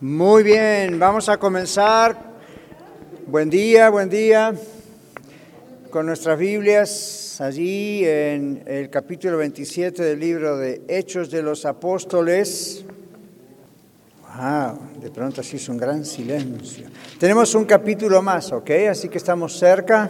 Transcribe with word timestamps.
Muy 0.00 0.44
bien, 0.44 1.00
vamos 1.00 1.28
a 1.28 1.38
comenzar. 1.38 2.16
Buen 3.26 3.50
día, 3.50 3.90
buen 3.90 4.08
día. 4.08 4.54
Con 5.90 6.06
nuestras 6.06 6.38
Biblias 6.38 7.40
allí 7.40 8.04
en 8.04 8.62
el 8.64 8.90
capítulo 8.90 9.38
27 9.38 10.00
del 10.00 10.20
libro 10.20 10.56
de 10.56 10.82
Hechos 10.86 11.32
de 11.32 11.42
los 11.42 11.64
Apóstoles. 11.64 12.84
Wow, 14.36 15.00
de 15.00 15.10
pronto 15.10 15.40
así 15.40 15.56
es 15.56 15.68
un 15.68 15.78
gran 15.78 16.04
silencio. 16.04 16.86
Tenemos 17.18 17.52
un 17.56 17.64
capítulo 17.64 18.22
más, 18.22 18.52
¿ok? 18.52 18.70
Así 18.88 19.08
que 19.08 19.18
estamos 19.18 19.58
cerca. 19.58 20.08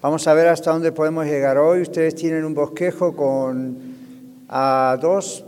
Vamos 0.00 0.28
a 0.28 0.34
ver 0.34 0.46
hasta 0.46 0.70
dónde 0.70 0.92
podemos 0.92 1.26
llegar 1.26 1.58
hoy. 1.58 1.80
Ustedes 1.82 2.14
tienen 2.14 2.44
un 2.44 2.54
bosquejo 2.54 3.16
con 3.16 3.98
a 4.48 4.96
dos 5.02 5.44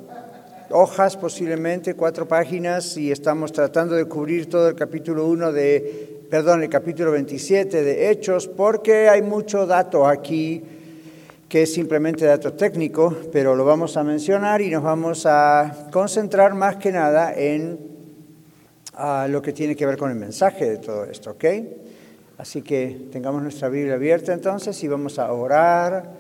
hojas 0.71 1.17
posiblemente, 1.17 1.95
cuatro 1.95 2.27
páginas, 2.27 2.97
y 2.97 3.11
estamos 3.11 3.53
tratando 3.53 3.95
de 3.95 4.05
cubrir 4.05 4.49
todo 4.49 4.69
el 4.69 4.75
capítulo 4.75 5.27
1 5.27 5.53
de, 5.53 6.27
perdón, 6.31 6.63
el 6.63 6.69
capítulo 6.69 7.11
27 7.13 7.83
de 7.83 8.11
Hechos, 8.11 8.49
porque 8.49 9.09
hay 9.09 9.23
mucho 9.23 9.67
dato 9.67 10.07
aquí 10.07 10.63
que 11.49 11.63
es 11.63 11.75
simplemente 11.75 12.25
dato 12.25 12.53
técnico, 12.53 13.17
pero 13.33 13.57
lo 13.57 13.65
vamos 13.65 13.97
a 13.97 14.05
mencionar 14.05 14.61
y 14.61 14.71
nos 14.71 14.85
vamos 14.85 15.27
a 15.27 15.89
concentrar 15.91 16.55
más 16.55 16.77
que 16.77 16.93
nada 16.93 17.35
en 17.35 17.77
lo 19.29 19.43
que 19.43 19.53
tiene 19.53 19.75
que 19.75 19.85
ver 19.85 19.97
con 19.97 20.11
el 20.11 20.17
mensaje 20.17 20.71
de 20.71 20.77
todo 20.79 21.05
esto, 21.07 21.33
¿ok? 21.33 21.45
Así 22.39 22.63
que 22.63 23.09
tengamos 23.11 23.43
nuestra 23.43 23.69
Biblia 23.69 23.95
abierta 23.95 24.33
entonces 24.33 24.83
y 24.85 24.89
vamos 24.89 25.19
a 25.19 25.33
orar. 25.33 26.11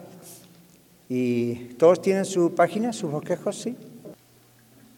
¿Y 1.08 1.74
todos 1.78 2.02
tienen 2.02 2.24
su 2.24 2.54
página, 2.54 2.92
sus 2.92 3.10
bosquejos? 3.10 3.56
Sí. 3.56 3.76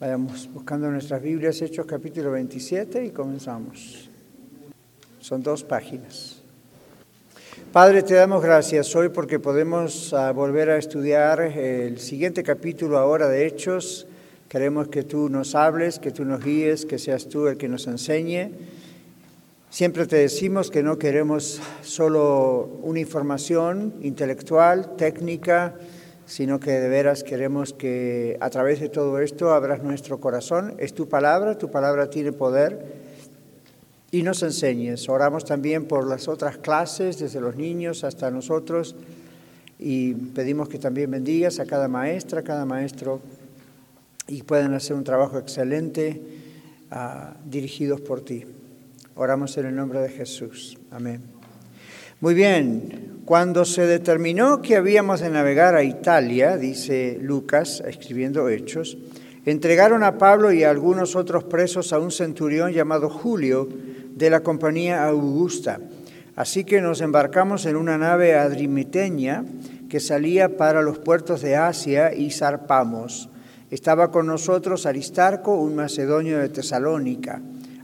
Vayamos 0.02 0.50
buscando 0.52 0.90
nuestras 0.90 1.22
Biblias, 1.22 1.62
Hechos 1.62 1.86
capítulo 1.86 2.32
27 2.32 3.04
y 3.04 3.10
comenzamos. 3.10 4.10
Son 5.20 5.40
dos 5.44 5.62
páginas. 5.62 6.42
Padre, 7.70 8.02
te 8.02 8.14
damos 8.14 8.42
gracias 8.42 8.96
hoy 8.96 9.10
porque 9.10 9.38
podemos 9.38 10.12
ah, 10.12 10.32
volver 10.32 10.70
a 10.70 10.76
estudiar 10.76 11.40
el 11.40 12.00
siguiente 12.00 12.42
capítulo 12.42 12.98
ahora 12.98 13.28
de 13.28 13.46
Hechos. 13.46 14.08
Queremos 14.48 14.88
que 14.88 15.04
tú 15.04 15.28
nos 15.28 15.54
hables, 15.54 16.00
que 16.00 16.10
tú 16.10 16.24
nos 16.24 16.42
guíes, 16.42 16.84
que 16.84 16.98
seas 16.98 17.28
tú 17.28 17.46
el 17.46 17.56
que 17.56 17.68
nos 17.68 17.86
enseñe. 17.86 18.50
Siempre 19.70 20.08
te 20.08 20.16
decimos 20.16 20.72
que 20.72 20.82
no 20.82 20.98
queremos 20.98 21.60
solo 21.82 22.80
una 22.82 22.98
información 22.98 23.94
intelectual, 24.02 24.96
técnica, 24.96 25.76
sino 26.26 26.60
que 26.60 26.72
de 26.72 26.88
veras 26.88 27.24
queremos 27.24 27.72
que 27.72 28.36
a 28.40 28.50
través 28.50 28.80
de 28.80 28.88
todo 28.88 29.18
esto 29.18 29.52
abras 29.52 29.82
nuestro 29.82 30.20
corazón. 30.20 30.74
Es 30.78 30.94
tu 30.94 31.08
palabra, 31.08 31.58
tu 31.58 31.70
palabra 31.70 32.10
tiene 32.10 32.32
poder 32.32 33.02
y 34.12 34.22
nos 34.22 34.42
enseñes. 34.42 35.08
Oramos 35.08 35.44
también 35.44 35.86
por 35.86 36.06
las 36.06 36.28
otras 36.28 36.58
clases, 36.58 37.18
desde 37.18 37.40
los 37.40 37.56
niños 37.56 38.04
hasta 38.04 38.30
nosotros, 38.30 38.94
y 39.78 40.14
pedimos 40.14 40.68
que 40.68 40.78
también 40.78 41.10
bendigas 41.10 41.58
a 41.58 41.66
cada 41.66 41.88
maestra, 41.88 42.40
a 42.40 42.44
cada 42.44 42.64
maestro, 42.64 43.20
y 44.28 44.42
puedan 44.42 44.74
hacer 44.74 44.94
un 44.94 45.02
trabajo 45.02 45.38
excelente 45.38 46.22
uh, 46.92 47.34
dirigidos 47.48 48.00
por 48.00 48.20
ti. 48.20 48.44
Oramos 49.16 49.56
en 49.58 49.66
el 49.66 49.74
nombre 49.74 50.00
de 50.00 50.10
Jesús. 50.10 50.78
Amén. 50.90 51.31
Muy 52.22 52.34
bien, 52.34 53.22
cuando 53.24 53.64
se 53.64 53.84
determinó 53.84 54.62
que 54.62 54.76
habíamos 54.76 55.18
de 55.18 55.28
navegar 55.28 55.74
a 55.74 55.82
Italia, 55.82 56.56
dice 56.56 57.18
Lucas, 57.20 57.82
escribiendo 57.84 58.48
Hechos, 58.48 58.96
entregaron 59.44 60.04
a 60.04 60.18
Pablo 60.18 60.52
y 60.52 60.62
a 60.62 60.70
algunos 60.70 61.16
otros 61.16 61.42
presos 61.42 61.92
a 61.92 61.98
un 61.98 62.12
centurión 62.12 62.70
llamado 62.70 63.10
Julio 63.10 63.68
de 64.14 64.30
la 64.30 64.38
compañía 64.38 65.04
Augusta. 65.04 65.80
Así 66.36 66.62
que 66.62 66.80
nos 66.80 67.00
embarcamos 67.00 67.66
en 67.66 67.74
una 67.74 67.98
nave 67.98 68.36
adrimiteña 68.36 69.44
que 69.88 69.98
salía 69.98 70.56
para 70.56 70.80
los 70.80 71.00
puertos 71.00 71.42
de 71.42 71.56
Asia 71.56 72.14
y 72.14 72.30
zarpamos. 72.30 73.30
Estaba 73.68 74.12
con 74.12 74.28
nosotros 74.28 74.86
Aristarco, 74.86 75.56
un 75.56 75.74
macedonio 75.74 76.38
de 76.38 76.50
Tesalónica. 76.50 77.42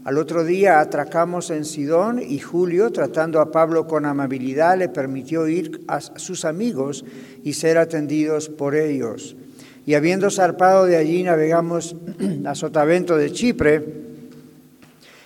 Al 0.09 0.17
otro 0.17 0.43
día 0.43 0.81
atracamos 0.81 1.51
en 1.51 1.67
Sidón 1.67 2.19
y 2.19 2.39
Julio, 2.39 2.91
tratando 2.93 3.43
a 3.43 3.53
Pablo 3.53 3.87
con 3.87 4.07
amabilidad, 4.07 4.79
le 4.79 4.89
permitió 4.89 5.47
ir 5.47 5.83
a 5.87 6.01
sus 6.01 6.47
amigos 6.47 7.05
y 7.45 7.53
ser 7.53 7.77
atendidos 7.77 8.49
por 8.49 8.75
ellos. 8.75 9.37
Y 9.85 9.93
habiendo 9.93 10.31
zarpado 10.31 10.87
de 10.87 10.97
allí, 10.97 11.23
navegamos 11.25 11.95
a 12.47 12.55
Sotavento 12.55 13.19
de 13.19 13.33
Chipre, 13.33 13.85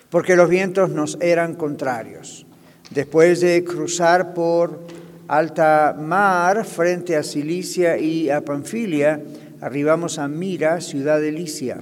porque 0.09 0.35
los 0.35 0.49
vientos 0.49 0.89
nos 0.89 1.17
eran 1.21 1.55
contrarios. 1.55 2.45
Después 2.89 3.39
de 3.39 3.63
cruzar 3.63 4.33
por 4.33 4.81
alta 5.29 5.95
mar 5.97 6.65
frente 6.65 7.15
a 7.15 7.23
Cilicia 7.23 7.97
y 7.97 8.29
a 8.29 8.41
Panfilia, 8.41 9.21
arribamos 9.61 10.19
a 10.19 10.27
Mira, 10.27 10.81
ciudad 10.81 11.21
de 11.21 11.31
Licia. 11.31 11.81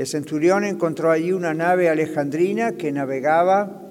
El 0.00 0.06
centurión 0.06 0.64
encontró 0.64 1.10
allí 1.10 1.30
una 1.30 1.52
nave 1.52 1.90
alejandrina 1.90 2.72
que 2.72 2.90
navegaba 2.90 3.82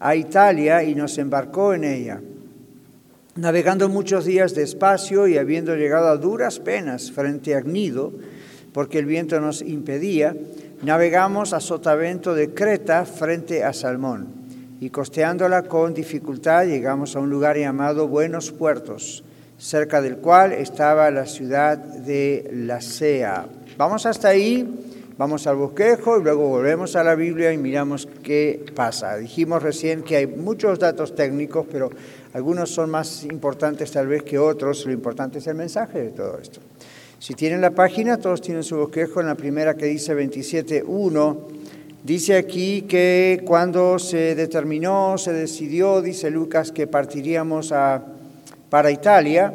a 0.00 0.16
Italia 0.16 0.82
y 0.82 0.94
nos 0.94 1.18
embarcó 1.18 1.74
en 1.74 1.84
ella. 1.84 2.22
Navegando 3.36 3.90
muchos 3.90 4.24
días 4.24 4.54
despacio 4.54 5.26
y 5.26 5.36
habiendo 5.36 5.76
llegado 5.76 6.08
a 6.08 6.16
duras 6.16 6.58
penas 6.58 7.12
frente 7.12 7.54
a 7.54 7.60
Gnido, 7.60 8.14
porque 8.72 8.98
el 8.98 9.04
viento 9.04 9.42
nos 9.42 9.60
impedía, 9.60 10.34
navegamos 10.80 11.52
a 11.52 11.60
Sotavento 11.60 12.34
de 12.34 12.54
Creta 12.54 13.04
frente 13.04 13.62
a 13.62 13.74
Salmón, 13.74 14.28
y 14.80 14.88
costeándola 14.88 15.64
con 15.64 15.92
dificultad 15.92 16.64
llegamos 16.64 17.14
a 17.14 17.20
un 17.20 17.28
lugar 17.28 17.58
llamado 17.58 18.08
Buenos 18.08 18.52
Puertos, 18.52 19.22
cerca 19.58 20.00
del 20.00 20.16
cual 20.16 20.54
estaba 20.54 21.10
la 21.10 21.26
ciudad 21.26 21.76
de 21.76 22.48
Lacea. 22.54 23.44
Vamos 23.76 24.06
hasta 24.06 24.28
ahí 24.28 24.88
Vamos 25.18 25.46
al 25.46 25.56
bosquejo 25.56 26.18
y 26.18 26.22
luego 26.22 26.48
volvemos 26.48 26.96
a 26.96 27.04
la 27.04 27.14
Biblia 27.14 27.52
y 27.52 27.58
miramos 27.58 28.08
qué 28.22 28.64
pasa. 28.74 29.16
Dijimos 29.16 29.62
recién 29.62 30.02
que 30.02 30.16
hay 30.16 30.26
muchos 30.26 30.78
datos 30.78 31.14
técnicos, 31.14 31.66
pero 31.70 31.90
algunos 32.32 32.70
son 32.70 32.88
más 32.88 33.22
importantes 33.24 33.90
tal 33.92 34.06
vez 34.06 34.22
que 34.22 34.38
otros. 34.38 34.86
Lo 34.86 34.92
importante 34.92 35.38
es 35.38 35.46
el 35.46 35.54
mensaje 35.54 36.02
de 36.02 36.10
todo 36.12 36.38
esto. 36.38 36.60
Si 37.18 37.34
tienen 37.34 37.60
la 37.60 37.72
página, 37.72 38.16
todos 38.16 38.40
tienen 38.40 38.62
su 38.62 38.76
bosquejo 38.76 39.20
en 39.20 39.26
la 39.26 39.34
primera 39.34 39.76
que 39.76 39.84
dice 39.84 40.16
27.1. 40.16 41.36
Dice 42.02 42.36
aquí 42.36 42.82
que 42.82 43.42
cuando 43.46 43.98
se 43.98 44.34
determinó, 44.34 45.18
se 45.18 45.32
decidió, 45.32 46.00
dice 46.00 46.30
Lucas, 46.30 46.72
que 46.72 46.86
partiríamos 46.86 47.72
para 48.70 48.90
Italia, 48.90 49.52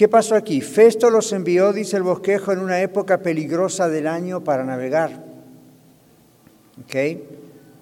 ¿Qué 0.00 0.08
pasó 0.08 0.34
aquí? 0.34 0.62
Festo 0.62 1.10
los 1.10 1.30
envió, 1.34 1.74
dice 1.74 1.98
el 1.98 2.02
bosquejo, 2.02 2.52
en 2.52 2.60
una 2.60 2.80
época 2.80 3.20
peligrosa 3.20 3.90
del 3.90 4.06
año 4.06 4.42
para 4.42 4.64
navegar. 4.64 5.26
¿Okay? 6.82 7.22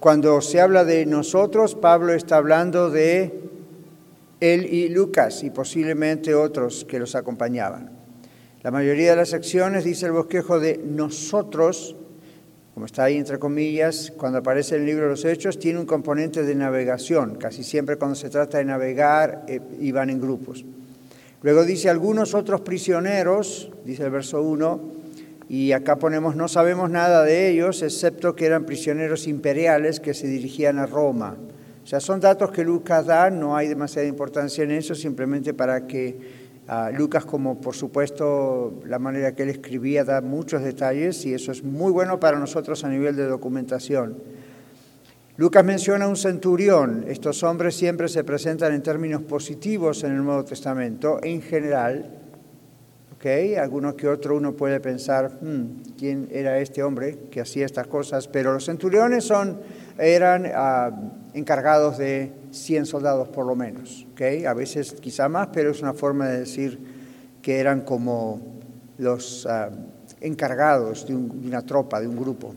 Cuando 0.01 0.41
se 0.41 0.59
habla 0.59 0.83
de 0.83 1.05
nosotros, 1.05 1.75
Pablo 1.75 2.11
está 2.11 2.35
hablando 2.35 2.89
de 2.89 3.39
él 4.41 4.65
y 4.65 4.89
Lucas 4.89 5.45
y 5.45 5.49
posiblemente 5.49 6.35
otros 6.35 6.83
que 6.83 6.99
los 6.99 7.15
acompañaban. 7.15 7.89
La 8.63 8.71
mayoría 8.71 9.11
de 9.11 9.15
las 9.15 9.29
secciones, 9.29 9.85
dice 9.85 10.07
el 10.07 10.11
bosquejo, 10.11 10.59
de 10.59 10.77
nosotros, 10.77 11.95
como 12.73 12.85
está 12.85 13.05
ahí 13.05 13.15
entre 13.15 13.39
comillas, 13.39 14.11
cuando 14.17 14.39
aparece 14.39 14.75
en 14.75 14.81
el 14.81 14.87
libro 14.87 15.05
de 15.05 15.11
los 15.11 15.23
Hechos, 15.23 15.57
tiene 15.57 15.79
un 15.79 15.85
componente 15.85 16.43
de 16.43 16.53
navegación. 16.53 17.35
Casi 17.35 17.63
siempre 17.63 17.95
cuando 17.95 18.15
se 18.15 18.29
trata 18.29 18.57
de 18.57 18.65
navegar, 18.65 19.45
eh, 19.47 19.61
iban 19.79 20.09
en 20.09 20.19
grupos. 20.19 20.65
Luego 21.41 21.63
dice 21.63 21.89
algunos 21.89 22.33
otros 22.33 22.61
prisioneros, 22.61 23.71
dice 23.85 24.03
el 24.03 24.11
verso 24.11 24.41
1, 24.41 24.81
y 25.47 25.71
acá 25.71 25.97
ponemos 25.97 26.35
no 26.35 26.47
sabemos 26.47 26.89
nada 26.89 27.23
de 27.23 27.49
ellos, 27.49 27.81
excepto 27.81 28.35
que 28.35 28.45
eran 28.45 28.65
prisioneros 28.65 29.25
imperiales 29.25 29.99
que 29.99 30.13
se 30.13 30.27
dirigían 30.27 30.77
a 30.79 30.85
Roma. 30.85 31.37
O 31.83 31.87
sea, 31.87 31.99
son 32.01 32.19
datos 32.19 32.51
que 32.51 32.63
Lucas 32.63 33.05
da, 33.05 33.29
no 33.29 33.55
hay 33.55 33.67
demasiada 33.67 34.07
importancia 34.07 34.63
en 34.63 34.71
eso, 34.71 34.93
simplemente 34.93 35.53
para 35.53 35.87
que 35.87 36.19
uh, 36.67 36.95
Lucas, 36.95 37.25
como 37.25 37.59
por 37.59 37.73
supuesto 37.73 38.81
la 38.85 38.99
manera 38.99 39.33
que 39.33 39.43
él 39.43 39.49
escribía, 39.49 40.03
da 40.03 40.21
muchos 40.21 40.61
detalles 40.61 41.25
y 41.25 41.33
eso 41.33 41.51
es 41.51 41.63
muy 41.63 41.91
bueno 41.91 42.19
para 42.19 42.37
nosotros 42.37 42.83
a 42.83 42.89
nivel 42.89 43.15
de 43.15 43.23
documentación. 43.23 44.17
Lucas 45.39 45.63
menciona 45.63 46.05
un 46.05 46.17
centurión. 46.17 47.05
Estos 47.07 47.43
hombres 47.43 47.73
siempre 47.73 48.09
se 48.09 48.25
presentan 48.25 48.73
en 48.73 48.83
términos 48.83 49.21
positivos 49.21 50.03
en 50.03 50.11
el 50.11 50.25
Nuevo 50.25 50.43
Testamento, 50.43 51.17
en 51.23 51.41
general. 51.41 52.11
¿okay? 53.15 53.55
Alguno 53.55 53.95
que 53.95 54.09
otro 54.09 54.35
uno 54.35 54.51
puede 54.51 54.81
pensar, 54.81 55.39
hmm, 55.41 55.93
¿quién 55.97 56.27
era 56.29 56.59
este 56.59 56.83
hombre 56.83 57.19
que 57.31 57.39
hacía 57.39 57.65
estas 57.65 57.87
cosas? 57.87 58.27
Pero 58.27 58.51
los 58.51 58.65
centuriones 58.65 59.23
son, 59.23 59.61
eran 59.97 60.45
ah, 60.53 60.91
encargados 61.33 61.97
de 61.97 62.33
100 62.51 62.85
soldados 62.85 63.29
por 63.29 63.45
lo 63.45 63.55
menos. 63.55 64.05
¿okay? 64.11 64.43
A 64.43 64.53
veces 64.53 64.91
quizá 64.99 65.29
más, 65.29 65.47
pero 65.53 65.71
es 65.71 65.81
una 65.81 65.93
forma 65.93 66.27
de 66.27 66.39
decir 66.39 66.77
que 67.41 67.61
eran 67.61 67.83
como 67.85 68.41
los 68.97 69.47
ah, 69.49 69.69
encargados 70.19 71.07
de 71.07 71.15
una 71.15 71.61
tropa, 71.61 72.01
de 72.01 72.09
un 72.09 72.17
grupo. 72.17 72.53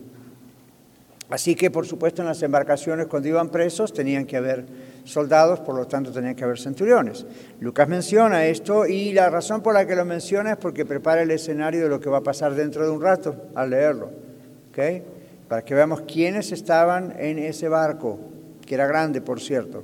Así 1.32 1.54
que, 1.54 1.70
por 1.70 1.86
supuesto, 1.86 2.20
en 2.20 2.28
las 2.28 2.42
embarcaciones 2.42 3.06
cuando 3.06 3.26
iban 3.26 3.48
presos 3.48 3.94
tenían 3.94 4.26
que 4.26 4.36
haber 4.36 4.66
soldados, 5.04 5.60
por 5.60 5.74
lo 5.74 5.86
tanto 5.86 6.12
tenían 6.12 6.34
que 6.34 6.44
haber 6.44 6.58
centuriones. 6.58 7.24
Lucas 7.58 7.88
menciona 7.88 8.44
esto 8.44 8.84
y 8.84 9.14
la 9.14 9.30
razón 9.30 9.62
por 9.62 9.72
la 9.72 9.86
que 9.86 9.96
lo 9.96 10.04
menciona 10.04 10.50
es 10.52 10.56
porque 10.58 10.84
prepara 10.84 11.22
el 11.22 11.30
escenario 11.30 11.84
de 11.84 11.88
lo 11.88 12.00
que 12.00 12.10
va 12.10 12.18
a 12.18 12.22
pasar 12.22 12.54
dentro 12.54 12.84
de 12.84 12.90
un 12.90 13.00
rato 13.00 13.46
al 13.54 13.70
leerlo. 13.70 14.10
Para 15.48 15.64
que 15.64 15.74
veamos 15.74 16.02
quiénes 16.02 16.52
estaban 16.52 17.14
en 17.18 17.38
ese 17.38 17.66
barco, 17.66 18.18
que 18.66 18.74
era 18.74 18.86
grande, 18.86 19.22
por 19.22 19.40
cierto. 19.40 19.82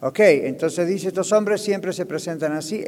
Ok, 0.00 0.18
entonces 0.18 0.88
dice, 0.88 1.06
estos 1.06 1.30
hombres 1.30 1.60
siempre 1.60 1.92
se 1.92 2.06
presentan 2.06 2.54
así. 2.54 2.84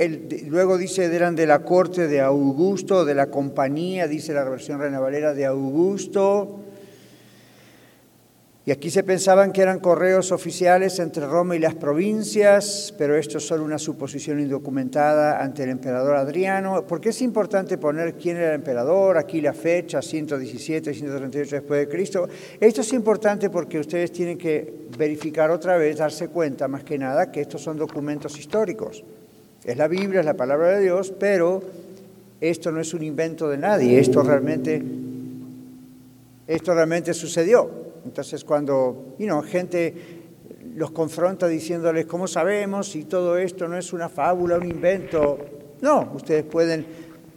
luego 0.48 0.76
dice, 0.76 1.04
eran 1.04 1.36
de 1.36 1.46
la 1.46 1.60
corte 1.60 2.08
de 2.08 2.22
Augusto, 2.22 3.04
de 3.04 3.14
la 3.14 3.26
compañía, 3.26 4.08
dice 4.08 4.34
la 4.34 4.42
versión 4.42 4.80
Reina 4.80 4.98
Valera, 4.98 5.32
de 5.32 5.46
Augusto. 5.46 6.64
Y 8.70 8.72
aquí 8.72 8.88
se 8.88 9.02
pensaban 9.02 9.50
que 9.50 9.62
eran 9.62 9.80
correos 9.80 10.30
oficiales 10.30 11.00
entre 11.00 11.26
Roma 11.26 11.56
y 11.56 11.58
las 11.58 11.74
provincias, 11.74 12.94
pero 12.96 13.16
esto 13.16 13.38
es 13.38 13.44
solo 13.44 13.64
una 13.64 13.80
suposición 13.80 14.38
indocumentada 14.38 15.42
ante 15.42 15.64
el 15.64 15.70
emperador 15.70 16.14
Adriano. 16.14 16.86
¿Por 16.86 17.00
qué 17.00 17.08
es 17.08 17.20
importante 17.20 17.78
poner 17.78 18.14
quién 18.14 18.36
era 18.36 18.50
el 18.50 18.54
emperador? 18.54 19.18
Aquí 19.18 19.40
la 19.40 19.54
fecha, 19.54 20.00
117, 20.00 20.94
138 20.94 21.56
después 21.56 21.80
de 21.80 21.88
Cristo. 21.88 22.28
Esto 22.60 22.82
es 22.82 22.92
importante 22.92 23.50
porque 23.50 23.80
ustedes 23.80 24.12
tienen 24.12 24.38
que 24.38 24.72
verificar 24.96 25.50
otra 25.50 25.76
vez, 25.76 25.96
darse 25.96 26.28
cuenta 26.28 26.68
más 26.68 26.84
que 26.84 26.96
nada 26.96 27.32
que 27.32 27.40
estos 27.40 27.60
son 27.62 27.76
documentos 27.76 28.38
históricos. 28.38 29.02
Es 29.64 29.76
la 29.76 29.88
Biblia, 29.88 30.20
es 30.20 30.26
la 30.26 30.34
palabra 30.34 30.78
de 30.78 30.82
Dios, 30.84 31.12
pero 31.18 31.60
esto 32.40 32.70
no 32.70 32.80
es 32.80 32.94
un 32.94 33.02
invento 33.02 33.48
de 33.48 33.58
nadie, 33.58 33.98
esto 33.98 34.22
realmente, 34.22 34.80
esto 36.46 36.72
realmente 36.72 37.12
sucedió. 37.14 37.79
Entonces 38.04 38.44
cuando 38.44 39.16
gente 39.46 39.94
los 40.74 40.90
confronta 40.90 41.48
diciéndoles, 41.48 42.06
¿cómo 42.06 42.26
sabemos 42.26 42.90
si 42.90 43.04
todo 43.04 43.36
esto 43.36 43.68
no 43.68 43.76
es 43.76 43.92
una 43.92 44.08
fábula, 44.08 44.56
un 44.56 44.66
invento? 44.66 45.38
No, 45.80 46.12
ustedes 46.14 46.44
pueden 46.44 46.86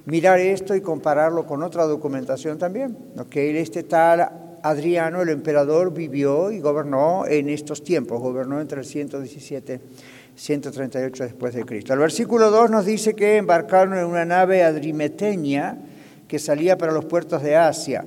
mirar 0.05 0.39
esto 0.39 0.75
y 0.75 0.81
compararlo 0.81 1.45
con 1.45 1.63
otra 1.63 1.85
documentación 1.85 2.57
también. 2.57 2.97
Okay, 3.17 3.55
este 3.57 3.83
tal 3.83 4.59
Adriano, 4.63 5.21
el 5.21 5.29
emperador, 5.29 5.93
vivió 5.93 6.49
y 6.49 6.61
gobernó 6.61 7.25
en 7.27 7.49
estos 7.49 7.83
tiempos, 7.83 8.21
gobernó 8.21 8.61
entre 8.61 8.79
el 8.79 8.85
117 8.85 9.81
y 10.35 10.39
138 10.39 11.23
después 11.23 11.53
de 11.53 11.65
Cristo. 11.65 11.93
El 11.93 11.99
versículo 11.99 12.49
2 12.49 12.71
nos 12.71 12.85
dice 12.85 13.13
que 13.13 13.37
embarcaron 13.37 13.97
en 13.97 14.05
una 14.05 14.23
nave 14.23 14.63
adrimeteña 14.63 15.77
que 16.29 16.39
salía 16.39 16.77
para 16.77 16.93
los 16.93 17.05
puertos 17.05 17.43
de 17.43 17.57
Asia. 17.57 18.05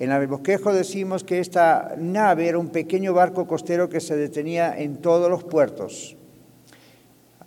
En 0.00 0.10
el 0.10 0.26
bosquejo 0.28 0.72
decimos 0.72 1.24
que 1.24 1.40
esta 1.40 1.94
nave 1.98 2.48
era 2.48 2.58
un 2.58 2.70
pequeño 2.70 3.12
barco 3.12 3.46
costero 3.46 3.90
que 3.90 4.00
se 4.00 4.16
detenía 4.16 4.74
en 4.78 4.96
todos 4.96 5.28
los 5.28 5.44
puertos. 5.44 6.16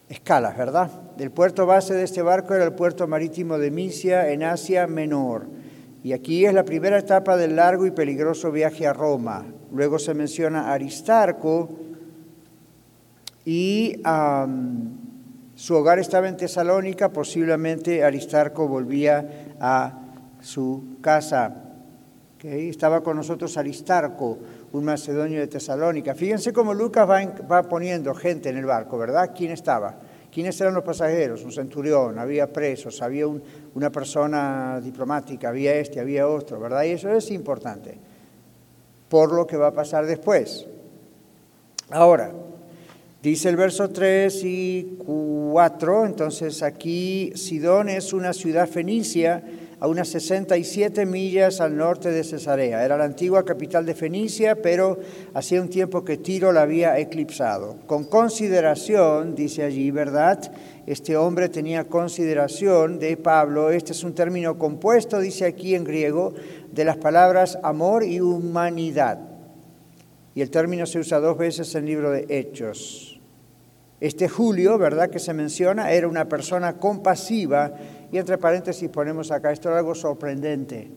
Escalas, 0.08 0.56
¿verdad? 0.56 0.92
El 1.18 1.32
puerto 1.32 1.66
base 1.66 1.96
de 1.96 2.04
este 2.04 2.22
barco 2.22 2.54
era 2.54 2.64
el 2.64 2.74
puerto 2.74 3.08
marítimo 3.08 3.58
de 3.58 3.72
Misia 3.72 4.30
en 4.30 4.44
Asia 4.44 4.86
Menor. 4.86 5.48
Y 6.04 6.14
aquí 6.14 6.46
es 6.46 6.54
la 6.54 6.64
primera 6.64 7.00
etapa 7.00 7.38
del 7.38 7.56
largo 7.56 7.88
y 7.88 7.92
peligroso 7.92 8.52
viaje 8.52 8.86
a 8.86 8.94
Roma. 8.94 9.46
Luego 9.72 9.98
se 9.98 10.14
menciona 10.14 10.72
Aristarco 10.72 11.72
y 13.46 14.00
su 15.56 15.74
hogar 15.74 15.98
estaba 15.98 16.30
en 16.30 16.38
Tesalónica. 16.38 17.10
Posiblemente 17.10 18.04
Aristarco 18.04 18.68
volvía 18.68 19.56
a 19.60 20.02
su 20.40 20.98
casa. 21.02 21.72
Estaba 22.44 23.02
con 23.02 23.16
nosotros 23.16 23.56
Aristarco, 23.56 24.38
un 24.74 24.84
macedonio 24.84 25.40
de 25.40 25.48
Tesalónica. 25.48 26.14
Fíjense 26.14 26.52
cómo 26.52 26.74
Lucas 26.74 27.08
va, 27.08 27.64
poniendo 27.64 28.14
gente 28.14 28.50
en 28.50 28.58
el 28.58 28.66
barco, 28.66 28.98
¿verdad? 28.98 29.32
¿Quién 29.34 29.52
estaba? 29.52 29.98
¿Quiénes 30.30 30.60
eran 30.60 30.74
los 30.74 30.84
pasajeros? 30.84 31.46
Un 31.46 31.54
centurión, 31.54 32.20
había 32.20 32.52
presos, 32.52 33.02
había 33.02 33.28
una 33.28 33.90
persona 33.90 34.82
diplomática, 34.84 35.50
había 35.50 35.76
este, 35.76 36.02
había 36.02 36.28
otro, 36.28 36.60
¿verdad? 36.60 36.84
Y 36.84 36.90
eso 36.90 37.10
es 37.12 37.32
importante 37.32 37.98
por 39.08 39.32
lo 39.32 39.48
que 39.48 39.56
va 39.56 39.68
a 39.68 39.74
pasar 39.74 40.06
después. 40.06 40.68
Ahora, 41.92 42.34
dice 43.22 43.48
el 43.48 43.56
verso 43.56 43.90
3 43.90 44.44
y 44.44 44.98
4, 45.06 46.06
entonces 46.08 46.62
aquí 46.62 47.32
Sidón 47.36 47.88
es 47.88 48.12
una 48.12 48.34
ciudad 48.34 48.68
fenicia 48.68 49.42
a 49.84 49.88
unas 49.88 50.08
67 50.08 51.06
millas 51.06 51.60
al 51.60 51.76
norte 51.76 52.10
de 52.10 52.24
Cesarea. 52.24 52.86
Era 52.86 52.96
la 52.96 53.04
antigua 53.04 53.44
capital 53.44 53.86
de 53.86 53.94
Fenicia, 53.94 54.56
pero 54.56 54.98
hacía 55.34 55.62
un 55.62 55.68
tiempo 55.68 56.06
que 56.06 56.16
Tiro 56.16 56.54
la 56.54 56.62
había 56.62 56.98
eclipsado. 56.98 57.76
Con 57.86 58.06
consideración, 58.06 59.36
dice 59.36 59.64
allí, 59.64 59.92
¿verdad? 59.92 60.40
Este 60.88 61.18
hombre 61.18 61.50
tenía 61.50 61.84
consideración 61.84 62.98
de 62.98 63.18
Pablo. 63.18 63.72
Este 63.72 63.92
es 63.92 64.06
un 64.06 64.16
término 64.16 64.58
compuesto, 64.58 65.20
dice 65.20 65.44
aquí 65.44 65.76
en 65.76 65.84
griego, 65.84 66.34
de 66.72 66.86
las 66.86 66.96
palabras 66.96 67.60
amor 67.62 68.06
y 68.06 68.22
humanidad. 68.22 69.20
Y 70.34 70.40
el 70.40 70.50
término 70.50 70.86
se 70.86 71.00
usa 71.00 71.20
dos 71.20 71.38
veces 71.38 71.76
en 71.76 71.84
el 71.84 71.90
libro 71.90 72.10
de 72.10 72.26
Hechos. 72.30 73.20
Este 74.04 74.28
Julio, 74.28 74.78
¿verdad? 74.78 75.10
Que 75.10 75.18
se 75.18 75.34
menciona, 75.34 75.94
era 75.94 76.10
una 76.10 76.28
persona 76.28 76.74
compasiva 76.74 77.72
y 78.12 78.18
entre 78.18 78.38
paréntesis 78.38 78.90
ponemos 78.90 79.32
acá, 79.32 79.54
esto 79.54 79.70
era 79.70 79.78
algo 79.78 79.96
sorprendente 79.96 80.92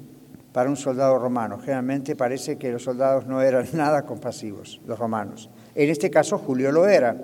para 0.51 0.69
un 0.69 0.75
soldado 0.75 1.17
romano. 1.17 1.57
Generalmente 1.61 2.17
parece 2.17 2.59
que 2.59 2.73
los 2.73 2.83
soldados 2.83 3.25
no 3.29 3.41
eran 3.41 3.69
nada 3.75 4.03
compasivos, 4.03 4.81
los 4.89 4.99
romanos. 4.99 5.49
En 5.77 5.89
este 5.89 6.11
caso 6.11 6.37
Julio 6.37 6.73
lo 6.73 6.89
era. 6.89 7.17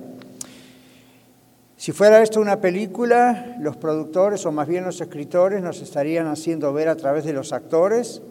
Si 1.76 1.90
fuera 1.90 2.22
esto 2.22 2.40
una 2.40 2.60
película, 2.60 3.56
los 3.58 3.76
productores 3.76 4.46
o 4.46 4.52
más 4.52 4.68
bien 4.68 4.84
los 4.84 5.00
escritores 5.00 5.64
nos 5.64 5.82
estarían 5.82 6.28
haciendo 6.28 6.72
ver 6.72 6.90
a 6.90 6.94
través 6.94 7.24
de 7.24 7.32
los 7.32 7.52
actores, 7.52 8.22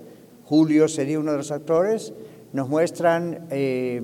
Julio 0.45 0.87
sería 0.87 1.19
uno 1.19 1.33
de 1.33 1.37
los 1.39 1.51
actores, 1.51 2.13
nos 2.53 2.69
muestran 2.69 3.47
eh, 3.49 3.99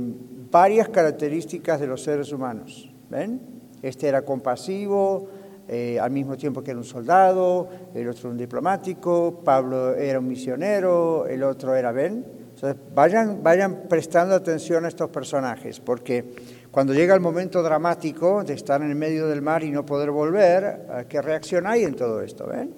varias 0.51 0.89
características 0.89 1.79
de 1.79 1.87
los 1.87 2.03
seres 2.03 2.33
humanos. 2.33 2.86
¿Ven? 3.09 3.39
Este 3.81 4.07
era 4.07 4.23
compasivo, 4.23 5.27
eh, 5.67 5.99
al 5.99 6.11
mismo 6.11 6.37
tiempo 6.37 6.63
que 6.63 6.71
era 6.71 6.79
un 6.79 6.85
soldado, 6.85 7.67
el 7.93 8.07
otro 8.07 8.29
un 8.29 8.37
diplomático, 8.37 9.41
Pablo 9.43 9.95
era 9.95 10.19
un 10.19 10.27
misionero, 10.27 11.27
el 11.27 11.43
otro 11.43 11.75
era 11.75 11.91
Ben. 11.91 12.25
Entonces, 12.55 12.75
vayan, 12.95 13.43
vayan 13.43 13.83
prestando 13.87 14.33
atención 14.33 14.85
a 14.85 14.87
estos 14.87 15.09
personajes, 15.09 15.79
porque 15.79 16.25
cuando 16.71 16.93
llega 16.93 17.13
el 17.13 17.19
momento 17.19 17.61
dramático 17.61 18.43
de 18.43 18.53
estar 18.53 18.81
en 18.81 18.89
el 18.89 18.95
medio 18.95 19.27
del 19.27 19.41
mar 19.41 19.63
y 19.63 19.69
no 19.69 19.85
poder 19.85 20.09
volver, 20.09 21.05
¿qué 21.07 21.21
reacción 21.21 21.67
hay 21.67 21.83
en 21.83 21.95
todo 21.95 22.21
esto? 22.21 22.47
¿ven? 22.47 22.73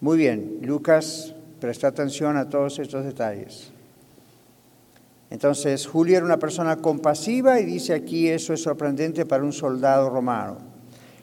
Muy 0.00 0.18
bien, 0.18 0.58
Lucas 0.62 1.34
presta 1.60 1.86
atención 1.86 2.36
a 2.36 2.48
todos 2.48 2.80
estos 2.80 3.04
detalles. 3.04 3.72
Entonces, 5.32 5.86
Julio 5.86 6.18
era 6.18 6.26
una 6.26 6.38
persona 6.38 6.76
compasiva 6.76 7.58
y 7.58 7.64
dice 7.64 7.94
aquí 7.94 8.28
eso 8.28 8.52
es 8.52 8.62
sorprendente 8.62 9.24
para 9.24 9.42
un 9.42 9.54
soldado 9.54 10.10
romano. 10.10 10.58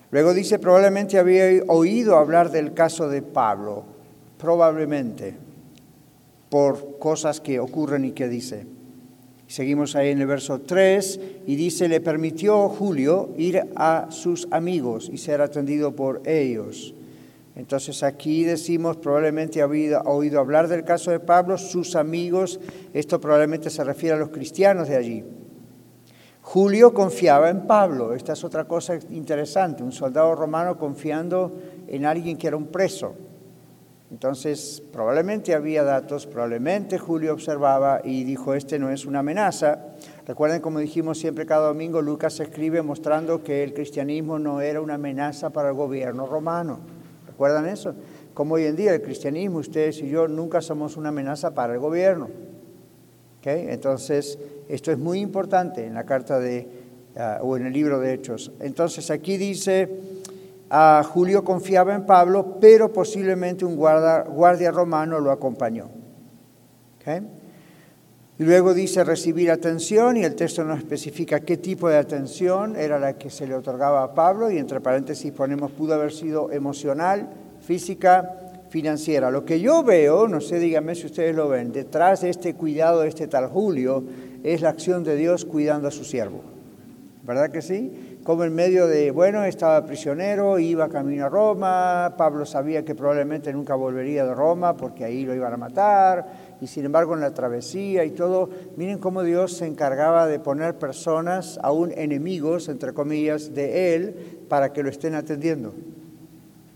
Luego 0.10 0.34
dice, 0.34 0.58
probablemente 0.58 1.20
había 1.20 1.63
oído 1.68 2.18
hablar 2.18 2.50
del 2.50 2.74
caso 2.74 3.08
de 3.08 3.22
Pablo, 3.22 3.84
probablemente, 4.39 5.38
por 6.50 6.98
cosas 6.98 7.39
que 7.39 7.60
ocurren 7.60 8.04
y 8.04 8.13
que 8.13 8.28
dice. 8.28 8.66
Seguimos 9.46 9.96
ahí 9.96 10.10
en 10.10 10.22
el 10.22 10.25
verso 10.25 10.62
3 10.62 11.20
y 11.46 11.56
dice, 11.56 11.88
le 11.88 12.01
permitió 12.01 12.68
Julio 12.68 13.30
ir 13.38 13.62
a 13.75 14.08
sus 14.10 14.48
amigos 14.50 15.08
y 15.13 15.20
ser 15.20 15.39
atendido 15.39 15.96
por 15.96 16.24
ellos. 16.25 16.96
Entonces 17.56 18.03
aquí 18.03 18.44
decimos, 18.44 18.98
probablemente 18.98 19.62
había 19.62 20.01
oído 20.01 20.39
hablar 20.39 20.68
del 20.68 20.84
caso 20.84 21.12
de 21.12 21.20
Pablo, 21.20 21.58
sus 21.58 21.96
amigos, 21.96 22.60
esto 22.94 23.20
probablemente 23.20 23.70
se 23.70 23.84
refiere 23.84 24.15
a 24.15 24.20
los 24.20 24.29
cristianos 24.29 24.88
de 24.88 24.96
allí. 24.96 25.25
Julio 26.41 26.94
confiaba 26.96 27.50
en 27.50 27.68
Pablo. 27.68 28.15
Esta 28.15 28.34
es 28.34 28.44
otra 28.44 28.65
cosa 28.65 28.98
interesante, 29.12 29.84
un 29.84 29.91
soldado 29.91 30.34
romano 30.34 30.77
confiando 30.77 31.56
en 31.88 32.06
alguien 32.06 32.38
que 32.38 32.48
era 32.48 32.58
un 32.58 32.68
preso. 32.68 33.13
Entonces, 34.10 34.82
probablemente 34.91 35.53
había 35.53 35.84
datos, 35.84 36.25
probablemente 36.25 36.98
Julio 36.98 37.34
observaba 37.34 38.01
y 38.03 38.24
dijo, 38.24 38.56
este 38.56 38.79
no 38.79 38.89
es 38.89 39.06
una 39.06 39.20
amenaza. 39.20 39.94
Recuerden, 40.25 40.62
como 40.62 40.79
dijimos 40.79 41.20
siempre 41.20 41.46
cada 41.46 41.68
domingo, 41.68 42.01
Lucas 42.01 42.39
escribe 42.39 42.82
mostrando 42.82 43.44
que 43.44 43.63
el 43.63 43.75
cristianismo 43.75 44.39
no 44.39 44.62
era 44.62 44.82
una 44.82 44.96
amenaza 44.96 45.51
para 45.51 45.70
el 45.70 45.75
gobierno 45.75 46.25
romano. 46.25 46.79
¿Recuerdan 47.39 47.69
eso? 47.69 47.96
Como 48.34 48.55
hoy 48.55 48.65
en 48.65 48.75
día 48.75 48.93
el 48.93 49.01
cristianismo, 49.01 49.60
ustedes 49.60 50.01
y 50.01 50.10
yo, 50.10 50.27
nunca 50.27 50.60
somos 50.60 50.98
una 50.98 51.08
amenaza 51.08 51.55
para 51.55 51.72
el 51.72 51.79
gobierno. 51.79 52.27
Entonces, 53.46 54.38
esto 54.67 54.91
es 54.91 54.98
muy 54.98 55.22
importante 55.22 55.86
en 55.86 55.93
la 55.93 56.03
carta 56.03 56.38
de, 56.38 56.67
ah, 57.15 57.39
o 57.41 57.55
en 57.55 57.67
el 57.67 57.72
libro 57.72 58.01
de 58.01 58.13
Hechos. 58.13 58.51
Entonces, 58.60 59.10
aquí 59.10 59.38
dice, 59.38 59.88
a 60.69 61.01
Julio 61.10 61.46
confiaba 61.46 61.96
en 61.96 62.05
Pablo, 62.05 62.58
pero 62.60 62.91
posiblemente 62.91 63.63
un 63.63 63.77
guardia, 63.77 64.24
guardia 64.24 64.72
romano 64.72 65.22
lo 65.22 65.31
acompañó. 65.31 65.88
Y 68.39 68.46
luego 68.46 68.74
dice 68.74 69.03
recibir 69.03 69.51
atención 69.51 70.15
y 70.15 70.24
el 70.24 70.34
texto 70.34 70.63
no 70.63 70.74
especifica 70.74 71.41
qué 71.41 71.58
tipo 71.58 71.89
de 71.89 71.98
atención 71.98 72.77
era 72.77 72.98
la 72.98 73.17
que 73.17 73.29
se 73.29 73.46
le 73.46 73.53
otorgaba 73.53 74.01
a 74.01 74.13
Pablo 74.13 74.50
y 74.50 74.58
entre 74.58 74.79
paréntesis 74.79 75.34
ponemos 75.34 75.72
pudo 75.72 75.96
haber 75.96 76.13
sido 76.13 76.50
emocional, 76.50 77.29
física, 77.60 78.63
financiera. 78.69 79.29
Lo 79.29 79.43
que 79.43 79.60
yo 79.60 79.84
veo, 79.84 80.29
no 80.29 80.39
sé, 80.39 80.58
díganme 80.58 80.96
si 80.96 81.08
ustedes 81.08 81.36
lo 81.36 81.50
ven, 81.50 81.74
detrás 81.74 82.22
de 82.22 82.29
este 82.29 82.53
cuidado 82.53 83.01
de 83.01 83.10
este 83.10 83.27
tal 83.27 83.48
Julio 83.48 84.05
es 84.41 84.62
la 84.62 84.69
acción 84.69 85.03
de 85.03 85.17
Dios 85.17 85.43
cuidando 85.43 85.89
a 85.89 85.91
su 85.91 86.05
siervo. 86.05 86.41
¿Verdad 87.24 87.51
que 87.51 87.62
sí? 87.62 88.19
Como 88.24 88.43
en 88.43 88.55
medio 88.55 88.88
de, 88.88 89.12
bueno, 89.12 89.43
estaba 89.43 89.86
prisionero, 89.86 90.60
iba 90.60 90.88
camino 90.89 91.25
a 91.25 91.29
Roma, 91.29 92.15
Pablo 92.17 92.46
sabía 92.46 92.84
que 92.84 92.96
probablemente 92.96 93.51
nunca 93.53 93.75
volvería 93.75 94.25
de 94.25 94.34
Roma 94.34 94.75
porque 94.75 95.03
ahí 95.03 95.25
lo 95.25 95.36
iban 95.36 95.53
a 95.53 95.58
matar, 95.58 96.49
y 96.62 96.68
sin 96.68 96.86
embargo 96.86 97.13
en 97.13 97.22
la 97.22 97.34
travesía 97.34 98.04
y 98.04 98.12
todo, 98.12 98.50
miren 98.75 98.98
cómo 98.98 99.24
Dios 99.24 99.54
se 99.54 99.66
encargaba 99.66 100.28
de 100.28 100.39
poner 100.39 100.78
personas, 100.78 101.60
aún 101.63 101.94
enemigos, 101.96 102.70
entre 102.70 102.94
comillas, 102.94 103.54
de 103.54 103.96
Él, 103.96 104.46
para 104.50 104.74
que 104.74 104.84
lo 104.84 104.89
estén 104.89 105.16
atendiendo. 105.16 105.74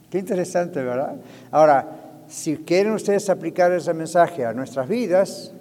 Qué 0.09 0.19
interesante, 0.19 0.83
¿verdad? 0.83 1.15
Ahora, 1.51 2.03
si 2.27 2.57
quieren 2.57 2.93
ustedes 2.93 3.29
aplicar 3.29 3.71
ese 3.71 3.93
mensaje 3.93 4.45
a 4.45 4.53
nuestras 4.53 4.87
vidas, 4.87 5.53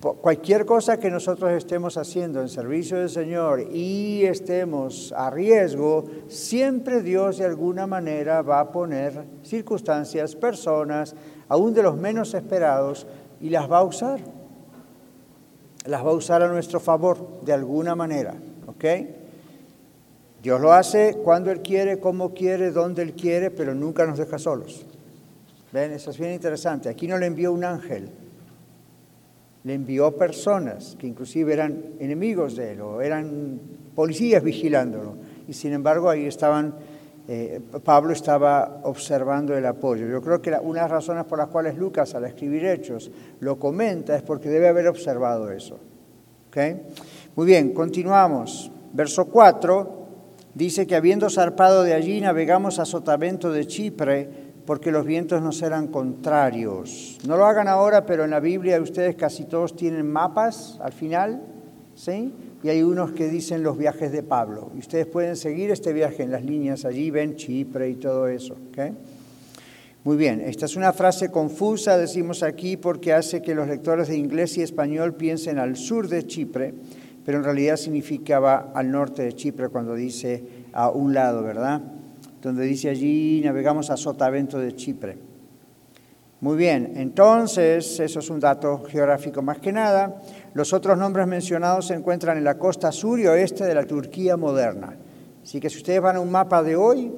cualquier 0.00 0.66
cosa 0.66 0.98
que 0.98 1.10
nosotros 1.10 1.52
estemos 1.52 1.96
haciendo 1.96 2.40
en 2.40 2.48
servicio 2.48 2.98
del 2.98 3.08
Señor 3.08 3.60
y 3.72 4.24
estemos 4.24 5.14
a 5.16 5.30
riesgo, 5.30 6.04
siempre 6.26 7.02
Dios 7.02 7.38
de 7.38 7.44
alguna 7.44 7.86
manera 7.86 8.42
va 8.42 8.60
a 8.60 8.72
poner 8.72 9.24
circunstancias, 9.44 10.34
personas, 10.34 11.14
aún 11.48 11.72
de 11.72 11.84
los 11.84 11.96
menos 11.96 12.34
esperados, 12.34 13.06
y 13.42 13.50
las 13.50 13.70
va 13.70 13.78
a 13.78 13.82
usar. 13.82 14.20
Las 15.84 16.06
va 16.06 16.10
a 16.10 16.14
usar 16.14 16.42
a 16.42 16.48
nuestro 16.48 16.78
favor 16.78 17.42
de 17.42 17.52
alguna 17.52 17.94
manera, 17.96 18.34
¿ok? 18.66 18.84
Dios 20.40 20.60
lo 20.60 20.72
hace 20.72 21.18
cuando 21.22 21.50
Él 21.50 21.60
quiere, 21.60 21.98
como 21.98 22.32
quiere, 22.32 22.70
donde 22.70 23.02
Él 23.02 23.14
quiere, 23.14 23.50
pero 23.50 23.74
nunca 23.74 24.06
nos 24.06 24.18
deja 24.18 24.38
solos. 24.38 24.86
¿Ven? 25.72 25.92
Eso 25.92 26.10
es 26.10 26.18
bien 26.18 26.32
interesante. 26.32 26.88
Aquí 26.88 27.08
no 27.08 27.18
le 27.18 27.26
envió 27.26 27.52
un 27.52 27.64
ángel, 27.64 28.10
le 29.64 29.74
envió 29.74 30.16
personas 30.16 30.96
que 30.98 31.06
inclusive 31.06 31.52
eran 31.52 31.82
enemigos 31.98 32.56
de 32.56 32.72
Él 32.72 32.80
o 32.80 33.00
eran 33.00 33.60
policías 33.94 34.42
vigilándolo. 34.42 35.16
Y 35.48 35.52
sin 35.52 35.72
embargo 35.72 36.10
ahí 36.10 36.26
estaban 36.26 36.74
eh, 37.28 37.60
Pablo 37.84 38.12
estaba 38.12 38.80
observando 38.82 39.56
el 39.56 39.64
apoyo. 39.64 40.06
Yo 40.06 40.20
creo 40.20 40.42
que 40.42 40.50
una 40.50 40.80
de 40.80 40.84
las 40.84 40.90
razones 40.90 41.24
por 41.24 41.38
las 41.38 41.48
cuales 41.48 41.76
Lucas 41.76 42.14
al 42.14 42.24
escribir 42.24 42.66
Hechos 42.66 43.10
lo 43.40 43.58
comenta 43.58 44.16
es 44.16 44.22
porque 44.22 44.48
debe 44.48 44.68
haber 44.68 44.88
observado 44.88 45.50
eso. 45.50 45.78
Muy 47.34 47.46
bien, 47.46 47.72
continuamos. 47.72 48.70
Verso 48.92 49.26
4 49.26 50.06
dice 50.54 50.86
que 50.86 50.96
habiendo 50.96 51.30
zarpado 51.30 51.82
de 51.82 51.94
allí 51.94 52.20
navegamos 52.20 52.78
a 52.78 52.84
Sotavento 52.84 53.50
de 53.52 53.66
Chipre 53.66 54.28
porque 54.66 54.90
los 54.90 55.06
vientos 55.06 55.40
nos 55.40 55.62
eran 55.62 55.86
contrarios. 55.86 57.18
No 57.26 57.36
lo 57.36 57.46
hagan 57.46 57.68
ahora, 57.68 58.04
pero 58.04 58.24
en 58.24 58.30
la 58.30 58.40
Biblia 58.40 58.80
ustedes 58.80 59.16
casi 59.16 59.44
todos 59.44 59.74
tienen 59.74 60.10
mapas 60.10 60.78
al 60.82 60.92
final, 60.92 61.42
¿sí? 61.94 62.32
Y 62.62 62.68
hay 62.68 62.82
unos 62.82 63.12
que 63.12 63.28
dicen 63.28 63.62
los 63.62 63.76
viajes 63.76 64.12
de 64.12 64.22
Pablo. 64.22 64.70
Y 64.74 64.78
ustedes 64.78 65.06
pueden 65.06 65.36
seguir 65.36 65.70
este 65.70 65.92
viaje 65.92 66.22
en 66.22 66.30
las 66.30 66.44
líneas 66.44 66.84
allí, 66.84 67.10
ven 67.10 67.36
Chipre 67.36 67.90
y 67.90 67.94
todo 67.94 68.28
eso. 68.28 68.56
Muy 70.04 70.16
bien, 70.16 70.40
esta 70.40 70.66
es 70.66 70.76
una 70.76 70.92
frase 70.92 71.30
confusa, 71.30 71.96
decimos 71.96 72.42
aquí, 72.42 72.76
porque 72.76 73.12
hace 73.12 73.42
que 73.42 73.54
los 73.54 73.68
lectores 73.68 74.08
de 74.08 74.16
inglés 74.16 74.56
y 74.58 74.62
español 74.62 75.14
piensen 75.14 75.58
al 75.58 75.76
sur 75.76 76.08
de 76.08 76.26
Chipre, 76.26 76.74
pero 77.24 77.38
en 77.38 77.44
realidad 77.44 77.76
significaba 77.76 78.72
al 78.74 78.90
norte 78.90 79.22
de 79.22 79.32
Chipre 79.32 79.68
cuando 79.68 79.94
dice 79.94 80.42
a 80.72 80.90
un 80.90 81.14
lado, 81.14 81.42
¿verdad? 81.42 81.82
Donde 82.42 82.64
dice 82.64 82.88
allí 82.88 83.40
navegamos 83.44 83.90
a 83.90 83.96
Sotavento 83.96 84.58
de 84.58 84.74
Chipre. 84.74 85.31
Muy 86.42 86.56
bien, 86.56 86.94
entonces, 86.96 88.00
eso 88.00 88.18
es 88.18 88.28
un 88.28 88.40
dato 88.40 88.82
geográfico 88.82 89.42
más 89.42 89.60
que 89.60 89.70
nada. 89.70 90.20
Los 90.54 90.72
otros 90.72 90.98
nombres 90.98 91.28
mencionados 91.28 91.86
se 91.86 91.94
encuentran 91.94 92.36
en 92.36 92.42
la 92.42 92.58
costa 92.58 92.90
sur 92.90 93.20
y 93.20 93.28
oeste 93.28 93.62
de 93.62 93.72
la 93.72 93.84
Turquía 93.84 94.36
moderna. 94.36 94.96
Así 95.40 95.60
que 95.60 95.70
si 95.70 95.76
ustedes 95.76 96.00
van 96.00 96.16
a 96.16 96.20
un 96.20 96.32
mapa 96.32 96.60
de 96.64 96.74
hoy, 96.74 97.12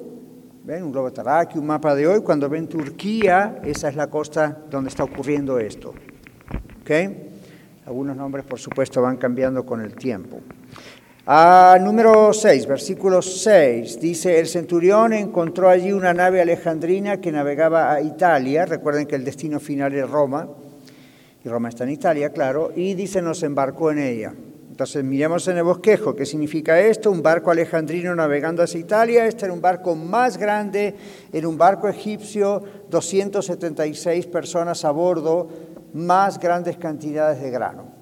ven 0.63 0.83
un 0.83 0.91
globo 0.91 1.11
terráqueo, 1.11 1.59
un 1.59 1.65
mapa 1.65 1.95
de 1.95 2.07
hoy, 2.07 2.21
cuando 2.21 2.47
ven 2.47 2.67
Turquía, 2.67 3.61
esa 3.63 3.89
es 3.89 3.95
la 3.95 4.11
costa 4.11 4.59
donde 4.69 4.89
está 4.89 5.03
ocurriendo 5.03 5.57
esto. 5.57 5.95
¿Ok? 6.81 6.91
Algunos 7.87 8.15
nombres, 8.15 8.45
por 8.45 8.59
supuesto, 8.59 9.01
van 9.01 9.17
cambiando 9.17 9.65
con 9.65 9.81
el 9.81 9.95
tiempo. 9.95 10.41
Ah, 11.27 11.79
número 11.81 12.31
6, 12.33 12.67
versículo 12.67 13.19
6, 13.19 13.99
dice, 13.99 14.39
el 14.39 14.45
centurión 14.45 15.11
encontró 15.11 15.69
allí 15.69 15.91
una 15.91 16.13
nave 16.13 16.39
alejandrina 16.39 17.19
que 17.19 17.31
navegaba 17.31 17.91
a 17.91 17.99
Italia, 17.99 18.67
recuerden 18.67 19.07
que 19.07 19.15
el 19.15 19.25
destino 19.25 19.59
final 19.59 19.95
es 19.95 20.07
Roma, 20.07 20.47
y 21.43 21.49
Roma 21.49 21.69
está 21.69 21.83
en 21.83 21.89
Italia, 21.89 22.29
claro, 22.29 22.71
y 22.75 22.93
dice, 22.93 23.23
nos 23.23 23.41
embarcó 23.41 23.89
en 23.89 23.97
ella. 23.97 24.35
Entonces 24.69 25.03
miremos 25.03 25.47
en 25.47 25.57
el 25.57 25.63
bosquejo, 25.63 26.15
¿qué 26.15 26.27
significa 26.27 26.79
esto? 26.79 27.09
Un 27.09 27.23
barco 27.23 27.49
alejandrino 27.49 28.13
navegando 28.13 28.61
hacia 28.61 28.79
Italia, 28.79 29.25
este 29.25 29.45
era 29.45 29.53
un 29.55 29.61
barco 29.61 29.95
más 29.95 30.37
grande, 30.37 30.93
era 31.33 31.47
un 31.47 31.57
barco 31.57 31.87
egipcio, 31.87 32.61
276 32.91 34.27
personas 34.27 34.85
a 34.85 34.91
bordo, 34.91 35.47
más 35.91 36.37
grandes 36.37 36.77
cantidades 36.77 37.41
de 37.41 37.49
grano. 37.49 37.94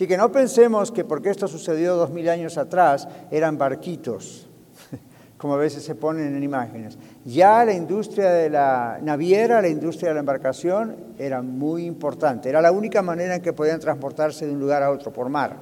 Así 0.00 0.08
que 0.08 0.16
no 0.16 0.32
pensemos 0.32 0.90
que 0.90 1.04
porque 1.04 1.28
esto 1.28 1.46
sucedió 1.46 1.94
dos 1.94 2.10
mil 2.10 2.26
años 2.30 2.56
atrás 2.56 3.06
eran 3.30 3.58
barquitos, 3.58 4.48
como 5.36 5.52
a 5.52 5.58
veces 5.58 5.82
se 5.82 5.94
ponen 5.94 6.34
en 6.34 6.42
imágenes. 6.42 6.96
Ya 7.26 7.62
la 7.66 7.74
industria 7.74 8.30
de 8.30 8.48
la 8.48 8.98
naviera, 9.02 9.60
la 9.60 9.68
industria 9.68 10.08
de 10.08 10.14
la 10.14 10.20
embarcación 10.20 10.96
era 11.18 11.42
muy 11.42 11.84
importante. 11.84 12.48
Era 12.48 12.62
la 12.62 12.72
única 12.72 13.02
manera 13.02 13.34
en 13.34 13.42
que 13.42 13.52
podían 13.52 13.78
transportarse 13.78 14.46
de 14.46 14.52
un 14.52 14.58
lugar 14.58 14.82
a 14.82 14.90
otro 14.90 15.12
por 15.12 15.28
mar. 15.28 15.58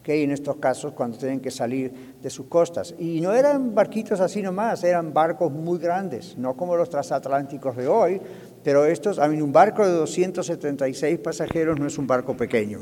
¿Okay? 0.00 0.22
En 0.22 0.30
estos 0.30 0.56
casos, 0.56 0.94
cuando 0.94 1.18
tienen 1.18 1.40
que 1.40 1.50
salir 1.50 2.14
de 2.22 2.30
sus 2.30 2.46
costas. 2.46 2.94
Y 2.98 3.20
no 3.20 3.34
eran 3.34 3.74
barquitos 3.74 4.18
así 4.20 4.40
nomás, 4.40 4.82
eran 4.82 5.12
barcos 5.12 5.52
muy 5.52 5.78
grandes, 5.78 6.38
no 6.38 6.56
como 6.56 6.74
los 6.74 6.88
transatlánticos 6.88 7.76
de 7.76 7.86
hoy, 7.86 8.18
pero 8.64 8.86
estos, 8.86 9.18
a 9.18 9.28
mí 9.28 9.42
un 9.42 9.52
barco 9.52 9.86
de 9.86 9.92
276 9.92 11.18
pasajeros 11.18 11.78
no 11.78 11.86
es 11.86 11.98
un 11.98 12.06
barco 12.06 12.34
pequeño 12.34 12.80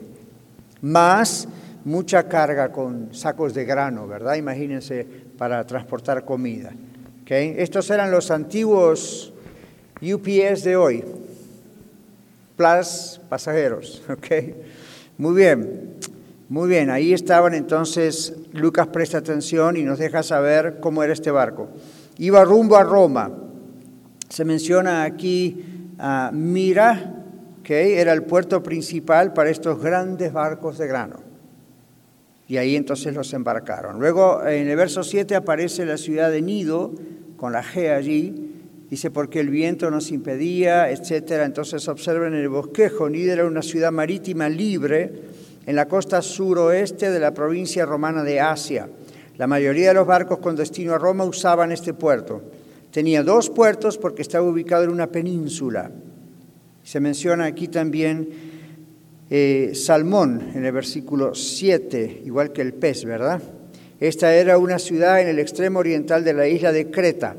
más 0.83 1.49
mucha 1.85 2.29
carga 2.29 2.71
con 2.71 3.15
sacos 3.15 3.55
de 3.55 3.65
grano, 3.65 4.07
¿verdad? 4.07 4.35
Imagínense 4.35 5.07
para 5.39 5.67
transportar 5.67 6.25
comida. 6.25 6.73
¿okay? 7.23 7.55
Estos 7.57 7.89
eran 7.91 8.11
los 8.11 8.31
antiguos 8.31 9.33
UPS 10.01 10.65
de 10.65 10.77
hoy, 10.77 11.05
plus 12.57 13.21
pasajeros. 13.29 14.03
¿okay? 14.11 14.55
Muy 15.17 15.35
bien, 15.35 15.95
muy 16.49 16.69
bien, 16.69 16.91
ahí 16.91 17.13
estaban 17.13 17.55
entonces, 17.55 18.35
Lucas 18.53 18.87
presta 18.89 19.19
atención 19.19 19.77
y 19.77 19.83
nos 19.83 19.99
deja 19.99 20.23
saber 20.23 20.79
cómo 20.81 21.03
era 21.03 21.13
este 21.13 21.31
barco. 21.31 21.69
Iba 22.19 22.45
rumbo 22.45 22.77
a 22.77 22.85
Roma. 22.85 23.31
Se 24.29 24.45
menciona 24.45 25.05
aquí 25.05 25.65
a 25.99 26.31
Mira, 26.33 27.18
era 27.71 28.13
el 28.13 28.23
puerto 28.23 28.63
principal 28.63 29.33
para 29.33 29.51
estos 29.51 29.81
grandes 29.83 30.33
barcos 30.33 30.79
de 30.79 30.87
grano. 30.87 31.21
Y 32.47 32.57
ahí 32.57 32.77
entonces 32.77 33.15
los 33.15 33.33
embarcaron. 33.35 33.99
Luego 34.01 34.45
en 34.47 34.69
el 34.69 34.77
verso 34.77 35.03
7 35.03 35.37
aparece 35.37 35.85
la 35.85 35.99
ciudad 35.99 36.31
de 36.31 36.41
Nido, 36.41 36.93
con 37.37 37.53
la 37.53 37.63
G 37.63 37.95
allí, 37.95 38.55
dice 38.89 39.11
porque 39.11 39.41
el 39.41 39.51
viento 39.51 39.91
nos 39.91 40.11
impedía, 40.11 40.91
etcétera. 40.91 41.45
Entonces 41.45 41.87
observen 41.89 42.35
el 42.35 42.49
bosquejo, 42.49 43.11
Nido 43.11 43.35
era 43.35 43.45
una 43.45 43.63
ciudad 43.63 43.93
marítima 43.93 44.49
libre 44.49 45.13
en 45.67 45.77
la 45.77 45.87
costa 45.87 46.23
suroeste 46.23 47.11
de 47.11 47.21
la 47.21 47.35
provincia 47.35 47.85
romana 47.85 48.25
de 48.25 48.41
Asia. 48.41 48.89
La 49.37 49.47
mayoría 49.47 49.89
de 49.89 49.95
los 49.95 50.07
barcos 50.07 50.39
con 50.39 50.57
destino 50.57 50.95
a 50.95 50.99
Roma 50.99 51.25
usaban 51.25 51.71
este 51.71 51.93
puerto. 51.93 52.43
Tenía 52.91 53.23
dos 53.23 53.51
puertos 53.51 53.99
porque 53.99 54.23
estaba 54.23 54.49
ubicado 54.49 54.85
en 54.85 54.91
una 54.91 55.09
península. 55.09 55.91
Se 56.89 57.01
menciona 57.01 57.45
aquí 57.45 57.69
también 57.69 58.31
eh, 59.29 59.73
Salmón 59.75 60.53
en 60.55 60.65
el 60.65 60.73
versículo 60.73 61.35
7, 61.35 62.23
igual 62.25 62.51
que 62.51 62.63
el 62.63 62.73
pez, 62.73 63.05
¿verdad? 63.05 63.43
Esta 64.01 64.35
era 64.35 64.57
una 64.57 64.79
ciudad 64.79 65.21
en 65.21 65.29
el 65.29 65.39
extremo 65.39 65.81
oriental 65.81 66.25
de 66.25 66.33
la 66.33 66.49
isla 66.49 66.73
de 66.73 66.91
Creta. 66.91 67.37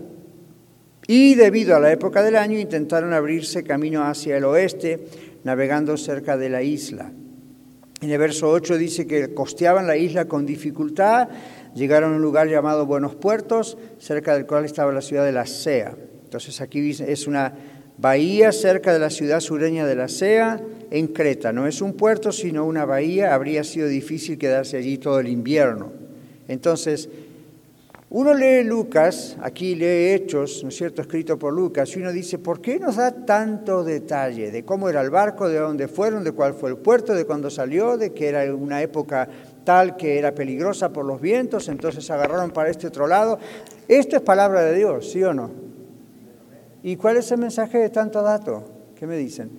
Y 1.08 1.34
debido 1.34 1.76
a 1.76 1.80
la 1.80 1.92
época 1.92 2.22
del 2.22 2.36
año 2.36 2.60
intentaron 2.60 3.12
abrirse 3.12 3.64
camino 3.64 4.04
hacia 4.04 4.38
el 4.38 4.44
oeste, 4.44 5.00
navegando 5.44 5.98
cerca 5.98 6.38
de 6.38 6.50
la 6.50 6.62
isla. 6.62 7.12
En 8.02 8.12
el 8.12 8.20
verso 8.20 8.52
8 8.52 8.78
dice 8.78 9.08
que 9.08 9.34
costeaban 9.34 9.88
la 9.88 9.98
isla 9.98 10.26
con 10.26 10.46
dificultad, 10.46 11.28
llegaron 11.74 12.14
a 12.14 12.18
un 12.18 12.22
lugar 12.22 12.50
llamado 12.50 12.86
Buenos 12.86 13.16
Puertos, 13.16 13.80
cerca 13.98 14.36
del 14.36 14.46
cual 14.46 14.66
estaba 14.66 14.92
la 14.92 15.02
ciudad 15.02 15.26
de 15.26 15.32
la 15.32 15.48
Sea. 15.48 15.96
Entonces 16.24 16.62
aquí 16.62 16.92
es 16.92 17.26
una 17.26 17.52
bahía 18.00 18.52
cerca 18.52 18.94
de 18.94 19.00
la 19.00 19.10
ciudad 19.10 19.40
sureña 19.40 19.86
de 19.86 19.96
la 19.96 20.08
Sea, 20.08 20.62
en 20.92 21.08
Creta. 21.08 21.52
No 21.52 21.68
es 21.68 21.82
un 21.82 21.94
puerto, 21.94 22.32
sino 22.32 22.66
una 22.66 22.86
bahía. 22.86 23.34
Habría 23.34 23.64
sido 23.64 23.88
difícil 23.88 24.38
quedarse 24.38 24.78
allí 24.78 24.98
todo 24.98 25.20
el 25.20 25.28
invierno. 25.28 25.92
Entonces, 26.48 27.10
uno 28.12 28.34
lee 28.34 28.64
Lucas, 28.64 29.38
aquí 29.40 29.76
lee 29.76 30.14
Hechos, 30.14 30.64
¿no 30.64 30.70
es 30.70 30.76
cierto?, 30.76 31.04
escrito 31.04 31.38
por 31.38 31.54
Lucas, 31.54 31.96
y 31.96 32.00
uno 32.00 32.12
dice, 32.12 32.40
¿por 32.40 32.60
qué 32.60 32.80
nos 32.80 32.96
da 32.96 33.12
tanto 33.12 33.84
detalle 33.84 34.50
de 34.50 34.66
cómo 34.66 34.90
era 34.90 35.02
el 35.02 35.12
barco, 35.12 35.48
de 35.48 35.60
dónde 35.60 35.88
fueron, 35.88 36.24
de 36.24 36.32
cuál 36.32 36.56
fue 36.56 36.72
el 36.72 36.78
puerto, 36.78 37.14
de 37.14 37.26
cuándo 37.26 37.52
salió, 37.52 37.98
de 37.98 38.12
que 38.12 38.28
era 38.28 38.52
una 38.52 38.82
época 38.82 39.30
tal 39.64 39.96
que 39.96 40.18
era 40.18 40.34
peligrosa 40.34 40.92
por 40.92 41.06
los 41.06 41.22
vientos, 41.22 41.70
entonces 41.70 42.10
agarraron 42.10 42.50
para 42.50 42.72
este 42.72 42.88
otro 42.88 43.06
lado? 43.06 43.38
Esto 43.88 44.16
es 44.16 44.24
palabra 44.24 44.64
de 44.64 44.76
Dios, 44.76 45.12
¿sí 45.12 45.24
o 45.24 45.32
no? 45.32 45.69
¿Y 46.84 46.96
cuál 46.96 47.18
es 47.18 47.32
el 47.32 47.40
mensaje 47.40 47.78
de 47.78 47.90
tanto 47.90 48.22
dato? 48.22 48.64
¿Qué 48.96 49.06
me 49.06 49.18
dicen? 49.18 49.50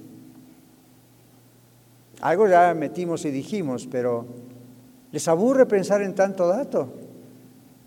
Algo 2.20 2.48
ya 2.48 2.74
metimos 2.74 3.24
y 3.24 3.30
dijimos, 3.30 3.88
pero 3.90 4.26
¿les 5.12 5.26
aburre 5.28 5.66
pensar 5.66 6.02
en 6.02 6.14
tanto 6.14 6.46
dato? 6.48 6.88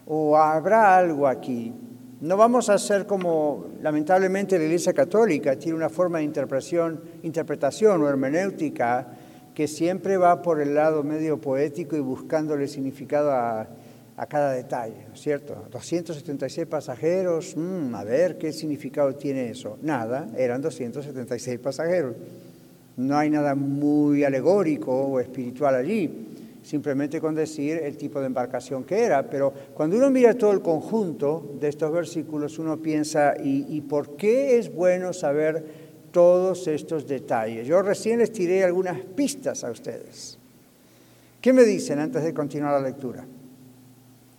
¿O 0.08 0.38
habrá 0.38 0.98
algo 0.98 1.28
aquí? 1.28 1.74
No 2.22 2.38
vamos 2.38 2.70
a 2.70 2.78
ser 2.78 3.06
como, 3.06 3.66
lamentablemente, 3.82 4.58
la 4.58 4.66
Iglesia 4.66 4.94
Católica 4.94 5.58
tiene 5.58 5.78
una 5.78 5.90
forma 5.90 6.20
de 6.20 6.24
interpretación, 6.24 7.02
interpretación 7.22 8.02
o 8.02 8.10
hermenéutica 8.10 9.08
que 9.54 9.68
siempre 9.68 10.18
va 10.18 10.42
por 10.42 10.62
el 10.62 10.74
lado 10.74 11.04
medio 11.04 11.40
poético 11.40 11.96
y 11.96 12.00
buscándole 12.00 12.68
significado 12.68 13.32
a, 13.32 13.68
cada 14.28 14.54
detalle, 14.54 15.06
¿no 15.08 15.14
es 15.14 15.22
cierto? 15.22 15.68
276 15.72 16.68
pasajeros, 16.68 17.56
mm, 17.58 17.96
a 17.96 18.04
ver 18.04 18.38
qué 18.38 18.54
significado 18.54 19.16
tiene 19.16 19.50
eso. 19.50 19.78
Nada, 19.82 20.30
eran 20.38 20.62
276 20.62 21.60
pasajeros. 21.60 22.16
No 22.96 23.18
hay 23.18 23.30
nada 23.30 23.56
muy 23.56 24.24
alegórico 24.24 24.92
o 24.92 25.20
espiritual 25.20 25.76
allí 25.76 26.34
simplemente 26.64 27.20
con 27.20 27.36
decir 27.36 27.82
el 27.84 27.98
tipo 27.98 28.20
de 28.20 28.28
embarcación 28.28 28.84
que 28.84 29.04
era. 29.04 29.30
Pero 29.30 29.54
cuando 29.74 29.98
uno 29.98 30.10
mira 30.10 30.34
todo 30.34 30.52
el 30.52 30.62
conjunto 30.62 31.58
de 31.60 31.68
estos 31.68 31.92
versículos, 31.92 32.58
uno 32.58 32.78
piensa, 32.78 33.36
¿y, 33.38 33.82
por 33.82 34.16
qué 34.16 34.58
es 34.58 34.74
bueno 34.74 35.14
saber 35.14 35.84
todos 36.12 36.68
estos 36.68 37.08
detalles? 37.08 37.68
Yo 37.68 37.82
recién 37.82 38.20
les 38.20 38.32
tiré 38.32 38.64
algunas 38.64 39.00
pistas 39.00 39.64
a 39.64 39.72
ustedes. 39.72 40.40
¿Qué 41.42 41.52
me 41.52 41.64
dicen 41.64 42.00
antes 42.00 42.24
de 42.24 42.34
continuar 42.34 42.82
la 42.82 42.88
lectura? 42.88 43.26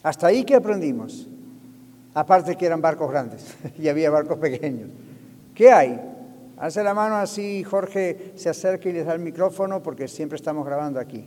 Hasta 0.04 0.28
ahí 0.28 0.44
que 0.44 0.54
aprendimos. 0.54 1.26
Aparte 2.12 2.54
que 2.56 2.66
eran 2.66 2.80
barcos 2.80 3.10
grandes 3.10 3.56
y 3.78 3.88
había 3.88 4.10
barcos 4.10 4.38
pequeños. 4.38 4.90
¿Qué 5.54 5.72
hay? 5.72 6.00
Hace 6.58 6.84
la 6.84 6.94
mano 6.94 7.16
así, 7.16 7.64
Jorge 7.64 8.32
se 8.36 8.48
acerca 8.48 8.88
y 8.88 8.92
les 8.92 9.06
da 9.06 9.14
el 9.14 9.20
micrófono 9.20 9.82
porque 9.82 10.06
siempre 10.06 10.36
estamos 10.36 10.64
grabando 10.64 11.00
aquí. 11.00 11.26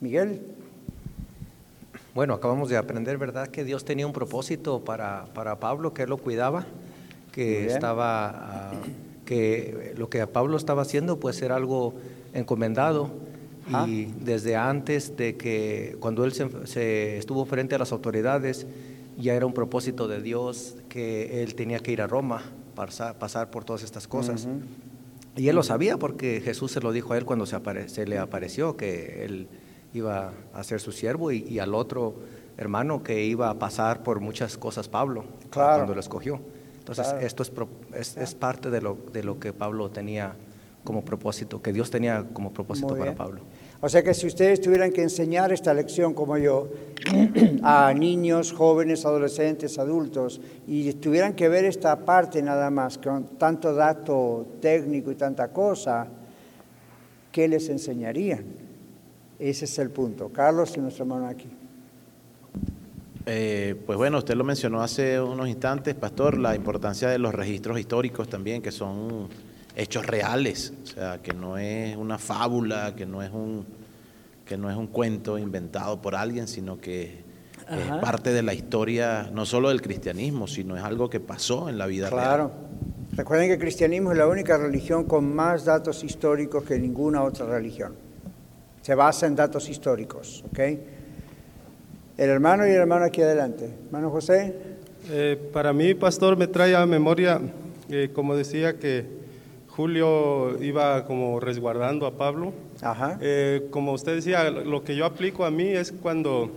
Miguel. 0.00 0.42
Bueno, 2.14 2.34
acabamos 2.34 2.68
de 2.68 2.76
aprender, 2.76 3.16
¿verdad?, 3.18 3.48
que 3.48 3.64
Dios 3.64 3.84
tenía 3.84 4.06
un 4.06 4.12
propósito 4.12 4.84
para, 4.84 5.24
para 5.32 5.58
Pablo, 5.58 5.94
que 5.94 6.02
él 6.02 6.10
lo 6.10 6.18
cuidaba, 6.18 6.66
que 7.32 7.66
estaba, 7.66 8.28
ah, 8.28 8.72
que 9.24 9.94
lo 9.96 10.10
que 10.10 10.26
Pablo 10.26 10.56
estaba 10.56 10.82
haciendo, 10.82 11.18
pues 11.18 11.40
era 11.40 11.56
algo 11.56 11.94
encomendado. 12.34 13.10
Y 13.68 14.06
desde 14.20 14.56
antes 14.56 15.16
de 15.16 15.36
que, 15.36 15.96
cuando 16.00 16.24
él 16.24 16.32
se, 16.32 17.16
estuvo 17.18 17.44
frente 17.46 17.74
a 17.74 17.78
las 17.78 17.92
autoridades, 17.92 18.66
ya 19.16 19.34
era 19.34 19.46
un 19.46 19.54
propósito 19.54 20.08
de 20.08 20.20
Dios 20.20 20.76
que 20.88 21.42
él 21.42 21.54
tenía 21.54 21.78
que 21.78 21.92
ir 21.92 22.02
a 22.02 22.06
Roma 22.06 22.42
para 22.74 23.14
pasar 23.18 23.50
por 23.50 23.64
todas 23.64 23.82
estas 23.82 24.06
cosas. 24.06 24.48
Y 25.36 25.48
él 25.48 25.56
lo 25.56 25.62
sabía 25.62 25.98
porque 25.98 26.40
Jesús 26.40 26.72
se 26.72 26.80
lo 26.80 26.92
dijo 26.92 27.12
a 27.12 27.18
él 27.18 27.24
cuando 27.24 27.46
se, 27.46 27.58
se 27.88 28.06
le 28.06 28.18
apareció, 28.18 28.76
que 28.76 29.24
él 29.24 29.48
iba 29.92 30.32
a 30.52 30.64
ser 30.64 30.80
su 30.80 30.92
siervo 30.92 31.32
y, 31.32 31.58
al 31.58 31.74
otro 31.74 32.14
hermano 32.56 33.02
que 33.02 33.24
iba 33.24 33.50
a 33.50 33.58
pasar 33.58 34.02
por 34.02 34.20
muchas 34.20 34.56
cosas 34.58 34.88
Pablo 34.88 35.24
cuando 35.52 35.94
lo 35.94 36.00
escogió. 36.00 36.40
Entonces, 36.78 37.14
esto 37.20 37.42
es, 37.94 38.16
es, 38.16 38.34
parte 38.34 38.70
de 38.70 38.82
lo, 38.82 38.98
de 39.12 39.24
lo 39.24 39.40
que 39.40 39.54
Pablo 39.54 39.90
tenía 39.90 40.36
como 40.84 41.04
propósito, 41.04 41.60
que 41.60 41.72
Dios 41.72 41.90
tenía 41.90 42.24
como 42.32 42.52
propósito 42.52 42.94
para 42.96 43.14
Pablo. 43.14 43.40
O 43.80 43.88
sea 43.88 44.02
que 44.02 44.14
si 44.14 44.26
ustedes 44.26 44.60
tuvieran 44.60 44.92
que 44.92 45.02
enseñar 45.02 45.52
esta 45.52 45.74
lección 45.74 46.14
como 46.14 46.38
yo 46.38 46.68
a 47.62 47.92
niños, 47.94 48.52
jóvenes, 48.52 49.04
adolescentes, 49.04 49.78
adultos, 49.78 50.40
y 50.66 50.92
tuvieran 50.94 51.34
que 51.34 51.48
ver 51.48 51.64
esta 51.64 52.04
parte 52.04 52.42
nada 52.42 52.70
más, 52.70 52.98
con 52.98 53.24
tanto 53.36 53.74
dato 53.74 54.46
técnico 54.60 55.10
y 55.10 55.16
tanta 55.16 55.48
cosa, 55.48 56.06
¿qué 57.32 57.48
les 57.48 57.68
enseñarían? 57.68 58.44
Ese 59.38 59.64
es 59.64 59.78
el 59.78 59.90
punto. 59.90 60.28
Carlos 60.28 60.74
y 60.76 60.80
nuestro 60.80 61.04
hermano 61.04 61.26
aquí. 61.26 61.48
Eh, 63.26 63.74
pues 63.86 63.96
bueno, 63.96 64.18
usted 64.18 64.34
lo 64.34 64.44
mencionó 64.44 64.82
hace 64.82 65.18
unos 65.20 65.48
instantes, 65.48 65.94
Pastor, 65.94 66.38
la 66.38 66.54
importancia 66.54 67.08
de 67.08 67.18
los 67.18 67.34
registros 67.34 67.78
históricos 67.80 68.28
también, 68.28 68.60
que 68.60 68.70
son 68.70 69.28
hechos 69.76 70.06
reales, 70.06 70.72
o 70.82 70.86
sea, 70.86 71.20
que 71.22 71.32
no 71.32 71.58
es 71.58 71.96
una 71.96 72.18
fábula, 72.18 72.94
que 72.94 73.06
no 73.06 73.22
es 73.22 73.30
un, 73.30 73.66
que 74.44 74.56
no 74.56 74.70
es 74.70 74.76
un 74.76 74.86
cuento 74.86 75.38
inventado 75.38 76.00
por 76.00 76.14
alguien, 76.14 76.46
sino 76.46 76.80
que 76.80 77.24
es 77.70 77.90
parte 78.00 78.32
de 78.32 78.42
la 78.42 78.54
historia, 78.54 79.30
no 79.32 79.46
solo 79.46 79.70
del 79.70 79.82
cristianismo, 79.82 80.46
sino 80.46 80.76
es 80.76 80.84
algo 80.84 81.08
que 81.08 81.20
pasó 81.20 81.68
en 81.68 81.78
la 81.78 81.86
vida 81.86 82.10
real. 82.10 82.22
Claro. 82.22 82.50
Recuerden 83.12 83.48
que 83.48 83.54
el 83.54 83.60
cristianismo 83.60 84.12
es 84.12 84.18
la 84.18 84.26
única 84.26 84.56
religión 84.56 85.04
con 85.04 85.34
más 85.34 85.64
datos 85.64 86.02
históricos 86.04 86.64
que 86.64 86.78
ninguna 86.78 87.22
otra 87.22 87.46
religión 87.46 88.04
se 88.84 88.94
basa 88.94 89.26
en 89.26 89.34
datos 89.34 89.70
históricos. 89.70 90.44
¿ok? 90.50 90.58
El 92.18 92.28
hermano 92.28 92.66
y 92.66 92.70
el 92.70 92.76
hermano 92.76 93.06
aquí 93.06 93.22
adelante. 93.22 93.70
Hermano 93.86 94.10
José. 94.10 94.54
Eh, 95.08 95.50
para 95.54 95.72
mí, 95.72 95.94
pastor, 95.94 96.36
me 96.36 96.46
trae 96.48 96.76
a 96.76 96.84
memoria, 96.84 97.40
eh, 97.88 98.10
como 98.12 98.36
decía, 98.36 98.78
que 98.78 99.23
Julio 99.76 100.62
iba 100.62 101.04
como 101.04 101.40
resguardando 101.40 102.06
a 102.06 102.12
Pablo. 102.12 102.52
Ajá. 102.80 103.18
Eh, 103.20 103.66
como 103.70 103.92
usted 103.92 104.14
decía, 104.14 104.50
lo 104.50 104.84
que 104.84 104.96
yo 104.96 105.04
aplico 105.04 105.44
a 105.44 105.50
mí 105.50 105.68
es 105.68 105.92
cuando 105.92 106.50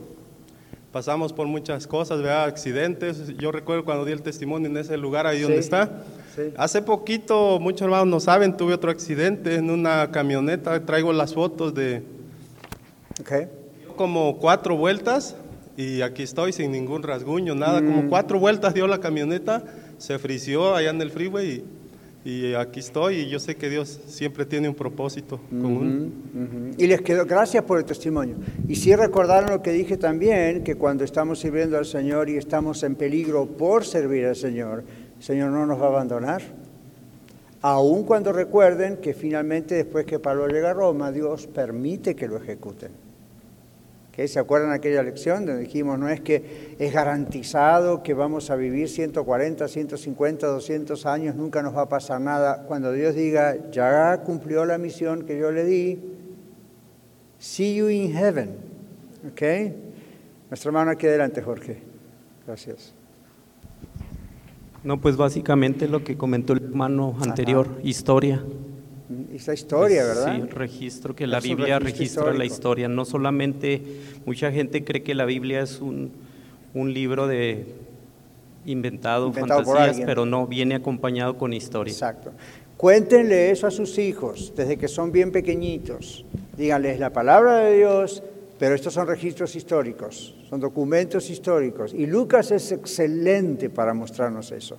pasamos 0.91 1.33
por 1.33 1.47
muchas 1.47 1.87
cosas, 1.87 2.21
¿verdad? 2.21 2.45
accidentes. 2.45 3.35
Yo 3.37 3.51
recuerdo 3.51 3.85
cuando 3.85 4.05
di 4.05 4.11
el 4.11 4.21
testimonio 4.21 4.69
en 4.69 4.77
ese 4.77 4.97
lugar 4.97 5.25
ahí 5.27 5.41
donde 5.41 5.59
está. 5.59 6.03
Sí. 6.35 6.53
Hace 6.57 6.81
poquito, 6.81 7.59
muchos 7.59 7.81
hermanos 7.81 8.07
no 8.07 8.19
saben, 8.19 8.55
tuve 8.55 8.73
otro 8.73 8.91
accidente 8.91 9.55
en 9.55 9.71
una 9.71 10.11
camioneta. 10.11 10.85
Traigo 10.85 11.11
las 11.11 11.33
fotos 11.33 11.73
de, 11.73 12.03
Okay. 13.21 13.47
Como 13.95 14.37
cuatro 14.37 14.77
vueltas 14.77 15.35
y 15.75 16.01
aquí 16.01 16.23
estoy 16.23 16.53
sin 16.53 16.71
ningún 16.71 17.01
rasguño, 17.01 17.55
nada. 17.55 17.79
Como 17.81 18.03
mm. 18.03 18.09
cuatro 18.09 18.39
vueltas 18.39 18.73
dio 18.73 18.87
la 18.87 18.99
camioneta, 18.99 19.63
se 19.97 20.19
frició 20.19 20.75
allá 20.75 20.91
en 20.91 21.01
el 21.01 21.09
freeway 21.09 21.47
y, 21.49 21.63
aquí 22.57 22.81
estoy 22.81 23.19
y 23.19 23.29
yo 23.29 23.39
sé 23.39 23.55
que 23.55 23.69
Dios 23.69 24.01
siempre 24.07 24.45
tiene 24.45 24.67
un 24.67 24.75
propósito 24.75 25.39
con 25.49 26.73
Y 26.77 26.87
les 26.87 27.01
quedó, 27.01 27.25
gracias 27.25 27.63
por 27.63 27.77
el 27.79 27.85
testimonio. 27.85 28.35
Y 28.67 28.75
sí 28.75 28.93
recordaron 28.95 29.49
lo 29.49 29.61
que 29.61 29.71
dije 29.71 29.95
también, 29.95 30.63
que 30.63 30.75
cuando 30.75 31.03
estamos 31.03 31.39
sirviendo 31.39 31.77
al 31.77 31.85
Señor 31.85 32.29
y 32.29 32.35
estamos 32.35 32.83
en 32.83 32.95
peligro 32.95 33.45
por 33.45 33.85
servir 33.85 34.25
al 34.25 34.35
Señor, 34.35 34.83
el 35.17 35.23
Señor 35.23 35.51
no 35.51 35.65
nos 35.65 35.81
va 35.81 35.85
a 35.85 35.89
abandonar. 35.89 36.41
Aun 37.61 38.03
cuando 38.03 38.33
recuerden 38.33 38.97
que 38.97 39.13
finalmente 39.13 39.75
después 39.75 40.05
que 40.05 40.19
Pablo 40.19 40.47
llega 40.47 40.71
a 40.71 40.73
Roma, 40.73 41.11
Dios 41.11 41.47
permite 41.47 42.15
que 42.15 42.27
lo 42.27 42.37
ejecuten. 42.37 43.06
¿Se 44.25 44.39
acuerdan 44.39 44.71
aquella 44.71 45.03
lección 45.03 45.45
donde 45.45 45.61
dijimos, 45.61 45.99
no 45.99 46.09
es 46.09 46.19
que 46.21 46.75
es 46.79 46.91
garantizado 46.91 48.01
que 48.01 48.15
vamos 48.15 48.49
a 48.49 48.55
vivir 48.55 48.89
140, 48.89 49.67
150, 49.67 50.47
200 50.47 51.05
años, 51.05 51.35
nunca 51.35 51.61
nos 51.61 51.75
va 51.77 51.83
a 51.83 51.89
pasar 51.89 52.19
nada? 52.19 52.63
Cuando 52.63 52.91
Dios 52.91 53.13
diga, 53.13 53.69
ya 53.71 54.23
cumplió 54.23 54.65
la 54.65 54.79
misión 54.79 55.23
que 55.23 55.37
yo 55.37 55.51
le 55.51 55.65
di, 55.65 55.99
see 57.37 57.75
you 57.75 57.89
in 57.89 58.11
heaven. 58.11 58.55
¿Ok? 59.31 59.41
Nuestro 60.49 60.69
hermano 60.69 60.89
aquí 60.89 61.05
adelante, 61.05 61.43
Jorge. 61.43 61.77
Gracias. 62.47 62.93
No, 64.83 64.99
pues 64.99 65.15
básicamente 65.15 65.87
lo 65.87 66.03
que 66.03 66.17
comentó 66.17 66.53
el 66.53 66.63
hermano 66.63 67.15
anterior, 67.21 67.67
historia. 67.83 68.43
Esa 69.37 69.53
historia, 69.53 70.03
¿verdad? 70.03 70.35
Sí, 70.35 70.47
registro, 70.49 71.15
que 71.15 71.27
la 71.27 71.39
Biblia 71.39 71.77
registra 71.77 72.33
la 72.33 72.43
historia. 72.43 72.87
No 72.87 73.05
solamente, 73.05 73.79
mucha 74.25 74.51
gente 74.51 74.83
cree 74.83 75.03
que 75.03 75.13
la 75.13 75.25
Biblia 75.25 75.61
es 75.61 75.79
un, 75.79 76.11
libro 76.73 77.27
de 77.27 77.67
inventado, 78.65 79.31
fantasías, 79.31 80.01
pero 80.07 80.25
no, 80.25 80.47
viene 80.47 80.73
acompañado 80.73 81.37
con 81.37 81.53
historia. 81.53 81.91
Exacto. 81.91 82.31
Cuéntenle 82.77 83.51
eso 83.51 83.67
a 83.67 83.71
sus 83.71 83.99
hijos 83.99 84.53
desde 84.55 84.75
que 84.75 84.87
son 84.87 85.11
bien 85.11 85.31
pequeñitos. 85.31 86.25
Díganles 86.57 86.99
la 86.99 87.13
palabra 87.13 87.57
de 87.59 87.77
Dios, 87.77 88.23
pero 88.57 88.73
estos 88.73 88.95
son 88.95 89.05
registros 89.05 89.55
históricos, 89.55 90.35
son 90.49 90.59
documentos 90.59 91.29
históricos. 91.29 91.93
Y 91.93 92.07
Lucas 92.07 92.49
es 92.49 92.71
excelente 92.71 93.69
para 93.69 93.93
mostrarnos 93.93 94.51
eso. 94.51 94.77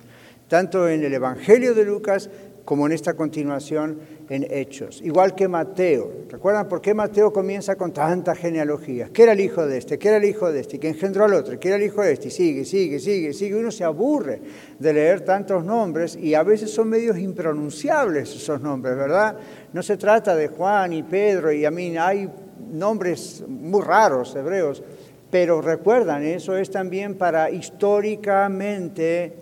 tanto 0.49 0.89
en 0.89 1.03
el 1.03 1.13
Evangelio 1.13 1.73
de 1.75 1.85
Lucas 1.85 2.29
como 2.69 2.85
en 2.85 2.91
esta 2.91 3.15
continuación 3.15 3.97
en 4.29 4.45
Hechos. 4.47 5.01
Igual 5.03 5.33
que 5.33 5.47
Mateo. 5.47 6.11
¿Recuerdan 6.29 6.67
por 6.67 6.81
qué 6.81 6.93
Mateo 6.93 7.33
comienza 7.33 7.75
con 7.75 7.91
tanta 7.91 8.35
genealogía? 8.35 9.09
¿Qué 9.11 9.23
era 9.23 9.31
el 9.31 9.39
hijo 9.39 9.65
de 9.65 9.79
este? 9.79 9.97
¿Qué 9.97 10.09
era 10.09 10.17
el 10.17 10.25
hijo 10.25 10.51
de 10.51 10.59
este? 10.59 10.79
¿Qué 10.79 10.89
engendró 10.89 11.25
al 11.25 11.33
otro? 11.33 11.59
¿Qué 11.59 11.69
era 11.69 11.77
el 11.77 11.83
hijo 11.83 12.03
de 12.03 12.11
este? 12.11 12.27
Y 12.27 12.29
sigue, 12.29 12.65
sigue, 12.65 12.99
sigue, 12.99 13.33
sigue. 13.33 13.55
Uno 13.55 13.71
se 13.71 13.83
aburre 13.83 14.39
de 14.77 14.93
leer 14.93 15.21
tantos 15.21 15.65
nombres 15.65 16.15
y 16.15 16.35
a 16.35 16.43
veces 16.43 16.69
son 16.69 16.89
medios 16.89 17.17
impronunciables 17.17 18.35
esos 18.35 18.61
nombres, 18.61 18.95
¿verdad? 18.95 19.35
No 19.73 19.81
se 19.81 19.97
trata 19.97 20.35
de 20.35 20.49
Juan 20.49 20.93
y 20.93 21.01
Pedro 21.01 21.51
y 21.51 21.65
a 21.65 21.71
mí 21.71 21.97
hay 21.97 22.29
nombres 22.71 23.43
muy 23.47 23.81
raros 23.81 24.35
hebreos, 24.35 24.83
pero 25.31 25.59
recuerdan, 25.59 26.21
eso 26.23 26.55
es 26.55 26.69
también 26.69 27.15
para 27.15 27.49
históricamente 27.49 29.33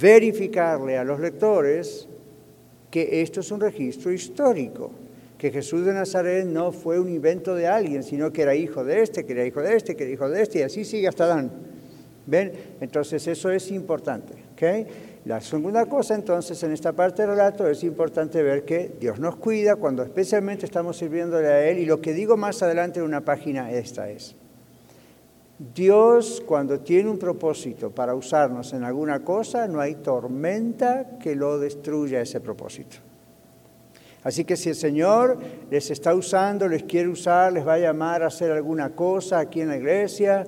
verificarle 0.00 0.98
a 0.98 1.04
los 1.04 1.20
lectores 1.20 2.08
que 2.94 3.22
esto 3.22 3.40
es 3.40 3.50
un 3.50 3.58
registro 3.58 4.12
histórico, 4.12 4.92
que 5.36 5.50
Jesús 5.50 5.84
de 5.84 5.92
Nazaret 5.92 6.46
no 6.46 6.70
fue 6.70 7.00
un 7.00 7.08
invento 7.08 7.56
de 7.56 7.66
alguien, 7.66 8.04
sino 8.04 8.32
que 8.32 8.42
era 8.42 8.54
hijo 8.54 8.84
de 8.84 9.02
este, 9.02 9.26
que 9.26 9.32
era 9.32 9.44
hijo 9.44 9.60
de 9.60 9.74
este, 9.74 9.96
que 9.96 10.04
era 10.04 10.12
hijo 10.12 10.30
de 10.30 10.40
este, 10.40 10.60
y 10.60 10.62
así 10.62 10.84
sigue 10.84 11.08
hasta 11.08 11.26
Dan. 11.26 11.50
¿Ven? 12.24 12.52
Entonces 12.80 13.26
eso 13.26 13.50
es 13.50 13.68
importante. 13.72 14.34
¿okay? 14.52 14.86
La 15.24 15.40
segunda 15.40 15.86
cosa 15.86 16.14
entonces 16.14 16.62
en 16.62 16.70
esta 16.70 16.92
parte 16.92 17.22
del 17.22 17.32
relato 17.32 17.68
es 17.68 17.82
importante 17.82 18.40
ver 18.44 18.64
que 18.64 18.92
Dios 19.00 19.18
nos 19.18 19.34
cuida 19.38 19.74
cuando 19.74 20.04
especialmente 20.04 20.64
estamos 20.64 20.96
sirviéndole 20.96 21.48
a 21.48 21.68
Él 21.68 21.78
y 21.78 21.86
lo 21.86 22.00
que 22.00 22.12
digo 22.12 22.36
más 22.36 22.62
adelante 22.62 23.00
en 23.00 23.06
una 23.06 23.22
página 23.22 23.72
esta 23.72 24.08
es, 24.08 24.36
Dios 25.58 26.42
cuando 26.44 26.80
tiene 26.80 27.08
un 27.08 27.18
propósito 27.18 27.90
para 27.90 28.14
usarnos 28.14 28.72
en 28.72 28.82
alguna 28.82 29.20
cosa, 29.20 29.68
no 29.68 29.80
hay 29.80 29.96
tormenta 29.96 31.18
que 31.18 31.36
lo 31.36 31.58
destruya 31.58 32.20
ese 32.20 32.40
propósito. 32.40 32.96
Así 34.24 34.44
que 34.44 34.56
si 34.56 34.70
el 34.70 34.74
Señor 34.74 35.38
les 35.70 35.90
está 35.90 36.14
usando, 36.14 36.66
les 36.66 36.82
quiere 36.82 37.08
usar, 37.08 37.52
les 37.52 37.66
va 37.66 37.74
a 37.74 37.78
llamar 37.78 38.22
a 38.22 38.28
hacer 38.28 38.50
alguna 38.50 38.90
cosa 38.90 39.38
aquí 39.38 39.60
en 39.60 39.68
la 39.68 39.76
iglesia, 39.76 40.44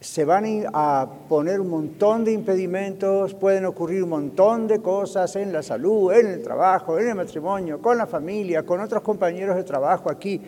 se 0.00 0.24
van 0.24 0.44
a 0.72 1.08
poner 1.28 1.60
un 1.60 1.68
montón 1.68 2.24
de 2.24 2.32
impedimentos, 2.32 3.34
pueden 3.34 3.66
ocurrir 3.66 4.02
un 4.02 4.10
montón 4.10 4.66
de 4.66 4.80
cosas 4.80 5.36
en 5.36 5.52
la 5.52 5.62
salud, 5.62 6.12
en 6.12 6.26
el 6.26 6.42
trabajo, 6.42 6.98
en 6.98 7.08
el 7.08 7.14
matrimonio, 7.14 7.80
con 7.80 7.98
la 7.98 8.06
familia, 8.06 8.64
con 8.64 8.80
otros 8.80 9.02
compañeros 9.02 9.56
de 9.56 9.64
trabajo 9.64 10.10
aquí. 10.10 10.40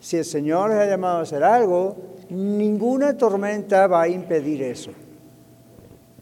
Si 0.00 0.16
el 0.16 0.24
Señor 0.24 0.70
les 0.70 0.78
ha 0.78 0.86
llamado 0.86 1.18
a 1.18 1.22
hacer 1.22 1.44
algo, 1.44 2.11
Ninguna 2.32 3.16
tormenta 3.16 3.86
va 3.86 4.02
a 4.02 4.08
impedir 4.08 4.62
eso. 4.62 4.90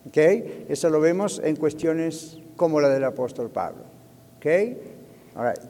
¿Okay? 0.08 0.66
Eso 0.68 0.90
lo 0.90 1.00
vemos 1.00 1.40
en 1.44 1.54
cuestiones 1.54 2.38
como 2.56 2.80
la 2.80 2.88
del 2.88 3.04
apóstol 3.04 3.48
Pablo. 3.50 3.84
¿Okay? 4.38 4.76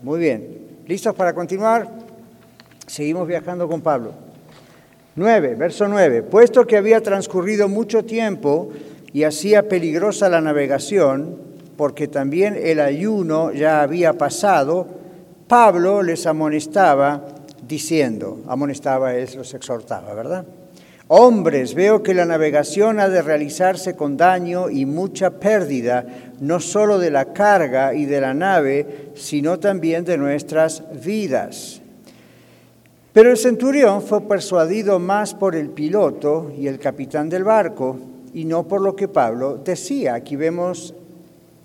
muy 0.02 0.18
bien. 0.18 0.80
¿Listos 0.86 1.14
para 1.14 1.34
continuar? 1.34 1.88
Seguimos 2.86 3.28
viajando 3.28 3.68
con 3.68 3.82
Pablo. 3.82 4.12
9, 5.16 5.56
verso 5.56 5.86
9. 5.86 6.22
Puesto 6.22 6.66
que 6.66 6.78
había 6.78 7.02
transcurrido 7.02 7.68
mucho 7.68 8.04
tiempo 8.04 8.70
y 9.12 9.24
hacía 9.24 9.68
peligrosa 9.68 10.30
la 10.30 10.40
navegación, 10.40 11.36
porque 11.76 12.08
también 12.08 12.56
el 12.60 12.80
ayuno 12.80 13.52
ya 13.52 13.82
había 13.82 14.14
pasado, 14.14 14.86
Pablo 15.46 16.02
les 16.02 16.26
amonestaba 16.26 17.26
diciendo, 17.66 18.40
amonestaba 18.46 19.14
es, 19.14 19.36
los 19.36 19.54
exhortaba, 19.54 20.14
¿verdad? 20.14 20.44
Hombres, 21.08 21.74
veo 21.74 22.04
que 22.04 22.14
la 22.14 22.24
navegación 22.24 23.00
ha 23.00 23.08
de 23.08 23.20
realizarse 23.20 23.96
con 23.96 24.16
daño 24.16 24.70
y 24.70 24.86
mucha 24.86 25.40
pérdida, 25.40 26.06
no 26.38 26.60
solo 26.60 26.98
de 26.98 27.10
la 27.10 27.32
carga 27.32 27.94
y 27.94 28.04
de 28.04 28.20
la 28.20 28.32
nave, 28.32 29.10
sino 29.16 29.58
también 29.58 30.04
de 30.04 30.16
nuestras 30.16 30.84
vidas. 31.04 31.80
Pero 33.12 33.30
el 33.32 33.36
centurión 33.36 34.02
fue 34.02 34.20
persuadido 34.28 35.00
más 35.00 35.34
por 35.34 35.56
el 35.56 35.70
piloto 35.70 36.52
y 36.56 36.68
el 36.68 36.78
capitán 36.78 37.28
del 37.28 37.42
barco, 37.42 37.98
y 38.32 38.44
no 38.44 38.68
por 38.68 38.80
lo 38.80 38.94
que 38.94 39.08
Pablo 39.08 39.56
decía. 39.56 40.14
Aquí 40.14 40.36
vemos 40.36 40.94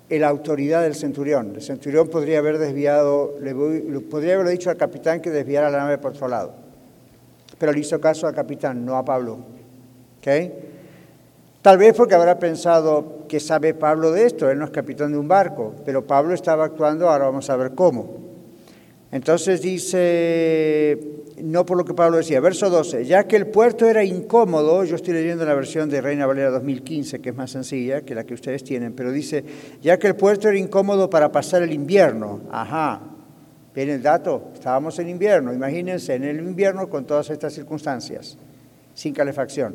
la 0.08 0.28
autoridad 0.28 0.82
del 0.82 0.94
centurión. 0.94 1.52
El 1.56 1.62
centurión 1.62 2.08
podría 2.08 2.38
haber 2.38 2.58
desviado, 2.58 3.34
le, 3.40 3.54
podría 4.00 4.34
haberle 4.34 4.52
dicho 4.52 4.70
al 4.70 4.76
capitán 4.76 5.20
que 5.20 5.30
desviara 5.30 5.70
la 5.70 5.78
nave 5.78 5.98
por 5.98 6.12
otro 6.12 6.28
lado. 6.28 6.54
Pero 7.58 7.72
le 7.72 7.80
hizo 7.80 8.00
caso 8.00 8.26
al 8.26 8.34
capitán, 8.34 8.84
no 8.84 8.96
a 8.96 9.04
Pablo. 9.04 9.38
¿Okay? 10.18 10.52
Tal 11.62 11.78
vez 11.78 11.94
porque 11.94 12.14
habrá 12.14 12.38
pensado 12.38 13.26
que 13.28 13.40
sabe 13.40 13.74
Pablo 13.74 14.12
de 14.12 14.26
esto, 14.26 14.48
él 14.48 14.58
no 14.58 14.66
es 14.66 14.70
capitán 14.70 15.10
de 15.10 15.18
un 15.18 15.26
barco, 15.26 15.74
pero 15.84 16.06
Pablo 16.06 16.32
estaba 16.34 16.64
actuando, 16.64 17.08
ahora 17.08 17.24
vamos 17.24 17.50
a 17.50 17.56
ver 17.56 17.72
cómo. 17.74 18.18
Entonces 19.10 19.62
dice, 19.62 21.15
no 21.42 21.66
por 21.66 21.76
lo 21.76 21.84
que 21.84 21.94
Pablo 21.94 22.16
decía, 22.16 22.40
verso 22.40 22.70
12, 22.70 23.04
ya 23.04 23.26
que 23.26 23.36
el 23.36 23.46
puerto 23.48 23.86
era 23.86 24.02
incómodo, 24.04 24.84
yo 24.84 24.96
estoy 24.96 25.14
leyendo 25.14 25.44
la 25.44 25.54
versión 25.54 25.88
de 25.90 26.00
Reina 26.00 26.26
Valera 26.26 26.50
2015, 26.50 27.20
que 27.20 27.30
es 27.30 27.36
más 27.36 27.50
sencilla 27.50 28.02
que 28.02 28.14
la 28.14 28.24
que 28.24 28.34
ustedes 28.34 28.64
tienen, 28.64 28.94
pero 28.94 29.12
dice, 29.12 29.44
ya 29.82 29.98
que 29.98 30.06
el 30.06 30.16
puerto 30.16 30.48
era 30.48 30.58
incómodo 30.58 31.10
para 31.10 31.30
pasar 31.30 31.62
el 31.62 31.72
invierno, 31.72 32.40
ajá, 32.50 33.00
ven 33.74 33.90
el 33.90 34.02
dato, 34.02 34.50
estábamos 34.54 34.98
en 34.98 35.10
invierno, 35.10 35.52
imagínense, 35.52 36.14
en 36.14 36.24
el 36.24 36.38
invierno 36.38 36.88
con 36.88 37.04
todas 37.04 37.28
estas 37.30 37.52
circunstancias, 37.52 38.38
sin 38.94 39.12
calefacción. 39.12 39.74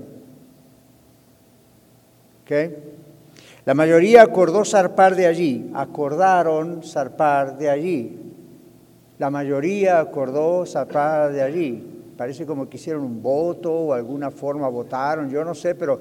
¿Okay? 2.44 2.76
La 3.66 3.76
mayoría 3.76 4.24
acordó 4.24 4.66
zarpar 4.66 5.16
de 5.16 5.28
allí, 5.28 5.70
acordaron 5.76 6.82
zarpar 6.82 7.60
de 7.60 7.70
allí, 7.70 8.31
la 9.22 9.30
mayoría 9.30 10.00
acordó 10.00 10.66
sacar 10.66 11.32
de 11.32 11.44
allí. 11.44 11.80
Parece 12.18 12.44
como 12.44 12.68
que 12.68 12.78
hicieron 12.78 13.04
un 13.04 13.22
voto 13.22 13.72
o 13.72 13.94
alguna 13.94 14.32
forma 14.32 14.68
votaron, 14.68 15.30
yo 15.30 15.46
no 15.46 15.54
sé, 15.54 15.76
pero 15.76 16.00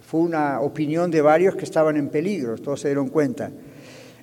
fue 0.00 0.20
una 0.20 0.62
opinión 0.62 1.10
de 1.10 1.20
varios 1.20 1.54
que 1.56 1.66
estaban 1.66 1.98
en 1.98 2.08
peligro, 2.08 2.56
todos 2.56 2.80
se 2.80 2.88
dieron 2.88 3.10
cuenta. 3.10 3.50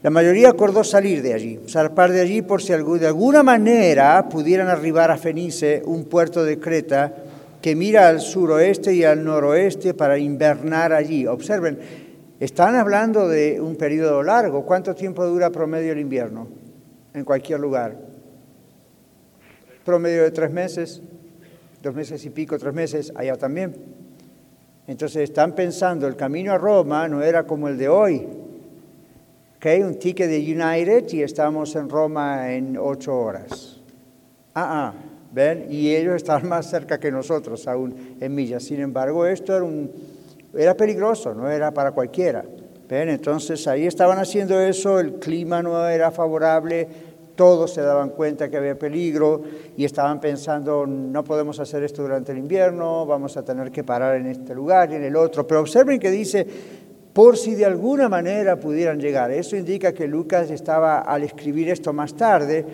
La 0.02 0.10
mayoría 0.10 0.50
acordó 0.50 0.84
salir 0.84 1.22
de 1.22 1.36
allí, 1.36 1.60
zarpar 1.70 2.12
de 2.12 2.22
allí 2.22 2.42
por 2.42 2.64
si 2.64 2.74
de 2.74 3.06
alguna 3.06 3.44
manera 3.44 4.28
pudieran 4.28 4.70
arribar 4.70 5.12
a 5.12 5.18
Fenice, 5.18 5.84
un 5.86 6.06
puerto 6.06 6.44
de 6.44 6.60
Creta 6.60 7.14
que 7.62 7.76
mira 7.76 8.08
al 8.08 8.22
suroeste 8.22 8.92
y 8.96 9.04
al 9.04 9.24
noroeste 9.24 9.94
para 9.94 10.18
invernar 10.18 10.94
allí. 10.94 11.28
Observen, 11.28 11.78
están 12.40 12.74
hablando 12.74 13.28
de 13.28 13.62
un 13.62 13.76
periodo 13.76 14.24
largo. 14.24 14.66
¿Cuánto 14.66 14.96
tiempo 14.96 15.24
dura 15.28 15.52
promedio 15.52 15.92
el 15.92 16.00
invierno 16.00 16.48
en 17.14 17.24
cualquier 17.24 17.60
lugar? 17.60 18.15
Promedio 19.86 20.24
de 20.24 20.32
tres 20.32 20.52
meses, 20.52 21.02
dos 21.82 21.94
meses 21.94 22.26
y 22.26 22.32
pico, 22.32 22.58
tres 22.58 22.74
meses, 22.74 23.14
allá 23.16 23.38
también. 23.38 23.76
Entonces 24.88 25.24
están 25.24 25.54
pensando, 25.54 26.08
el 26.08 26.16
camino 26.16 26.52
a 26.52 26.58
Roma 26.58 27.08
no 27.08 27.22
era 27.22 27.44
como 27.44 27.68
el 27.68 27.78
de 27.78 27.88
hoy. 27.88 28.28
¿Okay? 29.58 29.82
Un 29.82 29.98
ticket 29.98 30.30
de 30.30 30.40
United 30.40 31.08
y 31.14 31.22
estamos 31.22 31.76
en 31.76 31.90
Roma 31.90 32.52
en 32.52 32.78
ocho 32.78 33.18
horas. 33.18 33.80
Ah, 34.54 34.88
ah, 34.88 34.94
¿ven? 35.32 35.68
Y 35.70 35.96
ellos 35.96 36.16
están 36.16 36.48
más 36.50 36.70
cerca 36.70 37.00
que 37.00 37.12
nosotros 37.12 37.68
aún 37.68 38.18
en 38.20 38.34
millas. 38.34 38.64
Sin 38.64 38.80
embargo, 38.82 39.26
esto 39.26 39.56
era, 39.56 39.64
un, 39.64 39.92
era 40.54 40.76
peligroso, 40.76 41.34
no 41.34 41.50
era 41.50 41.72
para 41.72 41.92
cualquiera. 41.92 42.44
¿Ven? 42.88 43.10
Entonces 43.10 43.68
ahí 43.68 43.88
estaban 43.88 44.20
haciendo 44.20 44.60
eso, 44.60 45.00
el 45.00 45.14
clima 45.14 45.64
no 45.64 45.88
era 45.88 46.12
favorable, 46.12 46.88
todos 47.36 47.74
se 47.74 47.82
daban 47.82 48.10
cuenta 48.10 48.50
que 48.50 48.58
había 48.58 48.78
peligro 48.78 49.42
y 49.76 49.86
estaban 49.86 50.20
pensando, 50.20 50.88
no 50.88 51.24
podemos 51.24 51.60
hacer 51.60 51.84
esto 51.84 52.02
durante 52.02 52.32
el 52.32 52.38
invierno, 52.38 53.06
vamos 53.06 53.38
a 53.38 53.44
tener 53.44 53.72
que 53.72 53.84
parar 53.84 54.16
en 54.16 54.28
este 54.28 54.56
lugar 54.56 54.92
y 54.92 54.96
en 54.96 55.04
el 55.04 55.16
otro. 55.16 55.46
Pero 55.46 55.62
observen 55.62 56.00
que 56.00 56.12
dice, 56.12 56.48
por 57.16 57.38
si 57.38 57.56
de 57.56 57.66
alguna 57.66 58.10
manera 58.10 58.60
pudieran 58.60 59.00
llegar. 59.00 59.32
Eso 59.32 59.56
indica 59.56 59.94
que 59.94 60.06
Lucas 60.06 60.52
estaba, 60.52 61.00
al 61.00 61.24
escribir 61.24 61.70
esto 61.70 61.94
más 61.94 62.14
tarde, 62.14 62.66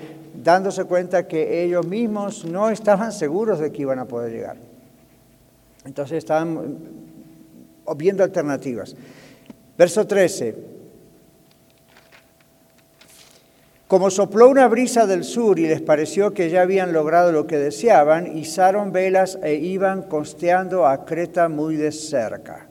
dándose 0.44 0.86
cuenta 0.86 1.28
que 1.28 1.64
ellos 1.64 1.86
mismos 1.86 2.46
no 2.46 2.72
estaban 2.72 3.12
seguros 3.12 3.60
de 3.60 3.72
que 3.72 3.84
iban 3.84 4.00
a 4.00 4.06
poder 4.06 4.32
llegar. 4.32 4.58
Entonces 5.86 6.18
estaban 6.18 6.78
viendo 7.96 8.24
alternativas. 8.24 8.96
Verso 9.78 10.08
13. 10.08 10.81
Como 13.92 14.10
sopló 14.10 14.48
una 14.48 14.70
brisa 14.70 15.06
del 15.06 15.26
sur 15.26 15.60
y 15.60 15.68
les 15.68 15.82
pareció 15.82 16.34
que 16.34 16.50
ya 16.50 16.62
habían 16.62 16.94
logrado 16.94 17.34
lo 17.34 17.46
que 17.46 17.58
deseaban, 17.58 18.38
izaron 18.38 18.94
velas 18.94 19.38
e 19.44 19.56
iban 19.56 20.04
costeando 20.04 20.88
a 20.88 21.04
Creta 21.04 21.50
muy 21.50 21.76
de 21.76 21.92
cerca. 21.92 22.70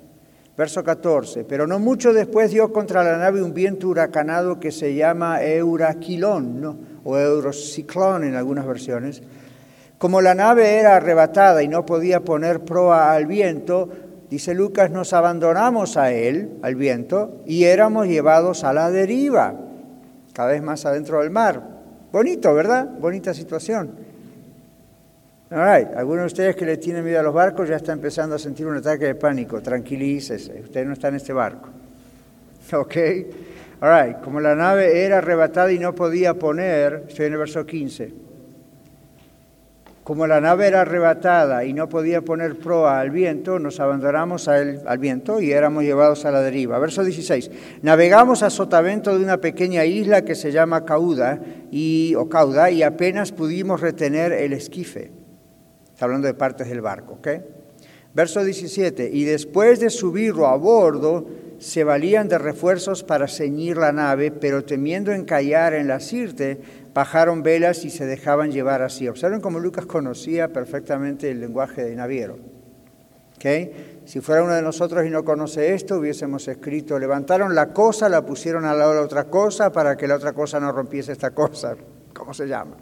Verso 0.56 0.82
14. 0.82 1.44
Pero 1.44 1.66
no 1.66 1.78
mucho 1.78 2.14
después 2.14 2.52
dio 2.52 2.72
contra 2.72 3.04
la 3.04 3.18
nave 3.18 3.42
un 3.42 3.52
viento 3.52 3.88
huracanado 3.88 4.58
que 4.58 4.72
se 4.72 4.94
llama 4.94 5.42
Euraquilón 5.42 6.78
o 7.04 7.18
Eurociclón 7.18 8.24
en 8.24 8.34
algunas 8.34 8.66
versiones. 8.66 9.22
Como 9.98 10.22
la 10.22 10.34
nave 10.34 10.76
era 10.76 10.96
arrebatada 10.96 11.62
y 11.62 11.68
no 11.68 11.84
podía 11.84 12.20
poner 12.20 12.60
proa 12.60 13.12
al 13.12 13.26
viento, 13.26 13.90
dice 14.30 14.54
Lucas, 14.54 14.90
nos 14.90 15.12
abandonamos 15.12 15.98
a 15.98 16.12
él, 16.12 16.52
al 16.62 16.76
viento, 16.76 17.42
y 17.44 17.64
éramos 17.64 18.06
llevados 18.06 18.64
a 18.64 18.72
la 18.72 18.90
deriva, 18.90 19.66
cada 20.32 20.50
vez 20.50 20.62
más 20.62 20.84
adentro 20.86 21.20
del 21.20 21.30
mar. 21.30 21.62
Bonito, 22.12 22.54
¿verdad? 22.54 22.88
Bonita 22.98 23.34
situación. 23.34 23.90
All 25.50 25.58
Algunos 25.58 26.22
de 26.22 26.26
ustedes 26.26 26.56
que 26.56 26.64
le 26.64 26.76
tienen 26.76 27.04
miedo 27.04 27.20
a 27.20 27.22
los 27.22 27.34
barcos 27.34 27.68
ya 27.68 27.76
están 27.76 27.98
empezando 27.98 28.36
a 28.36 28.38
sentir 28.38 28.66
un 28.66 28.76
ataque 28.76 29.06
de 29.06 29.14
pánico. 29.16 29.60
Tranquilícese, 29.60 30.60
usted 30.62 30.84
no 30.86 30.92
está 30.92 31.08
en 31.08 31.16
este 31.16 31.32
barco. 31.32 31.68
¿Ok? 32.72 32.96
All 33.80 34.06
right. 34.06 34.20
Como 34.20 34.40
la 34.40 34.54
nave 34.54 35.04
era 35.04 35.18
arrebatada 35.18 35.72
y 35.72 35.78
no 35.78 35.94
podía 35.94 36.34
poner, 36.34 37.06
estoy 37.08 37.26
en 37.26 37.32
el 37.32 37.38
verso 37.38 37.66
15 37.66 38.29
como 40.10 40.26
la 40.26 40.40
nave 40.40 40.66
era 40.66 40.80
arrebatada 40.80 41.64
y 41.64 41.72
no 41.72 41.88
podía 41.88 42.20
poner 42.20 42.58
proa 42.58 42.98
al 42.98 43.12
viento, 43.12 43.60
nos 43.60 43.78
abandonamos 43.78 44.48
al 44.48 44.98
viento 44.98 45.40
y 45.40 45.52
éramos 45.52 45.84
llevados 45.84 46.24
a 46.24 46.32
la 46.32 46.40
deriva. 46.40 46.80
Verso 46.80 47.04
16. 47.04 47.48
Navegamos 47.82 48.42
a 48.42 48.50
sotavento 48.50 49.16
de 49.16 49.22
una 49.22 49.36
pequeña 49.36 49.84
isla 49.84 50.22
que 50.22 50.34
se 50.34 50.50
llama 50.50 50.84
Cauda 50.84 51.40
y, 51.70 52.16
o 52.16 52.28
Cauda 52.28 52.72
y 52.72 52.82
apenas 52.82 53.30
pudimos 53.30 53.80
retener 53.80 54.32
el 54.32 54.52
esquife. 54.52 55.12
Está 55.92 56.06
hablando 56.06 56.26
de 56.26 56.34
partes 56.34 56.68
del 56.68 56.80
barco, 56.80 57.12
¿ok? 57.20 57.28
Verso 58.12 58.42
17. 58.42 59.10
Y 59.12 59.22
después 59.22 59.78
de 59.78 59.90
subirlo 59.90 60.48
a 60.48 60.56
bordo, 60.56 61.28
se 61.60 61.84
valían 61.84 62.26
de 62.26 62.38
refuerzos 62.38 63.04
para 63.04 63.28
ceñir 63.28 63.76
la 63.76 63.92
nave, 63.92 64.30
pero 64.30 64.64
temiendo 64.64 65.12
encallar 65.12 65.74
en 65.74 65.88
la 65.88 66.00
sirte, 66.00 66.58
bajaron 66.92 67.42
velas 67.42 67.84
y 67.84 67.90
se 67.90 68.06
dejaban 68.06 68.50
llevar 68.50 68.82
así. 68.82 69.08
Observen 69.08 69.40
cómo 69.40 69.60
Lucas 69.60 69.86
conocía 69.86 70.48
perfectamente 70.48 71.30
el 71.30 71.40
lenguaje 71.40 71.84
de 71.84 71.94
naviero. 71.94 72.38
¿Okay? 73.36 74.02
Si 74.04 74.20
fuera 74.20 74.42
uno 74.42 74.54
de 74.54 74.62
nosotros 74.62 75.06
y 75.06 75.10
no 75.10 75.24
conoce 75.24 75.72
esto, 75.72 75.96
hubiésemos 75.96 76.46
escrito, 76.48 76.98
levantaron 76.98 77.54
la 77.54 77.72
cosa, 77.72 78.08
la 78.08 78.26
pusieron 78.26 78.64
al 78.64 78.78
lado 78.78 78.90
de 78.90 78.96
la 78.96 79.04
otra 79.04 79.24
cosa 79.24 79.72
para 79.72 79.96
que 79.96 80.06
la 80.06 80.16
otra 80.16 80.32
cosa 80.32 80.60
no 80.60 80.72
rompiese 80.72 81.12
esta 81.12 81.30
cosa. 81.30 81.76
¿Cómo 82.14 82.34
se 82.34 82.46
llama? 82.46 82.76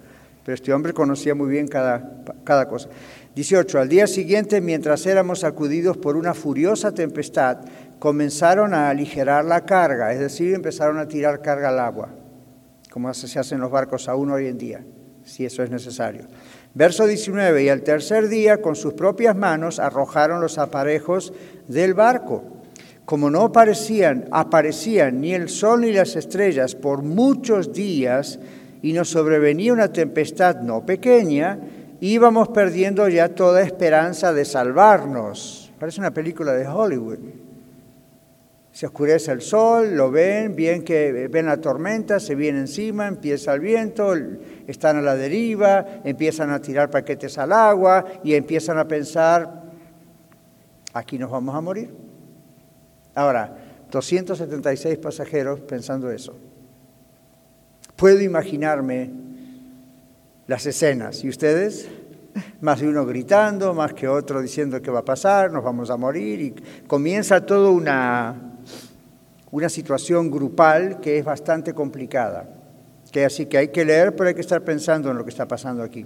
Pero 0.45 0.55
este 0.55 0.73
hombre 0.73 0.95
conocía 0.95 1.35
muy 1.35 1.51
bien 1.51 1.69
cada, 1.69 2.23
cada 2.43 2.67
cosa. 2.67 2.89
18. 3.35 3.79
Al 3.79 3.89
día 3.89 4.07
siguiente, 4.07 4.61
mientras 4.61 5.05
éramos 5.07 5.41
sacudidos 5.41 5.99
por 5.99 6.17
una 6.17 6.33
furiosa 6.33 6.93
tempestad, 6.93 7.59
comenzaron 7.99 8.73
a 8.73 8.89
aligerar 8.89 9.45
la 9.45 9.67
carga, 9.67 10.13
es 10.13 10.19
decir, 10.19 10.55
empezaron 10.55 10.99
a 10.99 11.07
tirar 11.07 11.43
carga 11.43 11.69
al 11.69 11.79
agua 11.79 12.09
como 12.91 13.13
se 13.15 13.39
hace 13.39 13.55
en 13.55 13.61
los 13.61 13.71
barcos 13.71 14.09
aún 14.09 14.31
hoy 14.31 14.47
en 14.47 14.59
día, 14.59 14.85
si 15.25 15.45
eso 15.45 15.63
es 15.63 15.71
necesario. 15.71 16.27
Verso 16.75 17.07
19, 17.07 17.65
y 17.65 17.69
al 17.69 17.83
tercer 17.83 18.29
día 18.29 18.61
con 18.61 18.77
sus 18.77 18.95
propias 18.95 19.37
manos 19.37 19.79
arrojaron 19.79 20.41
los 20.41 20.59
aparejos 20.59 21.33
del 21.67 21.95
barco. 21.95 22.45
Como 23.05 23.31
no 23.31 23.43
aparecían, 23.43 24.29
aparecían 24.31 25.21
ni 25.21 25.35
el 25.35 25.49
sol 25.49 25.81
ni 25.81 25.93
las 25.93 26.15
estrellas 26.15 26.75
por 26.75 27.03
muchos 27.03 27.73
días 27.73 28.39
y 28.83 28.93
nos 28.93 29.09
sobrevenía 29.09 29.73
una 29.73 29.93
tempestad 29.93 30.57
no 30.61 30.85
pequeña, 30.85 31.59
íbamos 32.01 32.49
perdiendo 32.49 33.09
ya 33.09 33.31
toda 33.31 33.63
esperanza 33.63 34.33
de 34.33 34.45
salvarnos. 34.45 35.73
Parece 35.79 36.01
una 36.01 36.13
película 36.13 36.53
de 36.53 36.67
Hollywood. 36.67 37.19
Se 38.79 38.87
oscurece 38.87 39.33
el 39.33 39.43
sol, 39.43 39.97
lo 39.97 40.09
ven, 40.09 40.55
bien 40.55 40.85
que 40.85 41.27
ven 41.27 41.47
la 41.47 41.61
tormenta, 41.61 42.21
se 42.21 42.37
viene 42.37 42.61
encima, 42.61 43.09
empieza 43.09 43.53
el 43.53 43.59
viento, 43.59 44.15
están 44.69 44.99
a 44.99 45.03
la 45.03 45.17
deriva, 45.17 45.85
empiezan 46.05 46.53
a 46.53 46.61
tirar 46.61 46.89
paquetes 46.89 47.39
al 47.39 47.51
agua 47.51 48.05
y 48.23 48.35
empiezan 48.35 48.79
a 48.79 48.87
pensar, 48.87 49.65
aquí 50.93 51.19
nos 51.19 51.29
vamos 51.29 51.57
a 51.57 51.61
morir. 51.61 51.91
Ahora, 53.17 53.57
276 53.91 54.97
pasajeros 54.99 55.59
pensando 55.59 56.09
eso. 56.13 56.37
Puedo 57.97 58.21
imaginarme 58.21 59.11
las 60.47 60.65
escenas. 60.67 61.25
¿Y 61.25 61.29
ustedes? 61.29 61.89
Más 62.61 62.79
de 62.79 62.87
uno 62.87 63.05
gritando, 63.05 63.75
más 63.75 63.93
que 63.93 64.07
otro 64.07 64.41
diciendo 64.41 64.81
que 64.81 64.93
va 64.93 65.01
a 65.01 65.05
pasar, 65.05 65.51
nos 65.51 65.65
vamos 65.65 65.91
a 65.91 65.97
morir. 65.97 66.41
Y 66.41 66.55
comienza 66.87 67.45
todo 67.45 67.73
una, 67.73 68.48
una 69.51 69.69
situación 69.69 70.31
grupal 70.31 71.01
que 71.01 71.19
es 71.19 71.25
bastante 71.25 71.75
complicada. 71.75 72.49
Que 73.11 73.25
así 73.25 73.47
que 73.47 73.59
hay 73.59 73.69
que 73.69 73.85
leer, 73.85 74.15
pero 74.15 74.29
hay 74.29 74.35
que 74.35 74.43
estar 74.43 74.63
pensando 74.63 75.11
en 75.11 75.17
lo 75.17 75.25
que 75.25 75.31
está 75.31 75.49
pasando 75.49 75.83
aquí. 75.83 76.05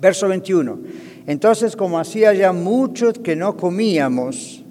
Verso 0.00 0.28
21. 0.28 0.78
Entonces, 1.26 1.76
como 1.76 1.98
hacía 1.98 2.32
ya 2.32 2.52
mucho 2.52 3.12
que 3.12 3.36
no 3.36 3.56
comíamos, 3.56 4.64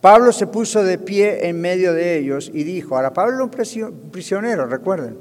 Pablo 0.00 0.30
se 0.30 0.46
puso 0.46 0.84
de 0.84 0.98
pie 0.98 1.48
en 1.48 1.60
medio 1.60 1.92
de 1.92 2.16
ellos 2.16 2.48
y 2.54 2.62
dijo, 2.62 2.94
ahora 2.96 3.12
Pablo 3.12 3.34
era 3.34 3.88
un 3.88 4.10
prisionero, 4.12 4.66
recuerden. 4.66 5.16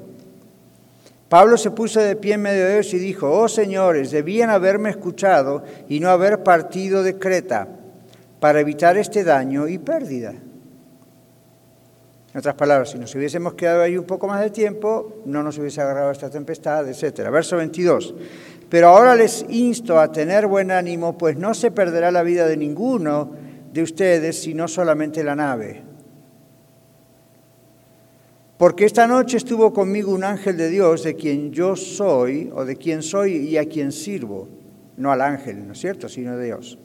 Pablo 1.28 1.58
se 1.58 1.72
puso 1.72 2.00
de 2.00 2.16
pie 2.16 2.36
en 2.36 2.44
medio 2.44 2.66
de 2.66 2.74
ellos 2.76 2.94
y 2.94 3.00
dijo, 3.00 3.32
oh 3.32 3.48
señores, 3.48 4.12
debían 4.12 4.52
haberme 4.52 4.92
escuchado 4.92 5.64
y 5.90 6.00
no 6.00 6.10
haber 6.10 6.44
partido 6.44 7.02
de 7.02 7.18
Creta 7.18 7.68
para 8.40 8.60
evitar 8.60 8.96
este 8.96 9.24
daño 9.24 9.68
y 9.68 9.80
pérdida. 9.80 10.36
En 12.36 12.40
otras 12.40 12.56
palabras, 12.56 12.90
si 12.90 13.00
nos 13.00 13.16
hubiésemos 13.16 13.54
quedado 13.54 13.82
ahí 13.82 13.98
un 13.98 14.04
poco 14.04 14.28
más 14.28 14.42
de 14.42 14.50
tiempo, 14.50 15.22
no 15.24 15.42
nos 15.42 15.58
hubiese 15.58 15.80
agarrado 15.80 16.12
esta 16.12 16.30
tempestad, 16.30 16.86
etc. 16.86 17.30
Verso 17.32 17.56
22. 17.56 18.14
Pero 18.68 18.90
ahora 18.90 19.16
les 19.16 19.46
insto 19.48 19.98
a 19.98 20.12
tener 20.12 20.46
buen 20.46 20.70
ánimo, 20.70 21.18
pues 21.18 21.38
no 21.38 21.54
se 21.54 21.72
perderá 21.72 22.12
la 22.12 22.24
vida 22.24 22.46
de 22.46 22.58
ninguno 22.58 23.32
de 23.72 23.82
ustedes, 23.82 24.42
sino 24.42 24.68
solamente 24.68 25.24
la 25.24 25.34
nave. 25.34 25.82
Porque 28.58 28.84
esta 28.84 29.08
noche 29.08 29.38
estuvo 29.38 29.72
conmigo 29.72 30.12
un 30.12 30.26
ángel 30.26 30.58
de 30.58 30.68
Dios, 30.68 31.04
de 31.04 31.16
quien 31.16 31.54
yo 31.54 31.78
soy, 31.78 32.52
o 32.54 32.66
de 32.66 32.76
quien 32.76 33.02
soy 33.02 33.38
y 33.48 33.56
a 33.56 33.64
quien 33.64 33.94
sirvo. 33.94 34.50
No 34.98 35.10
al 35.10 35.22
ángel, 35.22 35.66
¿no 35.66 35.72
es 35.72 35.80
cierto?, 35.80 36.10
sino 36.10 36.36
de 36.36 36.48
Dios. 36.48 36.78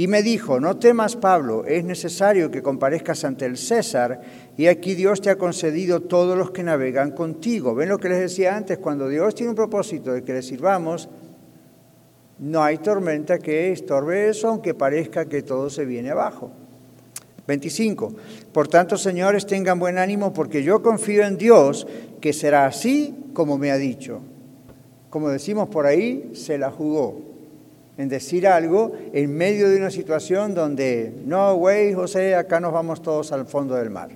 Y 0.00 0.08
me 0.08 0.22
dijo, 0.22 0.60
no 0.60 0.78
temas 0.78 1.14
Pablo, 1.14 1.66
es 1.66 1.84
necesario 1.84 2.50
que 2.50 2.62
comparezcas 2.62 3.22
ante 3.26 3.44
el 3.44 3.58
César 3.58 4.22
y 4.56 4.66
aquí 4.66 4.94
Dios 4.94 5.20
te 5.20 5.28
ha 5.28 5.36
concedido 5.36 6.00
todos 6.00 6.38
los 6.38 6.52
que 6.52 6.62
navegan 6.62 7.10
contigo. 7.10 7.74
¿Ven 7.74 7.90
lo 7.90 7.98
que 7.98 8.08
les 8.08 8.18
decía 8.18 8.56
antes? 8.56 8.78
Cuando 8.78 9.10
Dios 9.10 9.34
tiene 9.34 9.50
un 9.50 9.56
propósito 9.56 10.14
de 10.14 10.24
que 10.24 10.32
le 10.32 10.40
sirvamos, 10.40 11.10
no 12.38 12.62
hay 12.62 12.78
tormenta 12.78 13.38
que 13.40 13.72
estorbe 13.72 14.30
eso, 14.30 14.48
aunque 14.48 14.72
parezca 14.72 15.26
que 15.26 15.42
todo 15.42 15.68
se 15.68 15.84
viene 15.84 16.12
abajo. 16.12 16.50
25. 17.46 18.14
Por 18.54 18.68
tanto, 18.68 18.96
señores, 18.96 19.46
tengan 19.46 19.78
buen 19.78 19.98
ánimo 19.98 20.32
porque 20.32 20.62
yo 20.62 20.82
confío 20.82 21.26
en 21.26 21.36
Dios 21.36 21.86
que 22.22 22.32
será 22.32 22.64
así 22.64 23.14
como 23.34 23.58
me 23.58 23.70
ha 23.70 23.76
dicho. 23.76 24.22
Como 25.10 25.28
decimos 25.28 25.68
por 25.68 25.84
ahí, 25.84 26.30
se 26.32 26.56
la 26.56 26.70
jugó 26.70 27.29
en 28.00 28.08
decir 28.08 28.48
algo 28.48 28.92
en 29.12 29.36
medio 29.36 29.68
de 29.68 29.76
una 29.76 29.90
situación 29.90 30.54
donde, 30.54 31.12
no, 31.26 31.54
güey, 31.56 31.92
José, 31.92 32.34
acá 32.34 32.58
nos 32.58 32.72
vamos 32.72 33.02
todos 33.02 33.30
al 33.30 33.46
fondo 33.46 33.74
del 33.74 33.90
mar. 33.90 34.08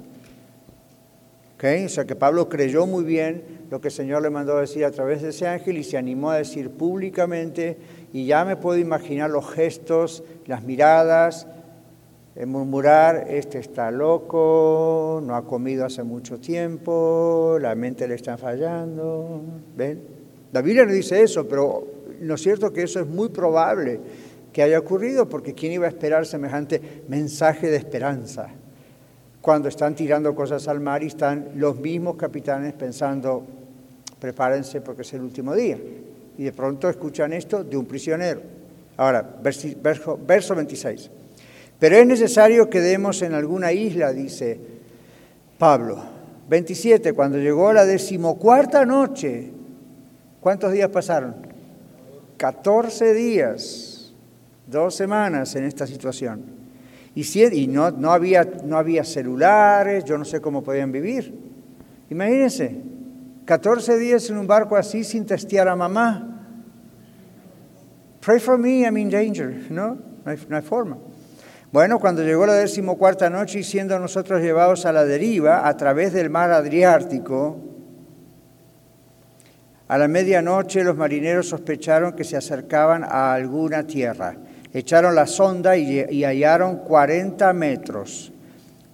O 1.59 1.88
sea 1.88 2.05
que 2.05 2.14
Pablo 2.14 2.49
creyó 2.49 2.87
muy 2.87 3.05
bien 3.05 3.42
lo 3.70 3.81
que 3.81 3.88
el 3.88 3.94
Señor 3.94 4.23
le 4.23 4.31
mandó 4.31 4.57
a 4.57 4.62
decir 4.62 4.85
a 4.85 4.90
través 4.90 5.23
de 5.23 5.31
ese 5.31 5.47
ángel 5.47 5.79
y 5.79 5.85
se 5.85 5.97
animó 5.97 6.31
a 6.31 6.38
decir 6.38 6.70
públicamente, 6.70 7.77
y 8.12 8.27
ya 8.27 8.44
me 8.44 8.57
puedo 8.57 8.79
imaginar 8.79 9.31
los 9.31 9.51
gestos, 9.51 10.25
las 10.47 10.62
miradas, 10.62 11.47
el 12.37 12.47
murmurar, 12.47 13.27
este 13.29 13.59
está 13.59 13.90
loco, 13.90 15.23
no 15.25 15.37
ha 15.37 15.44
comido 15.44 15.85
hace 15.85 16.03
mucho 16.03 16.38
tiempo, 16.38 17.59
la 17.61 17.75
mente 17.75 18.09
le 18.09 18.14
está 18.14 18.37
fallando. 18.38 19.40
¿Ven? 19.77 20.03
La 20.53 20.61
Biblia 20.62 20.85
no 20.85 20.92
dice 20.92 21.23
eso, 21.23 21.47
pero 21.49 21.93
lo 22.20 22.37
cierto 22.37 22.72
que 22.72 22.83
eso 22.83 23.00
es 23.00 23.07
muy 23.07 23.29
probable 23.29 24.00
que 24.53 24.62
haya 24.62 24.79
ocurrido, 24.79 25.29
porque 25.29 25.55
¿quién 25.55 25.72
iba 25.72 25.87
a 25.87 25.88
esperar 25.88 26.27
semejante 26.27 27.03
mensaje 27.09 27.70
de 27.70 27.77
esperanza? 27.77 28.48
cuando 29.44 29.68
están 29.68 29.94
tirando 29.94 30.35
cosas 30.35 30.66
al 30.68 30.81
mar 30.81 31.03
y 31.03 31.09
están 31.09 31.50
los 31.57 31.79
mismos 31.79 32.16
capitanes 32.16 32.72
pensando, 32.72 33.44
prepárense 34.18 34.81
porque 34.81 35.03
es 35.03 35.12
el 35.12 35.20
último 35.20 35.55
día. 35.55 35.77
Y 36.38 36.44
de 36.44 36.53
pronto 36.53 36.88
escuchan 36.88 37.35
esto 37.35 37.62
de 37.62 37.77
un 37.77 37.85
prisionero. 37.85 38.40
Ahora, 38.96 39.37
verso, 39.42 40.18
verso 40.27 40.55
26. 40.55 41.11
Pero 41.79 41.94
es 41.94 42.07
necesario 42.07 42.70
que 42.70 42.81
demos 42.81 43.20
en 43.20 43.35
alguna 43.35 43.70
isla, 43.70 44.14
dice 44.14 44.59
Pablo. 45.59 46.03
27, 46.48 47.12
cuando 47.12 47.37
llegó 47.37 47.70
la 47.74 47.85
decimocuarta 47.85 48.87
noche, 48.87 49.50
¿cuántos 50.40 50.72
días 50.72 50.88
pasaron? 50.88 51.43
14 52.44 53.14
días, 53.14 54.12
dos 54.66 54.94
semanas 54.94 55.57
en 55.57 55.64
esta 55.64 55.87
situación. 55.87 56.42
Y, 57.14 57.66
no, 57.68 57.90
no, 57.90 58.12
había, 58.12 58.46
no 58.64 58.76
había 58.76 59.02
celulares, 59.02 60.04
yo 60.04 60.18
no 60.18 60.26
sé 60.26 60.42
cómo 60.42 60.62
podían 60.62 60.92
vivir. 60.92 61.35
Imagínense, 62.11 62.83
14 63.46 63.96
días 63.96 64.28
en 64.28 64.37
un 64.37 64.46
barco 64.46 64.76
así 64.76 65.04
sin 65.04 65.24
testear 65.24 65.68
a 65.68 65.74
mamá. 65.74 66.46
Pray 68.20 68.38
for 68.38 68.59
me, 68.59 68.83
I'm 68.83 68.98
in 68.98 69.09
danger, 69.09 69.64
¿no? 69.70 69.96
No 70.26 70.57
hay, 70.57 70.62
forma. 70.62 70.98
Bueno, 71.72 71.98
cuando 71.98 72.22
llegó 72.22 72.44
la 72.44 72.57
decimocuarta 72.57 73.30
noche 73.30 73.61
y 73.61 73.64
siendo 73.64 73.98
nosotros 73.98 74.42
llevados 74.42 74.85
a 74.85 74.92
la 74.92 75.07
deriva 75.07 75.66
a 75.66 75.78
través 75.78 76.12
del 76.12 76.28
mar 76.28 76.50
Adriático, 76.50 77.73
a 79.87 79.99
la 79.99 80.09
medianoche 80.09 80.83
los 80.83 80.97
marineros 80.97 81.49
sospecharon 81.49 82.14
que 82.14 82.25
se 82.25 82.37
acercaban 82.37 83.05
a 83.05 83.35
alguna 83.35 83.87
tierra. 83.87 84.35
Echaron 84.73 85.14
la 85.14 85.27
sonda 85.27 85.77
y, 85.77 86.25
hallaron 86.25 86.79
40 86.79 87.53
metros. 87.53 88.33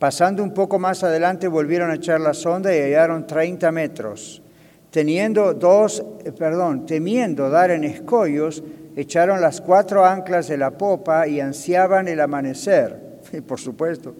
Pasando 0.00 0.42
un 0.42 0.52
poco 0.52 0.78
más 0.78 1.04
adelante 1.04 1.46
volvieron 1.46 1.90
a 1.90 1.94
echar 1.94 2.20
la 2.20 2.34
sonda 2.34 2.74
y 2.74 2.80
hallaron 2.80 3.26
30 3.26 3.70
metros. 3.70 4.42
Teniendo 4.90 5.54
dos, 5.54 6.04
eh, 6.24 6.32
perdón, 6.32 6.86
temiendo 6.86 7.48
dar 7.48 7.70
en 7.70 7.84
escollos, 7.84 8.64
echaron 8.96 9.40
las 9.40 9.60
cuatro 9.60 10.04
anclas 10.04 10.48
de 10.48 10.58
la 10.58 10.72
popa 10.72 11.28
y 11.28 11.38
ansiaban 11.38 12.08
el 12.08 12.20
amanecer, 12.20 13.20
por 13.46 13.60
supuesto. 13.60 14.16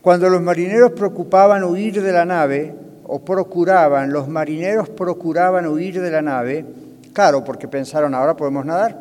Cuando 0.00 0.30
los 0.30 0.40
marineros 0.40 0.92
preocupaban 0.92 1.64
huir 1.64 2.00
de 2.00 2.12
la 2.12 2.24
nave, 2.24 2.74
o 3.08 3.24
procuraban, 3.24 4.12
los 4.12 4.28
marineros 4.28 4.90
procuraban 4.90 5.66
huir 5.66 6.00
de 6.00 6.10
la 6.10 6.22
nave, 6.22 6.64
claro, 7.12 7.42
porque 7.42 7.66
pensaron, 7.66 8.14
ahora 8.14 8.36
podemos 8.36 8.64
nadar, 8.64 8.96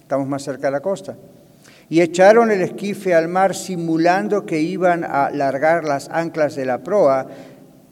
estamos 0.00 0.26
más 0.26 0.42
cerca 0.42 0.66
de 0.66 0.72
la 0.72 0.80
costa. 0.80 1.16
Y 1.88 2.00
echaron 2.00 2.50
el 2.50 2.60
esquife 2.62 3.14
al 3.14 3.28
mar 3.28 3.54
simulando 3.54 4.44
que 4.44 4.60
iban 4.60 5.04
a 5.04 5.30
largar 5.30 5.84
las 5.84 6.08
anclas 6.08 6.56
de 6.56 6.66
la 6.66 6.78
proa. 6.78 7.24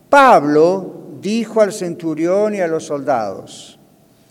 Pablo 0.08 1.02
dijo 1.20 1.60
al 1.60 1.72
centurión 1.72 2.56
y 2.56 2.60
a 2.60 2.66
los 2.66 2.84
soldados, 2.86 3.78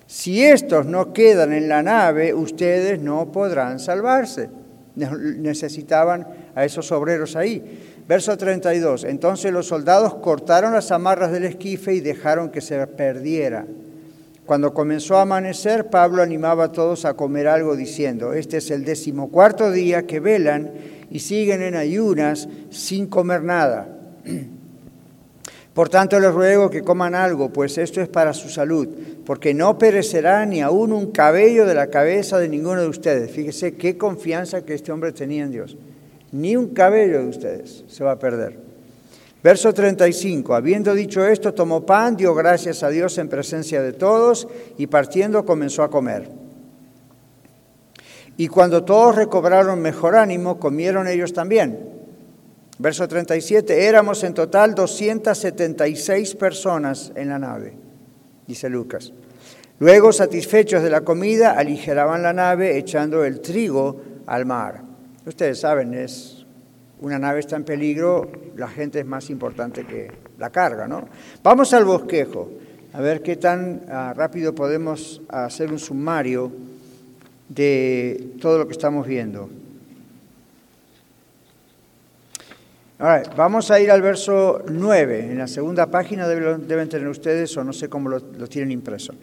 si 0.06 0.44
estos 0.44 0.86
no 0.86 1.14
quedan 1.14 1.54
en 1.54 1.70
la 1.70 1.82
nave, 1.82 2.34
ustedes 2.34 3.00
no 3.00 3.32
podrán 3.32 3.80
salvarse. 3.80 4.50
Necesitaban 4.96 6.28
a 6.54 6.66
esos 6.66 6.92
obreros 6.92 7.36
ahí. 7.36 7.93
Verso 8.08 8.38
32. 8.38 9.06
Entonces 9.06 9.52
los 9.52 9.68
soldados 9.68 10.16
cortaron 10.16 10.74
las 10.74 10.92
amarras 10.92 11.32
del 11.32 11.46
esquife 11.46 11.94
y 11.94 12.02
dejaron 12.02 12.50
que 12.50 12.62
se 12.62 12.86
perdiera. 12.88 13.66
Cuando 14.46 14.74
comenzó 14.74 15.18
a 15.18 15.22
amanecer, 15.22 15.90
Pablo 15.90 16.22
animaba 16.22 16.66
a 16.66 16.72
todos 16.72 17.06
a 17.06 17.14
comer 17.14 17.48
algo 17.48 17.78
diciendo, 17.78 18.34
este 18.34 18.58
es 18.58 18.72
el 18.72 18.84
decimocuarto 18.84 19.72
día 19.72 20.06
que 20.06 20.20
velan 20.20 20.72
y 21.10 21.20
siguen 21.20 21.62
en 21.62 21.76
ayunas 21.76 22.50
sin 22.70 23.08
comer 23.08 23.42
nada. 23.44 23.88
Por 25.74 25.90
tanto, 25.90 26.20
les 26.20 26.32
ruego 26.32 26.70
que 26.70 26.84
coman 26.84 27.16
algo, 27.16 27.52
pues 27.52 27.78
esto 27.78 28.02
es 28.02 28.08
para 28.08 28.34
su 28.34 28.50
salud, 28.50 28.88
porque 29.26 29.54
no 29.54 29.78
perecerá 29.78 30.46
ni 30.46 30.62
aún 30.62 30.92
un 30.92 31.12
cabello 31.12 31.66
de 31.66 31.74
la 31.74 31.88
cabeza 31.88 32.38
de 32.38 32.50
ninguno 32.50 32.82
de 32.82 32.90
ustedes. 32.90 33.32
Fíjese 33.32 33.74
qué 33.76 33.98
confianza 33.98 34.66
que 34.66 34.76
este 34.76 34.92
hombre 34.92 35.14
tenía 35.14 35.44
en 35.44 35.52
Dios. 35.52 35.78
Ni 36.34 36.56
un 36.56 36.74
cabello 36.74 37.20
de 37.20 37.30
ustedes 37.30 37.86
se 37.88 38.04
va 38.04 38.12
a 38.12 38.20
perder. 38.20 38.58
Verso 39.44 39.74
35. 39.74 40.56
Habiendo 40.56 40.96
dicho 40.96 41.26
esto, 41.26 41.54
tomó 41.54 41.86
pan, 41.86 42.18
dio 42.18 42.34
gracias 42.34 42.82
a 42.82 42.90
Dios 42.90 43.18
en 43.18 43.30
presencia 43.30 43.82
de 43.82 43.94
todos 43.94 44.48
y 44.78 44.88
partiendo 44.88 45.46
comenzó 45.46 45.84
a 45.84 45.90
comer. 45.90 46.30
Y 48.36 48.48
cuando 48.48 48.84
todos 48.84 49.16
recobraron 49.16 49.80
mejor 49.80 50.16
ánimo, 50.16 50.60
comieron 50.60 51.08
ellos 51.08 51.34
también. 51.34 51.78
Verso 52.80 53.08
37, 53.08 53.86
éramos 53.86 54.24
en 54.24 54.34
total 54.34 54.74
276 54.74 56.34
personas 56.36 57.12
en 57.16 57.30
la 57.30 57.38
nave, 57.38 57.74
dice 58.48 58.70
Lucas. 58.70 59.14
Luego, 59.78 60.12
satisfechos 60.12 60.82
de 60.82 60.90
la 60.90 61.02
comida, 61.02 61.52
aligeraban 61.52 62.24
la 62.24 62.34
nave 62.34 62.78
echando 62.78 63.24
el 63.24 63.42
trigo 63.42 64.02
al 64.26 64.46
mar. 64.46 64.93
Ustedes 65.26 65.60
saben, 65.60 65.94
es 65.94 66.46
una 67.00 67.18
nave 67.18 67.40
está 67.40 67.56
en 67.56 67.64
peligro, 67.64 68.32
la 68.56 68.68
gente 68.68 69.00
es 69.00 69.06
más 69.06 69.30
importante 69.30 69.86
que 69.86 70.12
la 70.38 70.50
carga, 70.50 70.88
¿no? 70.88 71.08
Vamos 71.42 71.74
al 71.74 71.86
bosquejo, 71.86 72.50
a 72.94 73.02
ver 73.02 73.22
qué 73.22 73.38
tan 73.38 73.84
ah, 73.90 74.14
rápido 74.16 74.54
podemos 74.54 75.22
hacer 75.30 75.72
un 75.72 75.80
sumario 75.80 76.52
de 77.50 78.34
todo 78.42 78.58
lo 78.58 78.68
que 78.68 78.74
estamos 78.74 79.08
viendo. 79.08 79.50
Ahora, 83.00 83.24
vamos 83.36 83.70
a 83.70 83.82
ir 83.82 83.92
al 83.92 84.02
verso 84.02 84.64
9. 84.66 85.32
En 85.32 85.38
la 85.38 85.48
segunda 85.48 85.88
página 85.88 86.26
deben, 86.26 86.88
tener 86.88 87.08
ustedes, 87.08 87.58
o 87.58 87.64
no 87.64 87.74
sé 87.74 87.90
cómo 87.90 88.08
lo, 88.08 88.22
tienen 88.48 88.72
impreso. 88.72 89.14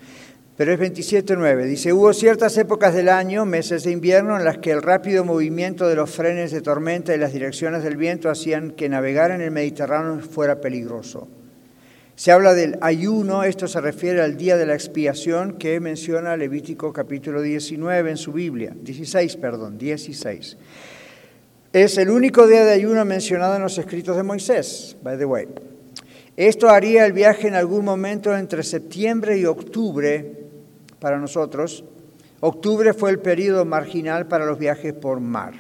Pero 0.61 0.75
es 0.75 0.79
27.9. 0.79 1.65
Dice, 1.65 1.91
hubo 1.95 2.13
ciertas 2.13 2.59
épocas 2.59 2.93
del 2.93 3.09
año, 3.09 3.47
meses 3.47 3.85
de 3.85 3.93
invierno, 3.93 4.37
en 4.37 4.45
las 4.45 4.59
que 4.59 4.73
el 4.73 4.83
rápido 4.83 5.25
movimiento 5.25 5.89
de 5.89 5.95
los 5.95 6.11
frenes 6.11 6.51
de 6.51 6.61
tormenta 6.61 7.15
y 7.15 7.19
las 7.19 7.33
direcciones 7.33 7.83
del 7.83 7.97
viento 7.97 8.29
hacían 8.29 8.73
que 8.73 8.91
navegar 8.91 9.31
en 9.31 9.41
el 9.41 9.53
Mediterráneo 9.53 10.21
fuera 10.21 10.61
peligroso. 10.61 11.29
Se 12.15 12.31
habla 12.31 12.53
del 12.53 12.77
ayuno, 12.83 13.43
esto 13.43 13.69
se 13.69 13.81
refiere 13.81 14.21
al 14.21 14.37
día 14.37 14.59
de 14.59 14.67
la 14.67 14.75
expiación 14.75 15.57
que 15.57 15.81
menciona 15.81 16.37
Levítico 16.37 16.93
capítulo 16.93 17.41
19 17.41 18.11
en 18.11 18.19
su 18.19 18.31
Biblia, 18.31 18.77
16, 18.83 19.37
perdón, 19.39 19.79
16. 19.79 20.59
Es 21.73 21.97
el 21.97 22.11
único 22.11 22.47
día 22.47 22.67
de 22.67 22.73
ayuno 22.73 23.03
mencionado 23.07 23.57
en 23.57 23.63
los 23.63 23.79
escritos 23.79 24.15
de 24.15 24.25
Moisés, 24.25 24.95
by 25.03 25.17
the 25.17 25.25
way. 25.25 25.49
Esto 26.37 26.69
haría 26.69 27.07
el 27.07 27.15
viaje 27.15 27.49
en 27.49 27.55
algún 27.55 27.83
momento 27.83 28.37
entre 28.37 28.63
septiembre 28.63 29.39
y 29.39 29.47
octubre 29.47 30.40
para 31.01 31.19
nosotros. 31.19 31.85
Octubre 32.41 32.95
fue 32.95 33.11
el 33.11 33.19
periodo 33.19 33.65
marginal 33.65 34.27
para 34.27 34.47
los 34.47 34.59
viajes 34.59 34.93
por 34.93 35.21
mar. 35.21 35.55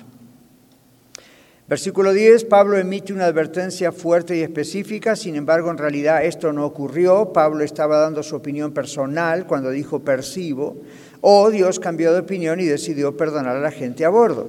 Versículo 1.71 2.13
10, 2.13 2.47
Pablo 2.47 2.79
emite 2.79 3.13
una 3.13 3.27
advertencia 3.27 3.93
fuerte 3.93 4.37
y 4.37 4.41
específica, 4.41 5.15
sin 5.15 5.37
embargo 5.37 5.71
en 5.71 5.79
realidad 5.79 6.25
esto 6.25 6.53
no 6.53 6.67
ocurrió, 6.67 7.33
Pablo 7.33 7.63
estaba 7.63 7.99
dando 7.99 8.25
su 8.25 8.35
opinión 8.35 8.73
personal 8.73 9.47
cuando 9.47 9.71
dijo 9.71 10.01
percibo, 10.01 10.79
o 11.21 11.49
Dios 11.49 11.79
cambió 11.79 12.13
de 12.13 12.21
opinión 12.21 12.59
y 12.59 12.65
decidió 12.65 13.17
perdonar 13.17 13.55
a 13.55 13.61
la 13.61 13.71
gente 13.71 14.05
a 14.05 14.09
bordo. 14.09 14.49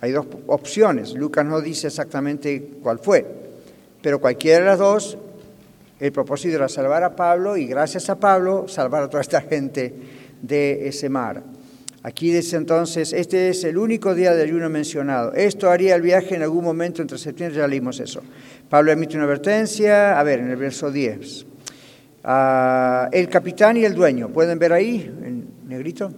Hay 0.00 0.12
dos 0.12 0.26
opciones. 0.46 1.12
Lucas 1.12 1.44
no 1.44 1.60
dice 1.60 1.88
exactamente 1.88 2.70
cuál 2.82 2.98
fue, 2.98 3.26
pero 4.00 4.18
cualquiera 4.18 4.60
de 4.60 4.64
las 4.64 4.78
dos, 4.78 5.18
el 5.98 6.12
propósito 6.12 6.56
era 6.56 6.68
salvar 6.68 7.02
a 7.04 7.16
Pablo 7.16 7.56
y 7.56 7.66
gracias 7.66 8.10
a 8.10 8.18
Pablo 8.18 8.68
salvar 8.68 9.04
a 9.04 9.08
toda 9.08 9.22
esta 9.22 9.40
gente 9.40 9.94
de 10.42 10.88
ese 10.88 11.08
mar. 11.08 11.42
Aquí 12.02 12.30
dice 12.30 12.56
entonces, 12.56 13.12
este 13.12 13.48
es 13.48 13.64
el 13.64 13.78
único 13.78 14.14
día 14.14 14.32
de 14.32 14.42
ayuno 14.42 14.68
mencionado. 14.68 15.32
Esto 15.32 15.70
haría 15.70 15.96
el 15.96 16.02
viaje 16.02 16.36
en 16.36 16.42
algún 16.42 16.62
momento 16.62 17.02
entre 17.02 17.18
septiembre, 17.18 17.58
ya 17.58 17.66
leímos 17.66 17.98
eso. 17.98 18.22
Pablo 18.68 18.92
emite 18.92 19.16
una 19.16 19.24
advertencia, 19.24 20.18
a 20.18 20.22
ver, 20.22 20.38
en 20.38 20.50
el 20.50 20.56
verso 20.56 20.92
10. 20.92 21.46
Ah, 22.22 23.08
el 23.10 23.28
capitán 23.28 23.76
y 23.76 23.84
el 23.84 23.94
dueño, 23.94 24.28
¿pueden 24.28 24.58
ver 24.58 24.72
ahí, 24.72 25.12
en 25.24 25.48
negrito? 25.66 26.12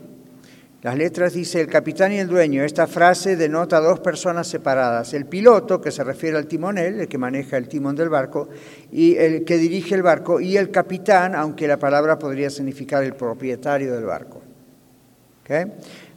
Las 0.81 0.97
letras 0.97 1.33
dice 1.33 1.61
el 1.61 1.67
capitán 1.67 2.13
y 2.13 2.19
el 2.19 2.29
dueño. 2.29 2.63
Esta 2.63 2.87
frase 2.87 3.35
denota 3.35 3.81
dos 3.81 3.99
personas 3.99 4.47
separadas. 4.47 5.13
El 5.13 5.27
piloto, 5.27 5.81
que 5.81 5.91
se 5.91 6.05
refiere 6.05 6.39
al 6.39 6.47
timonel, 6.47 7.01
el 7.01 7.09
que 7.09 7.19
maneja 7.19 7.57
el 7.57 7.67
timón 7.67 7.97
del 7.97 8.09
barco, 8.09 8.49
y 8.93 9.17
el 9.17 9.45
que 9.45 9.57
dirige 9.57 9.97
el 9.97 10.03
barco, 10.03 10.41
y 10.41 10.57
el 10.57 10.71
capitán, 10.71 11.35
aunque 11.35 11.67
la 11.67 11.79
palabra 11.79 12.17
podría 12.17 12.49
significar 12.49 13.03
el 13.03 13.15
propietario 13.15 13.93
del 13.93 14.05
barco. 14.05 14.41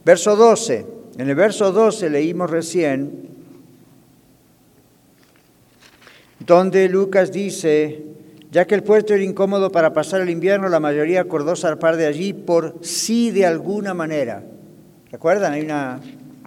Verso 0.05 0.35
12. 0.35 0.85
En 1.17 1.29
el 1.29 1.35
verso 1.35 1.71
12 1.71 2.09
leímos 2.09 2.49
recién, 2.49 3.29
donde 6.39 6.87
Lucas 6.87 7.31
dice, 7.31 8.10
ya 8.51 8.67
que 8.67 8.75
el 8.75 8.83
puerto 8.83 9.13
era 9.13 9.23
incómodo 9.23 9.71
para 9.71 9.93
pasar 9.93 10.19
el 10.19 10.29
invierno, 10.29 10.67
la 10.67 10.81
mayoría 10.81 11.21
acordó 11.21 11.55
zarpar 11.55 11.95
de 11.95 12.05
allí 12.05 12.33
por 12.33 12.75
sí 12.81 13.31
de 13.31 13.45
alguna 13.45 13.93
manera. 13.93 14.43
¿Recuerdan? 15.09 15.53
Hay 15.53 15.61
una, 15.61 16.01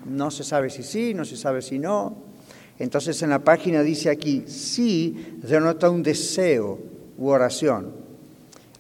no 0.05 0.31
se 0.31 0.45
sabe 0.45 0.69
si 0.69 0.83
sí, 0.83 1.15
no 1.15 1.25
se 1.25 1.39
sabe 1.39 1.63
si 1.63 1.79
no. 1.79 2.17
Entonces 2.79 3.23
en 3.23 3.31
la 3.31 3.39
página 3.39 3.83
dice 3.83 4.11
aquí, 4.11 4.45
sí 4.47 5.39
denota 5.43 5.89
un 5.89 6.03
deseo 6.03 6.79
u 7.17 7.29
oración. 7.29 7.93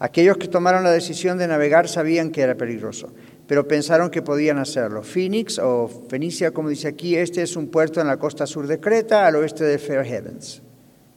Aquellos 0.01 0.36
que 0.36 0.49
tomaron 0.49 0.84
la 0.84 0.90
decisión 0.90 1.38
de 1.38 1.49
navegar 1.49 1.88
sabían 1.88 2.30
que 2.30 2.42
era 2.42 2.57
peligroso, 2.57 3.09
pero 3.46 3.66
pensaron 3.66 4.11
que 4.11 4.20
podían 4.20 4.59
hacerlo. 4.59 5.03
Phoenix 5.03 5.59
o 5.59 5.88
Fenicia, 6.11 6.51
como 6.51 6.68
dice 6.68 6.88
aquí, 6.88 7.16
este 7.16 7.40
es 7.40 7.57
un 7.57 7.68
puerto 7.68 8.03
en 8.03 8.09
la 8.09 8.18
costa 8.18 8.46
sur 8.46 8.66
de 8.66 8.80
Creta, 8.80 9.26
al 9.26 9.36
oeste 9.36 9.64
de 9.64 9.78
Fair 9.78 10.05
Heavens. 10.05 10.63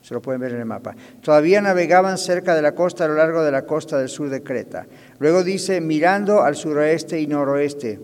Se 0.00 0.14
lo 0.14 0.22
pueden 0.22 0.40
ver 0.40 0.52
en 0.52 0.60
el 0.60 0.64
mapa. 0.64 0.94
Todavía 1.20 1.60
navegaban 1.60 2.18
cerca 2.18 2.54
de 2.54 2.62
la 2.62 2.74
costa 2.74 3.04
a 3.04 3.08
lo 3.08 3.14
largo 3.14 3.42
de 3.42 3.50
la 3.50 3.66
costa 3.66 3.98
del 3.98 4.08
sur 4.08 4.30
de 4.30 4.42
Creta. 4.42 4.86
Luego 5.18 5.42
dice 5.42 5.80
mirando 5.80 6.42
al 6.42 6.56
suroeste 6.56 7.20
y 7.20 7.26
noroeste. 7.26 8.00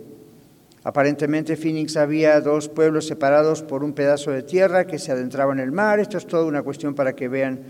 Aparentemente 0.82 1.56
Phoenix 1.56 1.96
había 1.96 2.40
dos 2.42 2.68
pueblos 2.68 3.06
separados 3.06 3.62
por 3.62 3.82
un 3.82 3.94
pedazo 3.94 4.32
de 4.32 4.42
tierra 4.42 4.86
que 4.86 4.98
se 4.98 5.12
adentraba 5.12 5.54
en 5.54 5.60
el 5.60 5.72
mar. 5.72 5.98
Esto 5.98 6.18
es 6.18 6.26
toda 6.26 6.44
una 6.44 6.62
cuestión 6.62 6.94
para 6.94 7.14
que 7.14 7.28
vean 7.28 7.60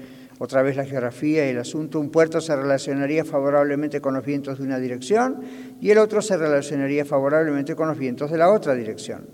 otra 0.40 0.62
vez 0.62 0.76
la 0.76 0.84
geografía 0.84 1.46
y 1.46 1.50
el 1.50 1.58
asunto. 1.58 2.00
Un 2.00 2.10
puerto 2.10 2.40
se 2.40 2.56
relacionaría 2.56 3.24
favorablemente 3.24 4.00
con 4.00 4.14
los 4.14 4.24
vientos 4.24 4.58
de 4.58 4.64
una 4.64 4.80
dirección 4.80 5.42
y 5.80 5.90
el 5.90 5.98
otro 5.98 6.22
se 6.22 6.36
relacionaría 6.36 7.04
favorablemente 7.04 7.76
con 7.76 7.86
los 7.86 7.98
vientos 7.98 8.32
de 8.32 8.38
la 8.38 8.50
otra 8.50 8.74
dirección. 8.74 9.28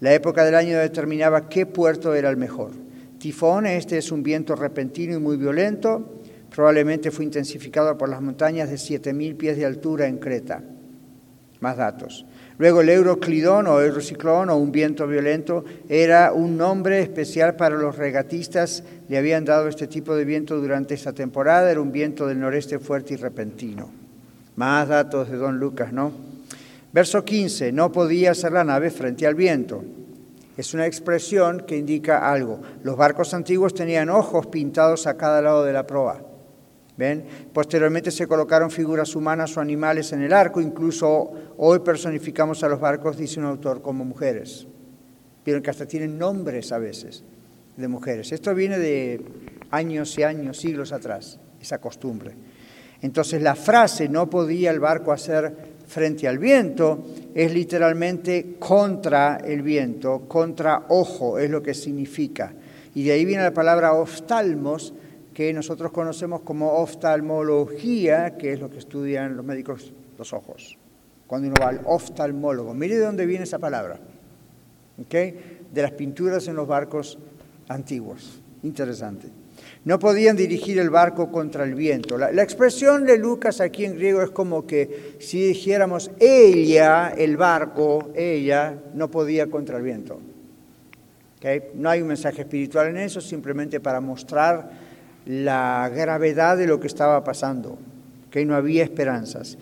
La 0.00 0.12
época 0.12 0.44
del 0.44 0.54
año 0.54 0.78
determinaba 0.78 1.48
qué 1.48 1.64
puerto 1.64 2.14
era 2.14 2.28
el 2.28 2.36
mejor. 2.36 2.83
Tifón, 3.24 3.64
este 3.64 3.96
es 3.96 4.12
un 4.12 4.22
viento 4.22 4.54
repentino 4.54 5.16
y 5.16 5.18
muy 5.18 5.38
violento, 5.38 6.20
probablemente 6.54 7.10
fue 7.10 7.24
intensificado 7.24 7.96
por 7.96 8.10
las 8.10 8.20
montañas 8.20 8.68
de 8.68 8.76
7.000 8.76 9.34
pies 9.38 9.56
de 9.56 9.64
altura 9.64 10.06
en 10.08 10.18
Creta. 10.18 10.62
Más 11.60 11.78
datos. 11.78 12.26
Luego 12.58 12.82
el 12.82 12.90
euroclidón 12.90 13.66
o 13.66 13.80
eurociclón 13.80 14.50
o 14.50 14.58
un 14.58 14.70
viento 14.70 15.06
violento 15.06 15.64
era 15.88 16.34
un 16.34 16.58
nombre 16.58 17.00
especial 17.00 17.56
para 17.56 17.76
los 17.76 17.96
regatistas. 17.96 18.84
Le 19.08 19.16
habían 19.16 19.46
dado 19.46 19.68
este 19.68 19.86
tipo 19.86 20.14
de 20.14 20.26
viento 20.26 20.60
durante 20.60 20.92
esta 20.92 21.14
temporada. 21.14 21.70
Era 21.70 21.80
un 21.80 21.92
viento 21.92 22.26
del 22.26 22.40
noreste 22.40 22.78
fuerte 22.78 23.14
y 23.14 23.16
repentino. 23.16 23.90
Más 24.56 24.86
datos 24.86 25.30
de 25.30 25.38
Don 25.38 25.58
Lucas, 25.58 25.94
¿no? 25.94 26.12
Verso 26.92 27.24
15. 27.24 27.72
No 27.72 27.90
podía 27.90 28.32
hacer 28.32 28.52
la 28.52 28.64
nave 28.64 28.90
frente 28.90 29.26
al 29.26 29.34
viento. 29.34 29.82
Es 30.56 30.72
una 30.74 30.86
expresión 30.86 31.64
que 31.66 31.76
indica 31.76 32.30
algo. 32.30 32.60
Los 32.82 32.96
barcos 32.96 33.34
antiguos 33.34 33.74
tenían 33.74 34.08
ojos 34.08 34.46
pintados 34.46 35.06
a 35.06 35.16
cada 35.16 35.42
lado 35.42 35.64
de 35.64 35.72
la 35.72 35.86
proa. 35.86 36.20
¿Ven? 36.96 37.24
Posteriormente 37.52 38.12
se 38.12 38.28
colocaron 38.28 38.70
figuras 38.70 39.16
humanas 39.16 39.56
o 39.56 39.60
animales 39.60 40.12
en 40.12 40.22
el 40.22 40.32
arco, 40.32 40.60
incluso 40.60 41.32
hoy 41.56 41.80
personificamos 41.80 42.62
a 42.62 42.68
los 42.68 42.78
barcos, 42.78 43.16
dice 43.16 43.40
un 43.40 43.46
autor, 43.46 43.82
como 43.82 44.04
mujeres. 44.04 44.68
Vieron 45.44 45.60
que 45.62 45.70
hasta 45.70 45.86
tienen 45.86 46.16
nombres 46.18 46.70
a 46.70 46.78
veces 46.78 47.24
de 47.76 47.88
mujeres. 47.88 48.30
Esto 48.30 48.54
viene 48.54 48.78
de 48.78 49.24
años 49.72 50.16
y 50.18 50.22
años, 50.22 50.58
siglos 50.58 50.92
atrás, 50.92 51.40
esa 51.60 51.78
costumbre. 51.78 52.36
Entonces 53.02 53.42
la 53.42 53.56
frase 53.56 54.08
no 54.08 54.30
podía 54.30 54.70
el 54.70 54.80
barco 54.80 55.12
hacer 55.12 55.73
frente 55.94 56.26
al 56.26 56.40
viento 56.40 57.04
es 57.32 57.54
literalmente 57.54 58.56
contra 58.58 59.36
el 59.36 59.62
viento, 59.62 60.22
contra 60.26 60.86
ojo, 60.88 61.38
es 61.38 61.48
lo 61.48 61.62
que 61.62 61.72
significa. 61.72 62.52
Y 62.96 63.04
de 63.04 63.12
ahí 63.12 63.24
viene 63.24 63.44
la 63.44 63.54
palabra 63.54 63.92
oftalmos, 63.92 64.92
que 65.32 65.52
nosotros 65.52 65.92
conocemos 65.92 66.40
como 66.40 66.72
oftalmología, 66.72 68.36
que 68.36 68.52
es 68.52 68.60
lo 68.60 68.70
que 68.70 68.78
estudian 68.78 69.36
los 69.36 69.44
médicos 69.44 69.92
los 70.18 70.32
ojos. 70.32 70.76
Cuando 71.28 71.46
uno 71.46 71.56
va 71.60 71.68
al 71.68 71.80
oftalmólogo, 71.84 72.74
mire 72.74 72.96
de 72.96 73.04
dónde 73.04 73.24
viene 73.24 73.44
esa 73.44 73.60
palabra, 73.60 74.00
de 75.08 75.82
las 75.82 75.92
pinturas 75.92 76.48
en 76.48 76.56
los 76.56 76.66
barcos 76.66 77.18
antiguos. 77.68 78.40
Interesante. 78.64 79.43
No 79.84 79.98
podían 79.98 80.36
dirigir 80.36 80.78
el 80.78 80.88
barco 80.88 81.30
contra 81.30 81.64
el 81.64 81.74
viento. 81.74 82.16
La, 82.16 82.42
expresión 82.42 83.04
de 83.04 83.18
Lucas 83.18 83.60
aquí 83.60 83.84
en 83.84 83.96
griego 83.96 84.22
es 84.22 84.30
como 84.30 84.66
que 84.66 85.16
si 85.20 85.48
dijéramos 85.48 86.10
ella, 86.18 87.12
el 87.16 87.36
barco, 87.36 88.10
ella, 88.14 88.78
no 88.94 89.10
podía 89.10 89.48
contra 89.48 89.76
el 89.76 89.82
viento. 89.82 90.20
No 91.74 91.90
hay 91.90 92.00
un 92.00 92.08
mensaje 92.08 92.40
espiritual 92.40 92.88
en 92.88 92.96
eso, 92.96 93.20
simplemente 93.20 93.78
para 93.78 94.00
mostrar 94.00 94.70
la 95.26 95.90
gravedad 95.94 96.56
de 96.56 96.66
lo 96.66 96.80
que 96.80 96.86
estaba 96.86 97.22
pasando, 97.22 97.76
que 98.30 98.46
no 98.46 98.54
había 98.54 98.82
esperanzas. 98.82 99.58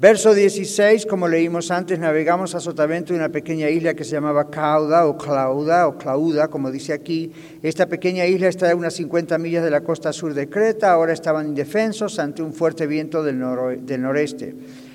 Verso 0.00 0.32
16, 0.32 1.04
como 1.04 1.28
leímos 1.28 1.70
antes, 1.70 1.98
navegamos 1.98 2.54
a 2.54 2.60
sotavento 2.60 3.12
de 3.12 3.18
una 3.18 3.28
pequeña 3.28 3.68
isla 3.68 3.92
que 3.92 4.02
se 4.02 4.12
llamaba 4.12 4.48
Cauda 4.48 5.04
o 5.04 5.18
Clauda 5.18 5.86
o 5.86 5.98
Clauda, 5.98 6.48
como 6.48 6.70
dice 6.70 6.94
aquí. 6.94 7.30
Esta 7.62 7.84
pequeña 7.84 8.24
isla 8.24 8.48
está 8.48 8.70
a 8.70 8.74
unas 8.74 8.94
50 8.94 9.36
millas 9.36 9.62
de 9.62 9.70
la 9.70 9.82
costa 9.82 10.10
sur 10.14 10.32
de 10.32 10.48
Creta, 10.48 10.90
ahora 10.90 11.12
estaban 11.12 11.48
indefensos 11.48 12.18
ante 12.18 12.42
un 12.42 12.54
fuerte 12.54 12.86
viento 12.86 13.22
del, 13.22 13.38
del 13.84 14.00
noreste. 14.00 14.54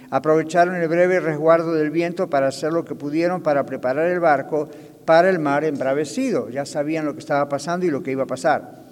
Aprovecharon 0.10 0.74
el 0.74 0.88
breve 0.88 1.20
resguardo 1.20 1.76
del 1.76 1.92
viento 1.92 2.28
para 2.28 2.48
hacer 2.48 2.74
lo 2.74 2.84
que 2.84 2.96
pudieron 2.96 3.44
para 3.44 3.64
preparar 3.64 4.08
el 4.08 4.20
barco 4.20 4.70
para 5.06 5.30
el 5.30 5.38
mar 5.38 5.66
embravecido. 5.66 6.50
Ya 6.50 6.66
sabían 6.66 7.06
lo 7.06 7.14
que 7.14 7.20
estaba 7.20 7.48
pasando 7.48 7.86
y 7.86 7.92
lo 7.92 8.02
que 8.02 8.10
iba 8.10 8.24
a 8.24 8.28
pasar. 8.28 8.85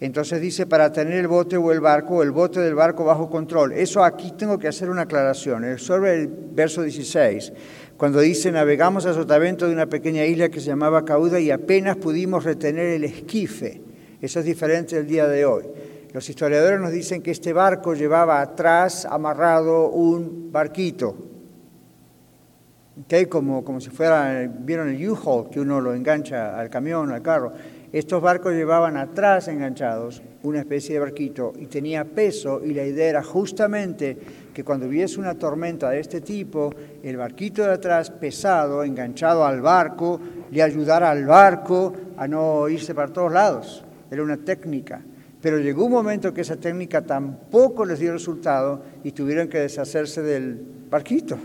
Entonces 0.00 0.40
dice 0.40 0.66
para 0.66 0.92
tener 0.92 1.14
el 1.14 1.26
bote 1.26 1.56
o 1.56 1.72
el 1.72 1.80
barco, 1.80 2.16
o 2.16 2.22
el 2.22 2.30
bote 2.30 2.60
del 2.60 2.74
barco 2.76 3.04
bajo 3.04 3.28
control. 3.28 3.72
Eso 3.72 4.04
aquí 4.04 4.32
tengo 4.32 4.58
que 4.58 4.68
hacer 4.68 4.90
una 4.90 5.02
aclaración. 5.02 5.78
Sobre 5.78 6.14
el 6.14 6.28
verso 6.28 6.82
16, 6.82 7.52
cuando 7.96 8.20
dice 8.20 8.52
navegamos 8.52 9.06
a 9.06 9.14
sotavento 9.14 9.66
de 9.66 9.72
una 9.72 9.86
pequeña 9.86 10.24
isla 10.24 10.50
que 10.50 10.60
se 10.60 10.66
llamaba 10.66 11.04
Cauda 11.04 11.40
y 11.40 11.50
apenas 11.50 11.96
pudimos 11.96 12.44
retener 12.44 12.86
el 12.86 13.04
esquife. 13.04 13.82
Eso 14.20 14.38
es 14.38 14.46
diferente 14.46 14.96
del 14.96 15.06
día 15.06 15.26
de 15.26 15.44
hoy. 15.44 15.64
Los 16.12 16.28
historiadores 16.28 16.80
nos 16.80 16.92
dicen 16.92 17.20
que 17.20 17.32
este 17.32 17.52
barco 17.52 17.94
llevaba 17.94 18.40
atrás 18.40 19.04
amarrado 19.04 19.90
un 19.90 20.50
barquito, 20.50 21.14
¿okay? 23.04 23.26
como, 23.26 23.62
como 23.62 23.80
si 23.80 23.90
fuera, 23.90 24.48
vieron 24.60 24.88
el 24.88 25.10
U-Haul, 25.10 25.50
que 25.50 25.60
uno 25.60 25.80
lo 25.80 25.92
engancha 25.92 26.58
al 26.58 26.70
camión, 26.70 27.12
al 27.12 27.20
carro. 27.20 27.52
Estos 27.90 28.20
barcos 28.20 28.52
llevaban 28.52 28.98
atrás 28.98 29.48
enganchados 29.48 30.22
una 30.42 30.58
especie 30.58 30.94
de 30.94 31.00
barquito 31.00 31.54
y 31.58 31.66
tenía 31.66 32.04
peso 32.04 32.60
y 32.62 32.74
la 32.74 32.84
idea 32.84 33.08
era 33.08 33.22
justamente 33.22 34.16
que 34.52 34.62
cuando 34.62 34.86
hubiese 34.86 35.18
una 35.18 35.38
tormenta 35.38 35.88
de 35.88 36.00
este 36.00 36.20
tipo, 36.20 36.70
el 37.02 37.16
barquito 37.16 37.62
de 37.62 37.72
atrás 37.72 38.10
pesado, 38.10 38.84
enganchado 38.84 39.46
al 39.46 39.62
barco, 39.62 40.20
le 40.50 40.62
ayudara 40.62 41.10
al 41.10 41.24
barco 41.24 41.94
a 42.18 42.28
no 42.28 42.68
irse 42.68 42.94
para 42.94 43.10
todos 43.10 43.32
lados. 43.32 43.82
Era 44.10 44.22
una 44.22 44.36
técnica. 44.36 45.00
Pero 45.40 45.58
llegó 45.58 45.86
un 45.86 45.92
momento 45.92 46.34
que 46.34 46.42
esa 46.42 46.56
técnica 46.56 47.00
tampoco 47.02 47.86
les 47.86 48.00
dio 48.00 48.12
resultado 48.12 48.82
y 49.02 49.12
tuvieron 49.12 49.48
que 49.48 49.60
deshacerse 49.60 50.20
del 50.20 50.60
barquito. 50.90 51.38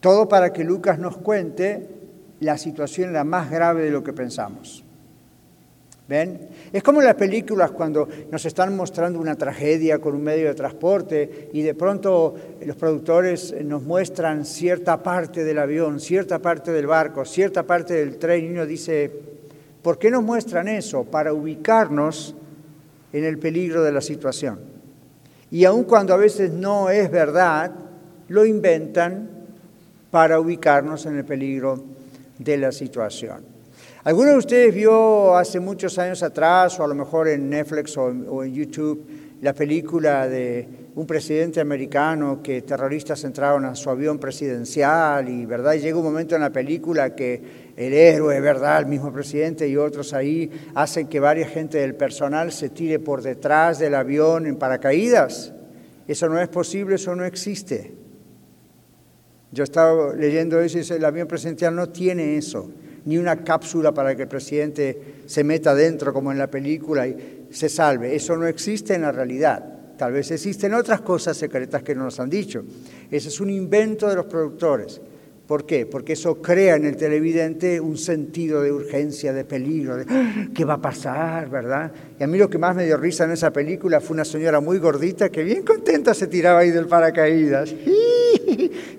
Todo 0.00 0.26
para 0.26 0.54
que 0.54 0.64
Lucas 0.64 0.98
nos 0.98 1.18
cuente 1.18 1.86
la 2.40 2.56
situación 2.56 3.10
era 3.10 3.24
más 3.24 3.50
grave 3.50 3.82
de 3.82 3.90
lo 3.90 4.02
que 4.02 4.12
pensamos. 4.14 4.85
¿Ven? 6.08 6.48
Es 6.72 6.84
como 6.84 7.00
en 7.00 7.06
las 7.06 7.16
películas 7.16 7.72
cuando 7.72 8.08
nos 8.30 8.44
están 8.44 8.76
mostrando 8.76 9.18
una 9.18 9.34
tragedia 9.34 9.98
con 9.98 10.14
un 10.14 10.22
medio 10.22 10.46
de 10.46 10.54
transporte 10.54 11.50
y 11.52 11.62
de 11.62 11.74
pronto 11.74 12.34
los 12.64 12.76
productores 12.76 13.52
nos 13.64 13.82
muestran 13.82 14.44
cierta 14.44 15.02
parte 15.02 15.42
del 15.42 15.58
avión, 15.58 15.98
cierta 15.98 16.38
parte 16.38 16.70
del 16.70 16.86
barco, 16.86 17.24
cierta 17.24 17.64
parte 17.64 17.94
del 17.94 18.18
tren 18.18 18.44
y 18.44 18.48
uno 18.50 18.66
dice, 18.66 19.10
¿por 19.82 19.98
qué 19.98 20.08
nos 20.08 20.22
muestran 20.22 20.68
eso? 20.68 21.02
Para 21.02 21.32
ubicarnos 21.32 22.36
en 23.12 23.24
el 23.24 23.38
peligro 23.38 23.82
de 23.82 23.90
la 23.90 24.00
situación. 24.00 24.60
Y 25.50 25.64
aun 25.64 25.84
cuando 25.84 26.14
a 26.14 26.18
veces 26.18 26.52
no 26.52 26.88
es 26.88 27.10
verdad, 27.10 27.72
lo 28.28 28.44
inventan 28.44 29.28
para 30.12 30.38
ubicarnos 30.38 31.04
en 31.06 31.16
el 31.16 31.24
peligro 31.24 31.82
de 32.38 32.58
la 32.58 32.70
situación. 32.70 33.55
¿Alguno 34.06 34.30
de 34.30 34.36
ustedes 34.36 34.72
vio 34.72 35.36
hace 35.36 35.58
muchos 35.58 35.98
años 35.98 36.22
atrás, 36.22 36.78
o 36.78 36.84
a 36.84 36.86
lo 36.86 36.94
mejor 36.94 37.26
en 37.26 37.50
Netflix 37.50 37.96
o, 37.96 38.44
en 38.44 38.54
YouTube, 38.54 39.04
la 39.40 39.52
película 39.52 40.28
de 40.28 40.68
un 40.94 41.08
presidente 41.08 41.60
americano 41.60 42.40
que 42.40 42.62
terroristas 42.62 43.24
entraron 43.24 43.64
a 43.64 43.74
su 43.74 43.90
avión 43.90 44.20
presidencial 44.20 45.28
y, 45.28 45.44
¿verdad? 45.44 45.72
Y 45.72 45.80
llega 45.80 45.98
un 45.98 46.04
momento 46.04 46.36
en 46.36 46.42
la 46.42 46.50
película 46.50 47.16
que 47.16 47.72
el 47.76 47.92
héroe, 47.92 48.40
¿verdad? 48.40 48.78
El 48.78 48.86
mismo 48.86 49.12
presidente 49.12 49.66
y 49.66 49.76
otros 49.76 50.12
ahí 50.12 50.52
hacen 50.76 51.08
que 51.08 51.18
varias 51.18 51.50
gente 51.50 51.78
del 51.78 51.96
personal 51.96 52.52
se 52.52 52.68
tire 52.68 53.00
por 53.00 53.22
detrás 53.22 53.80
del 53.80 53.96
avión 53.96 54.46
en 54.46 54.54
paracaídas. 54.54 55.52
Eso 56.06 56.28
no 56.28 56.40
es 56.40 56.46
posible, 56.46 56.94
eso 56.94 57.16
no 57.16 57.24
existe. 57.24 57.92
Yo 59.50 59.64
estaba 59.64 60.14
leyendo 60.14 60.60
eso 60.60 60.78
y 60.78 60.82
dice, 60.82 60.94
el 60.94 61.04
avión 61.04 61.26
presidencial 61.26 61.74
no 61.74 61.88
tiene 61.88 62.36
eso 62.36 62.70
ni 63.06 63.18
una 63.18 63.42
cápsula 63.42 63.92
para 63.92 64.14
que 64.14 64.22
el 64.22 64.28
presidente 64.28 65.22
se 65.26 65.42
meta 65.42 65.74
dentro 65.74 66.12
como 66.12 66.30
en 66.30 66.38
la 66.38 66.50
película 66.50 67.06
y 67.06 67.46
se 67.50 67.68
salve. 67.68 68.14
Eso 68.14 68.36
no 68.36 68.46
existe 68.46 68.94
en 68.94 69.02
la 69.02 69.12
realidad. 69.12 69.64
Tal 69.96 70.12
vez 70.12 70.30
existen 70.30 70.74
otras 70.74 71.00
cosas 71.00 71.36
secretas 71.36 71.82
que 71.82 71.94
no 71.94 72.04
nos 72.04 72.20
han 72.20 72.28
dicho. 72.28 72.64
Ese 73.10 73.28
es 73.28 73.40
un 73.40 73.48
invento 73.48 74.08
de 74.08 74.16
los 74.16 74.26
productores. 74.26 75.00
¿Por 75.46 75.64
qué? 75.64 75.86
Porque 75.86 76.14
eso 76.14 76.42
crea 76.42 76.74
en 76.74 76.84
el 76.84 76.96
televidente 76.96 77.80
un 77.80 77.96
sentido 77.96 78.62
de 78.62 78.72
urgencia, 78.72 79.32
de 79.32 79.44
peligro, 79.44 79.96
de 79.96 80.04
ah, 80.08 80.48
qué 80.52 80.64
va 80.64 80.74
a 80.74 80.82
pasar, 80.82 81.48
¿verdad? 81.48 81.92
Y 82.18 82.24
a 82.24 82.26
mí 82.26 82.36
lo 82.36 82.50
que 82.50 82.58
más 82.58 82.74
me 82.74 82.84
dio 82.84 82.96
risa 82.96 83.24
en 83.24 83.30
esa 83.30 83.52
película 83.52 84.00
fue 84.00 84.14
una 84.14 84.24
señora 84.24 84.60
muy 84.60 84.78
gordita 84.78 85.28
que 85.28 85.44
bien 85.44 85.62
contenta 85.62 86.14
se 86.14 86.26
tiraba 86.26 86.60
ahí 86.60 86.70
del 86.70 86.86
paracaídas. 86.86 87.74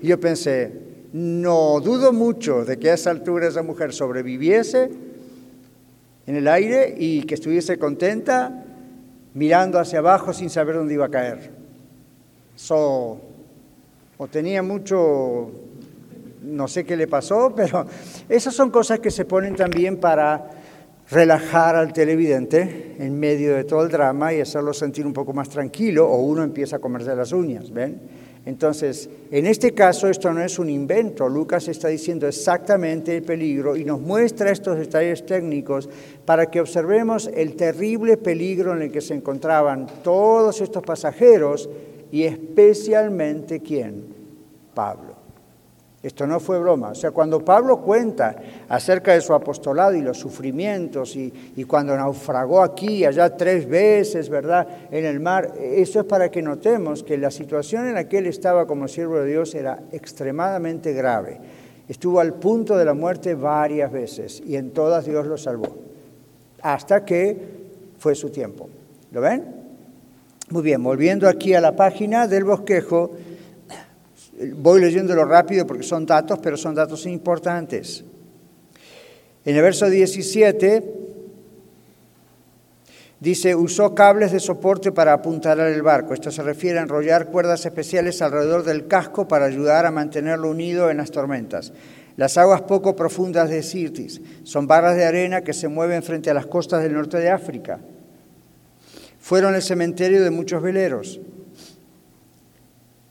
Y 0.00 0.06
yo 0.06 0.20
pensé, 0.20 0.87
no 1.12 1.80
dudo 1.80 2.12
mucho 2.12 2.64
de 2.64 2.78
que 2.78 2.90
a 2.90 2.94
esa 2.94 3.10
altura 3.10 3.48
esa 3.48 3.62
mujer 3.62 3.92
sobreviviese 3.92 4.90
en 6.26 6.36
el 6.36 6.46
aire 6.48 6.94
y 6.98 7.22
que 7.22 7.34
estuviese 7.34 7.78
contenta 7.78 8.64
mirando 9.34 9.78
hacia 9.78 10.00
abajo 10.00 10.32
sin 10.32 10.50
saber 10.50 10.76
dónde 10.76 10.94
iba 10.94 11.06
a 11.06 11.10
caer. 11.10 11.50
So, 12.56 13.20
o 14.18 14.26
tenía 14.26 14.62
mucho, 14.62 15.50
no 16.42 16.68
sé 16.68 16.84
qué 16.84 16.96
le 16.96 17.06
pasó, 17.06 17.52
pero 17.56 17.86
esas 18.28 18.54
son 18.54 18.70
cosas 18.70 19.00
que 19.00 19.10
se 19.10 19.24
ponen 19.24 19.56
también 19.56 19.98
para 19.98 20.50
relajar 21.10 21.76
al 21.76 21.92
televidente 21.94 22.96
en 22.98 23.18
medio 23.18 23.54
de 23.54 23.64
todo 23.64 23.82
el 23.82 23.88
drama 23.90 24.34
y 24.34 24.40
hacerlo 24.40 24.74
sentir 24.74 25.06
un 25.06 25.14
poco 25.14 25.32
más 25.32 25.48
tranquilo 25.48 26.06
o 26.06 26.18
uno 26.18 26.42
empieza 26.42 26.76
a 26.76 26.78
comerse 26.80 27.16
las 27.16 27.32
uñas, 27.32 27.72
¿ven? 27.72 28.27
Entonces, 28.48 29.10
en 29.30 29.44
este 29.44 29.74
caso 29.74 30.08
esto 30.08 30.32
no 30.32 30.42
es 30.42 30.58
un 30.58 30.70
invento, 30.70 31.28
Lucas 31.28 31.68
está 31.68 31.88
diciendo 31.88 32.26
exactamente 32.26 33.14
el 33.14 33.22
peligro 33.22 33.76
y 33.76 33.84
nos 33.84 34.00
muestra 34.00 34.50
estos 34.50 34.78
detalles 34.78 35.26
técnicos 35.26 35.86
para 36.24 36.46
que 36.46 36.62
observemos 36.62 37.28
el 37.34 37.56
terrible 37.56 38.16
peligro 38.16 38.74
en 38.74 38.80
el 38.80 38.90
que 38.90 39.02
se 39.02 39.12
encontraban 39.12 39.86
todos 40.02 40.62
estos 40.62 40.82
pasajeros 40.82 41.68
y 42.10 42.22
especialmente 42.22 43.60
quién, 43.60 44.06
Pablo. 44.72 45.17
Esto 46.00 46.28
no 46.28 46.38
fue 46.38 46.60
broma. 46.60 46.90
O 46.90 46.94
sea, 46.94 47.10
cuando 47.10 47.44
Pablo 47.44 47.80
cuenta 47.80 48.36
acerca 48.68 49.14
de 49.14 49.20
su 49.20 49.34
apostolado 49.34 49.94
y 49.94 50.00
los 50.00 50.16
sufrimientos 50.18 51.16
y, 51.16 51.64
cuando 51.64 51.96
naufragó 51.96 52.62
aquí 52.62 52.98
y 52.98 53.04
allá 53.04 53.36
tres 53.36 53.68
veces, 53.68 54.28
¿verdad?, 54.28 54.66
en 54.92 55.04
el 55.04 55.18
mar, 55.18 55.54
eso 55.60 56.00
es 56.00 56.06
para 56.06 56.30
que 56.30 56.40
notemos 56.40 57.02
que 57.02 57.18
la 57.18 57.32
situación 57.32 57.88
en 57.88 57.94
la 57.94 58.08
que 58.08 58.18
él 58.18 58.26
estaba 58.26 58.66
como 58.66 58.86
siervo 58.86 59.16
de 59.16 59.30
Dios 59.30 59.54
era 59.56 59.80
extremadamente 59.90 60.92
grave. 60.92 61.40
Estuvo 61.88 62.20
al 62.20 62.34
punto 62.34 62.76
de 62.76 62.84
la 62.84 62.94
muerte 62.94 63.34
varias 63.34 63.90
veces 63.90 64.40
y 64.46 64.56
en 64.56 64.70
todas 64.70 65.04
Dios 65.04 65.26
lo 65.26 65.36
salvó. 65.36 65.74
Hasta 66.62 67.04
que 67.04 67.36
fue 67.98 68.14
su 68.14 68.30
tiempo. 68.30 68.68
¿Lo 69.10 69.20
ven? 69.20 69.58
Muy 70.50 70.62
bien, 70.62 70.82
volviendo 70.82 71.28
aquí 71.28 71.54
a 71.54 71.60
la 71.60 71.74
página 71.74 72.28
del 72.28 72.44
bosquejo. 72.44 73.10
Voy 74.56 74.80
leyéndolo 74.80 75.24
rápido 75.24 75.66
porque 75.66 75.82
son 75.82 76.06
datos, 76.06 76.38
pero 76.40 76.56
son 76.56 76.74
datos 76.74 77.06
importantes. 77.06 78.04
En 79.44 79.56
el 79.56 79.62
verso 79.62 79.88
17 79.88 80.84
dice, 83.18 83.54
usó 83.56 83.94
cables 83.94 84.30
de 84.30 84.40
soporte 84.40 84.92
para 84.92 85.12
apuntalar 85.12 85.68
el 85.68 85.82
barco. 85.82 86.14
Esto 86.14 86.30
se 86.30 86.42
refiere 86.42 86.78
a 86.78 86.82
enrollar 86.82 87.26
cuerdas 87.26 87.66
especiales 87.66 88.22
alrededor 88.22 88.62
del 88.62 88.86
casco 88.86 89.26
para 89.26 89.46
ayudar 89.46 89.86
a 89.86 89.90
mantenerlo 89.90 90.50
unido 90.50 90.90
en 90.90 90.98
las 90.98 91.10
tormentas. 91.10 91.72
Las 92.16 92.36
aguas 92.36 92.62
poco 92.62 92.94
profundas 92.94 93.48
de 93.48 93.62
Sirtis 93.62 94.20
son 94.42 94.66
barras 94.66 94.96
de 94.96 95.04
arena 95.04 95.42
que 95.42 95.52
se 95.52 95.68
mueven 95.68 96.02
frente 96.02 96.30
a 96.30 96.34
las 96.34 96.46
costas 96.46 96.82
del 96.82 96.94
norte 96.94 97.18
de 97.18 97.30
África. 97.30 97.78
Fueron 99.20 99.54
el 99.54 99.62
cementerio 99.62 100.22
de 100.22 100.30
muchos 100.30 100.62
veleros. 100.62 101.20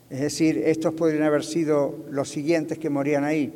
Es 0.10 0.22
decir, 0.22 0.64
estos 0.66 0.94
podrían 0.94 1.24
haber 1.24 1.44
sido 1.44 2.06
los 2.10 2.30
siguientes 2.30 2.78
que 2.78 2.90
morían 2.90 3.24
ahí. 3.24 3.54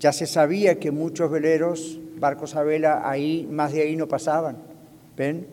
Ya 0.00 0.12
se 0.12 0.26
sabía 0.26 0.78
que 0.78 0.90
muchos 0.90 1.30
veleros, 1.30 2.00
barcos 2.18 2.56
a 2.56 2.62
vela, 2.62 3.08
ahí, 3.08 3.46
más 3.50 3.72
de 3.72 3.82
ahí 3.82 3.96
no 3.96 4.08
pasaban. 4.08 4.56
¿Ven? 5.16 5.46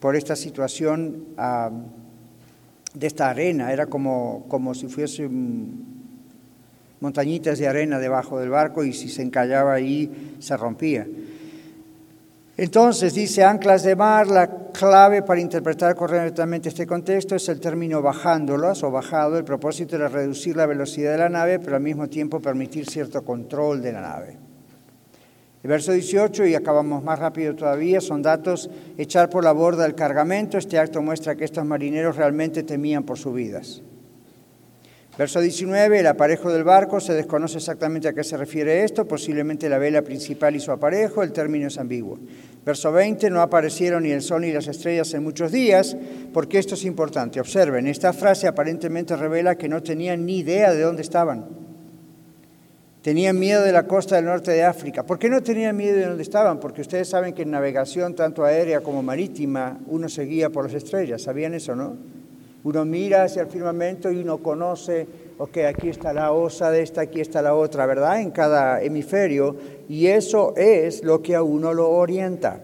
Por 0.00 0.16
esta 0.16 0.36
situación 0.36 1.26
de 2.94 3.06
esta 3.06 3.30
arena, 3.30 3.72
era 3.72 3.86
como, 3.86 4.46
como 4.48 4.74
si 4.74 4.88
fuesen 4.88 5.86
montañitas 7.00 7.58
de 7.58 7.68
arena 7.68 7.98
debajo 7.98 8.40
del 8.40 8.50
barco 8.50 8.84
y 8.84 8.92
si 8.92 9.08
se 9.08 9.22
encallaba 9.22 9.74
ahí 9.74 10.36
se 10.40 10.56
rompía. 10.56 11.06
Entonces 12.58 13.14
dice 13.14 13.44
anclas 13.44 13.84
de 13.84 13.94
mar, 13.94 14.26
la 14.26 14.48
clave 14.72 15.22
para 15.22 15.40
interpretar 15.40 15.94
correctamente 15.94 16.68
este 16.68 16.88
contexto 16.88 17.36
es 17.36 17.48
el 17.48 17.60
término 17.60 18.02
bajándolas 18.02 18.82
o 18.82 18.90
bajado. 18.90 19.38
El 19.38 19.44
propósito 19.44 19.94
era 19.94 20.08
reducir 20.08 20.56
la 20.56 20.66
velocidad 20.66 21.12
de 21.12 21.18
la 21.18 21.28
nave, 21.28 21.60
pero 21.60 21.76
al 21.76 21.82
mismo 21.82 22.08
tiempo 22.08 22.40
permitir 22.40 22.90
cierto 22.90 23.24
control 23.24 23.80
de 23.80 23.92
la 23.92 24.00
nave. 24.00 24.38
El 25.62 25.70
verso 25.70 25.92
18, 25.92 26.46
y 26.46 26.56
acabamos 26.56 27.04
más 27.04 27.20
rápido 27.20 27.54
todavía, 27.54 28.00
son 28.00 28.22
datos 28.22 28.68
echar 28.96 29.30
por 29.30 29.44
la 29.44 29.52
borda 29.52 29.86
el 29.86 29.94
cargamento. 29.94 30.58
Este 30.58 30.80
acto 30.80 31.00
muestra 31.00 31.36
que 31.36 31.44
estos 31.44 31.64
marineros 31.64 32.16
realmente 32.16 32.64
temían 32.64 33.04
por 33.04 33.18
sus 33.18 33.34
vidas. 33.34 33.82
Verso 35.18 35.40
19, 35.40 35.98
el 35.98 36.06
aparejo 36.06 36.48
del 36.52 36.62
barco, 36.62 37.00
se 37.00 37.12
desconoce 37.12 37.58
exactamente 37.58 38.06
a 38.06 38.12
qué 38.12 38.22
se 38.22 38.36
refiere 38.36 38.84
esto, 38.84 39.04
posiblemente 39.04 39.68
la 39.68 39.78
vela 39.78 40.02
principal 40.02 40.54
y 40.54 40.60
su 40.60 40.70
aparejo, 40.70 41.24
el 41.24 41.32
término 41.32 41.66
es 41.66 41.76
ambiguo. 41.76 42.20
Verso 42.64 42.92
20, 42.92 43.28
no 43.28 43.42
aparecieron 43.42 44.04
ni 44.04 44.12
el 44.12 44.22
sol 44.22 44.42
ni 44.42 44.52
las 44.52 44.68
estrellas 44.68 45.12
en 45.14 45.24
muchos 45.24 45.50
días, 45.50 45.96
porque 46.32 46.60
esto 46.60 46.76
es 46.76 46.84
importante. 46.84 47.40
Observen, 47.40 47.88
esta 47.88 48.12
frase 48.12 48.46
aparentemente 48.46 49.16
revela 49.16 49.56
que 49.56 49.68
no 49.68 49.82
tenían 49.82 50.24
ni 50.24 50.38
idea 50.38 50.72
de 50.72 50.82
dónde 50.82 51.02
estaban. 51.02 51.46
Tenían 53.02 53.40
miedo 53.40 53.64
de 53.64 53.72
la 53.72 53.88
costa 53.88 54.14
del 54.14 54.26
norte 54.26 54.52
de 54.52 54.62
África. 54.62 55.02
¿Por 55.02 55.18
qué 55.18 55.28
no 55.28 55.42
tenían 55.42 55.76
miedo 55.76 55.96
de 55.96 56.06
dónde 56.06 56.22
estaban? 56.22 56.60
Porque 56.60 56.82
ustedes 56.82 57.08
saben 57.08 57.34
que 57.34 57.42
en 57.42 57.50
navegación 57.50 58.14
tanto 58.14 58.44
aérea 58.44 58.82
como 58.82 59.02
marítima 59.02 59.80
uno 59.88 60.08
se 60.08 60.22
guía 60.26 60.50
por 60.50 60.66
las 60.66 60.74
estrellas. 60.74 61.22
¿Sabían 61.22 61.54
eso, 61.54 61.74
no? 61.74 62.17
Uno 62.68 62.84
mira 62.84 63.22
hacia 63.22 63.40
el 63.40 63.48
firmamento 63.48 64.12
y 64.12 64.20
uno 64.20 64.42
conoce, 64.42 65.06
ok, 65.38 65.56
aquí 65.68 65.88
está 65.88 66.12
la 66.12 66.32
osa 66.32 66.70
de 66.70 66.82
esta, 66.82 67.00
aquí 67.00 67.18
está 67.18 67.40
la 67.40 67.54
otra, 67.54 67.86
¿verdad? 67.86 68.20
En 68.20 68.30
cada 68.30 68.82
hemisferio. 68.82 69.56
Y 69.88 70.08
eso 70.08 70.52
es 70.54 71.02
lo 71.02 71.22
que 71.22 71.34
a 71.34 71.42
uno 71.42 71.72
lo 71.72 71.88
orienta. 71.88 72.60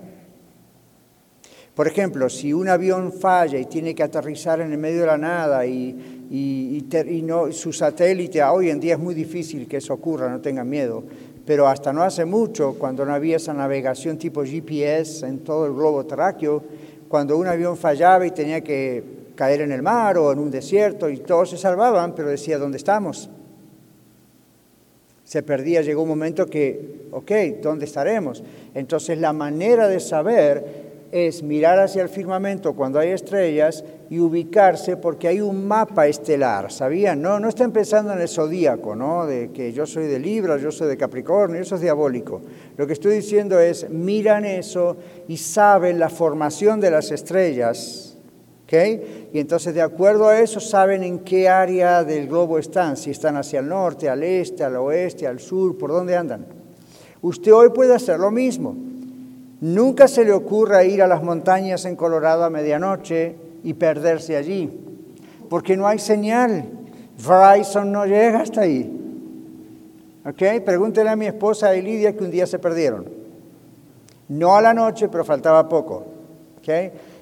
Por 1.74 1.86
ejemplo, 1.86 2.28
si 2.28 2.52
un 2.52 2.68
avión 2.68 3.14
falla 3.14 3.59
y 3.59 3.64
tiene 3.64 3.94
que 3.94 4.02
aterrizar 4.02 4.61
en 4.61 4.72
el 4.72 4.78
medio 4.78 5.00
de 5.00 5.07
la 5.07 5.16
nada 5.16 5.64
y, 5.64 6.26
y, 6.30 7.22
no, 7.22 7.50
su 7.50 7.72
satélite, 7.72 8.42
ah, 8.42 8.52
hoy 8.52 8.68
en 8.68 8.80
día 8.80 8.92
es 8.94 9.00
muy 9.00 9.14
difícil 9.14 9.66
que 9.66 9.78
eso 9.78 9.94
ocurra, 9.94 10.28
no 10.28 10.42
tengan 10.42 10.68
miedo, 10.68 11.02
pero 11.46 11.66
hasta 11.66 11.94
no 11.94 12.02
hace 12.02 12.26
mucho, 12.26 12.74
cuando 12.74 13.07
no 13.07 13.14
había 13.14 13.36
esa 13.36 13.55
navegación 13.55 14.18
tipo 14.18 14.44
GPS 14.44 15.26
en 15.26 15.38
todo 15.38 15.64
el 15.64 15.72
globo 15.72 16.05
terráqueo, 16.05 16.62
cuando 17.09 17.38
un 17.38 17.46
avión 17.46 17.78
fallaba 17.78 18.26
y 18.26 18.32
tenía 18.32 18.61
que 18.61 19.13
caer 19.35 19.61
en 19.61 19.72
el 19.72 19.82
mar 19.82 20.18
o 20.18 20.32
en 20.32 20.39
un 20.39 20.51
desierto 20.51 21.09
y 21.09 21.18
todos 21.18 21.51
se 21.51 21.57
salvaban, 21.57 22.14
pero 22.14 22.28
decía, 22.28 22.59
¿dónde 22.59 22.78
estamos? 22.78 23.30
Se 25.24 25.43
perdía, 25.43 25.80
llegó 25.82 26.03
un 26.03 26.09
momento 26.09 26.47
que, 26.47 27.07
ok, 27.11 27.32
¿dónde 27.62 27.87
estaremos? 27.87 28.43
Entonces 28.74 29.18
la 29.18 29.32
manera 29.32 29.89
de 29.89 30.01
saber 30.01 30.85
es 31.14 31.45
mirar 31.45 31.78
hacia 31.78 32.03
el 32.03 32.09
firmamento 32.09 32.74
cuando 32.74 32.99
hay 32.99 33.11
estrellas 33.11 33.85
y 34.11 34.18
ubicarse 34.18 34.97
porque 34.97 35.28
hay 35.28 35.41
un 35.41 35.64
mapa 35.66 36.09
estelar, 36.09 36.72
¿sabían? 36.72 37.22
No, 37.22 37.39
no 37.39 37.49
están 37.49 37.70
pensando 37.70 38.12
en 38.12 38.20
el 38.20 38.28
zodíaco, 38.28 38.97
¿no? 38.97 39.24
De 39.24 39.51
que 39.53 39.72
yo 39.72 39.87
soy 39.87 40.09
de 40.09 40.18
Libra, 40.18 40.57
yo 40.57 40.72
soy 40.72 40.89
de 40.89 40.97
Capricornio, 40.97 41.61
eso 41.61 41.76
es 41.76 41.80
diabólico. 41.80 42.43
Lo 42.76 42.87
que 42.87 42.95
estoy 42.95 43.14
diciendo 43.14 43.61
es, 43.61 43.89
miran 43.91 44.45
eso 44.45 44.97
y 45.28 45.37
saben 45.37 46.01
la 46.01 46.09
formación 46.09 46.80
de 46.80 46.91
las 46.91 47.12
estrellas, 47.12 48.13
y 48.70 49.38
entonces 49.38 49.74
de 49.74 49.82
acuerdo 49.82 50.28
a 50.28 50.40
eso 50.40 50.58
saben 50.58 51.04
en 51.04 51.20
qué 51.20 51.48
área 51.48 52.02
del 52.02 52.26
globo 52.26 52.58
están, 52.58 52.96
si 52.96 53.10
están 53.10 53.36
hacia 53.36 53.60
el 53.60 53.68
norte, 53.68 54.08
al 54.08 54.22
este, 54.22 54.64
al 54.64 54.76
oeste, 54.76 55.26
al 55.26 55.38
sur, 55.38 55.78
por 55.78 55.92
dónde 55.92 56.16
andan. 56.16 56.46
Usted 57.22 57.52
hoy 57.52 57.70
puede 57.70 57.94
hacer 57.94 58.18
lo 58.18 58.30
mismo. 58.30 58.74
Nunca 59.60 60.08
se 60.08 60.24
le 60.24 60.32
ocurra 60.32 60.82
ir 60.84 61.02
a 61.02 61.06
las 61.06 61.22
montañas 61.22 61.84
en 61.84 61.94
Colorado 61.94 62.44
a 62.44 62.50
medianoche 62.50 63.36
y 63.62 63.74
perderse 63.74 64.36
allí, 64.36 64.70
porque 65.48 65.76
no 65.76 65.86
hay 65.86 65.98
señal. 65.98 66.68
Verizon 67.16 67.92
no 67.92 68.06
llega 68.06 68.40
hasta 68.40 68.62
ahí. 68.62 69.00
¿Ok? 70.26 70.64
Pregúntele 70.64 71.10
a 71.10 71.16
mi 71.16 71.26
esposa 71.26 71.70
Lidia 71.72 72.16
que 72.16 72.24
un 72.24 72.30
día 72.30 72.46
se 72.46 72.58
perdieron. 72.58 73.08
No 74.28 74.56
a 74.56 74.62
la 74.62 74.74
noche, 74.74 75.08
pero 75.08 75.24
faltaba 75.24 75.68
poco. 75.68 76.04
¿Ok? 76.58 76.68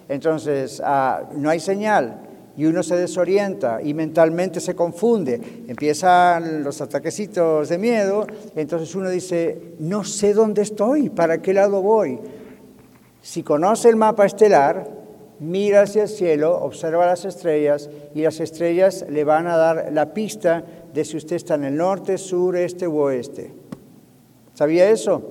Entonces, 0.08 0.82
ah, 0.84 1.28
no 1.34 1.50
hay 1.50 1.60
señal 1.60 2.28
y 2.56 2.66
uno 2.66 2.82
se 2.82 2.96
desorienta 2.96 3.80
y 3.82 3.94
mentalmente 3.94 4.60
se 4.60 4.74
confunde. 4.74 5.40
Empiezan 5.68 6.62
los 6.62 6.80
ataquecitos 6.80 7.68
de 7.68 7.78
miedo, 7.78 8.26
entonces 8.54 8.94
uno 8.94 9.08
dice, 9.08 9.74
no 9.78 10.04
sé 10.04 10.34
dónde 10.34 10.62
estoy, 10.62 11.08
para 11.08 11.40
qué 11.40 11.54
lado 11.54 11.80
voy. 11.82 12.18
Si 13.22 13.42
conoce 13.42 13.88
el 13.88 13.96
mapa 13.96 14.26
estelar, 14.26 14.90
mira 15.38 15.82
hacia 15.82 16.02
el 16.02 16.08
cielo, 16.08 16.58
observa 16.58 17.06
las 17.06 17.24
estrellas 17.24 17.88
y 18.14 18.22
las 18.22 18.40
estrellas 18.40 19.06
le 19.08 19.24
van 19.24 19.46
a 19.46 19.56
dar 19.56 19.88
la 19.92 20.12
pista 20.12 20.64
de 20.92 21.04
si 21.04 21.16
usted 21.16 21.36
está 21.36 21.54
en 21.54 21.64
el 21.64 21.76
norte, 21.76 22.18
sur, 22.18 22.56
este 22.56 22.86
u 22.86 22.98
oeste. 22.98 23.52
¿Sabía 24.54 24.90
eso? 24.90 25.22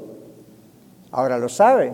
Ahora 1.11 1.37
lo 1.37 1.49
sabe, 1.49 1.93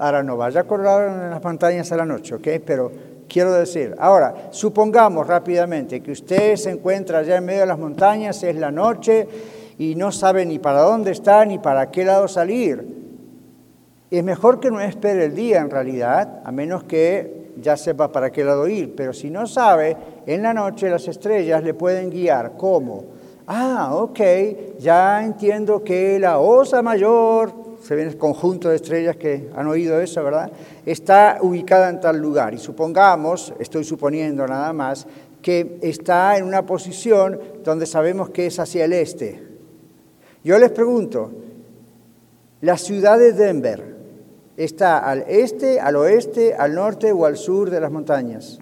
Ahora 0.00 0.22
no 0.22 0.38
vaya 0.38 0.62
a 0.62 0.64
correr 0.64 1.10
en 1.10 1.28
las 1.28 1.40
pantallas 1.40 1.92
a 1.92 1.96
la 1.96 2.06
noche, 2.06 2.34
¿ok? 2.34 2.48
Pero 2.64 2.90
quiero 3.28 3.52
decir, 3.52 3.94
ahora, 3.98 4.48
supongamos 4.50 5.26
rápidamente 5.26 6.00
que 6.00 6.12
usted 6.12 6.56
se 6.56 6.70
encuentra 6.70 7.18
allá 7.18 7.36
en 7.36 7.44
medio 7.44 7.60
de 7.60 7.66
las 7.66 7.78
montañas, 7.78 8.42
es 8.42 8.56
la 8.56 8.70
noche 8.70 9.28
y 9.76 9.94
no 9.96 10.10
sabe 10.10 10.46
ni 10.46 10.58
para 10.58 10.80
dónde 10.80 11.10
está 11.10 11.44
ni 11.44 11.58
para 11.58 11.90
qué 11.90 12.06
lado 12.06 12.28
salir. 12.28 12.82
Es 14.10 14.24
mejor 14.24 14.58
que 14.58 14.70
no 14.70 14.80
espere 14.80 15.26
el 15.26 15.34
día 15.34 15.60
en 15.60 15.68
realidad, 15.68 16.40
a 16.44 16.50
menos 16.50 16.84
que 16.84 17.52
ya 17.60 17.76
sepa 17.76 18.10
para 18.10 18.32
qué 18.32 18.42
lado 18.42 18.66
ir. 18.68 18.94
Pero 18.96 19.12
si 19.12 19.28
no 19.28 19.46
sabe, 19.46 19.98
en 20.24 20.42
la 20.42 20.54
noche 20.54 20.88
las 20.88 21.06
estrellas 21.08 21.62
le 21.62 21.74
pueden 21.74 22.08
guiar. 22.08 22.52
¿Cómo? 22.56 23.04
Ah, 23.52 23.96
ok, 23.96 24.20
ya 24.78 25.24
entiendo 25.24 25.82
que 25.82 26.20
la 26.20 26.38
osa 26.38 26.82
mayor 26.82 27.52
se 27.82 27.96
ve 27.96 28.04
el 28.04 28.16
conjunto 28.16 28.68
de 28.68 28.76
estrellas 28.76 29.16
que 29.16 29.50
han 29.56 29.66
oído 29.66 30.00
eso, 30.00 30.22
¿verdad? 30.22 30.52
Está 30.86 31.38
ubicada 31.42 31.88
en 31.88 31.98
tal 31.98 32.18
lugar. 32.18 32.54
Y 32.54 32.58
supongamos, 32.58 33.52
estoy 33.58 33.82
suponiendo 33.82 34.46
nada 34.46 34.72
más, 34.72 35.08
que 35.42 35.80
está 35.82 36.38
en 36.38 36.44
una 36.44 36.64
posición 36.64 37.40
donde 37.64 37.86
sabemos 37.86 38.30
que 38.30 38.46
es 38.46 38.60
hacia 38.60 38.84
el 38.84 38.92
este. 38.92 39.42
Yo 40.44 40.56
les 40.56 40.70
pregunto, 40.70 41.32
¿la 42.60 42.76
ciudad 42.76 43.18
de 43.18 43.32
Denver 43.32 43.96
está 44.56 44.98
al 44.98 45.24
este, 45.26 45.80
al 45.80 45.96
oeste, 45.96 46.54
al 46.54 46.76
norte 46.76 47.10
o 47.10 47.26
al 47.26 47.36
sur 47.36 47.68
de 47.68 47.80
las 47.80 47.90
montañas? 47.90 48.60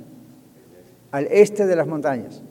Al 1.11 1.26
este 1.26 1.66
de 1.66 1.76
las 1.76 1.86
montañas. 1.86 2.43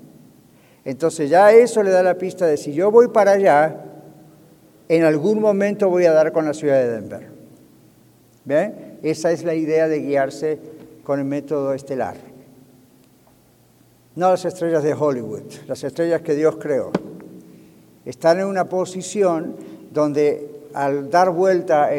Entonces 0.88 1.30
ya 1.30 1.52
eso 1.52 1.84
le 1.84 1.92
da 1.92 2.02
la 2.02 2.18
pista 2.18 2.48
de 2.48 2.56
si 2.56 2.72
yo 2.72 2.90
voy 2.90 3.10
para 3.10 3.32
allá, 3.32 3.76
en 4.88 5.04
algún 5.04 5.42
momento 5.42 5.90
voy 5.90 6.06
a 6.06 6.14
dar 6.14 6.32
con 6.32 6.46
la 6.46 6.54
ciudad 6.54 6.78
de 6.78 6.90
Denver. 6.90 7.28
¿Ven? 8.46 8.98
Esa 9.04 9.34
es 9.34 9.44
la 9.44 9.54
idea 9.54 9.90
de 9.90 10.00
guiarse 10.00 10.58
con 11.04 11.20
el 11.20 11.26
método 11.26 11.74
estelar. 11.74 12.16
No 14.16 14.30
las 14.30 14.46
estrellas 14.46 14.82
de 14.82 14.94
Hollywood, 14.94 15.42
las 15.68 15.84
estrellas 15.84 16.22
que 16.22 16.36
Dios 16.36 16.56
creó. 16.56 16.94
Están 18.06 18.40
en 18.40 18.46
una 18.46 18.70
posición 18.70 19.58
donde 19.92 20.70
al 20.74 21.10
dar 21.10 21.32
vuelta 21.32 21.90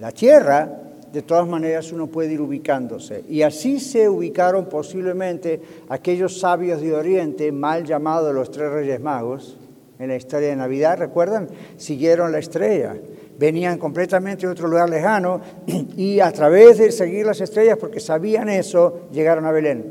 la 0.00 0.10
Tierra, 0.10 0.76
de 1.14 1.22
todas 1.22 1.46
maneras 1.46 1.92
uno 1.92 2.08
puede 2.08 2.32
ir 2.32 2.40
ubicándose. 2.40 3.22
Y 3.28 3.42
así 3.42 3.78
se 3.78 4.08
ubicaron 4.08 4.66
posiblemente 4.66 5.60
aquellos 5.88 6.40
sabios 6.40 6.80
de 6.80 6.92
Oriente, 6.92 7.52
mal 7.52 7.84
llamados 7.84 8.34
los 8.34 8.50
tres 8.50 8.68
reyes 8.72 9.00
magos, 9.00 9.56
en 10.00 10.08
la 10.08 10.16
historia 10.16 10.48
de 10.48 10.56
Navidad, 10.56 10.98
¿recuerdan? 10.98 11.48
Siguieron 11.76 12.32
la 12.32 12.40
estrella. 12.40 12.96
Venían 13.38 13.78
completamente 13.78 14.44
de 14.44 14.52
otro 14.52 14.66
lugar 14.66 14.90
lejano 14.90 15.40
y 15.96 16.18
a 16.18 16.32
través 16.32 16.78
de 16.78 16.90
seguir 16.90 17.26
las 17.26 17.40
estrellas, 17.40 17.78
porque 17.78 18.00
sabían 18.00 18.48
eso, 18.48 19.02
llegaron 19.12 19.46
a 19.46 19.52
Belén. 19.52 19.84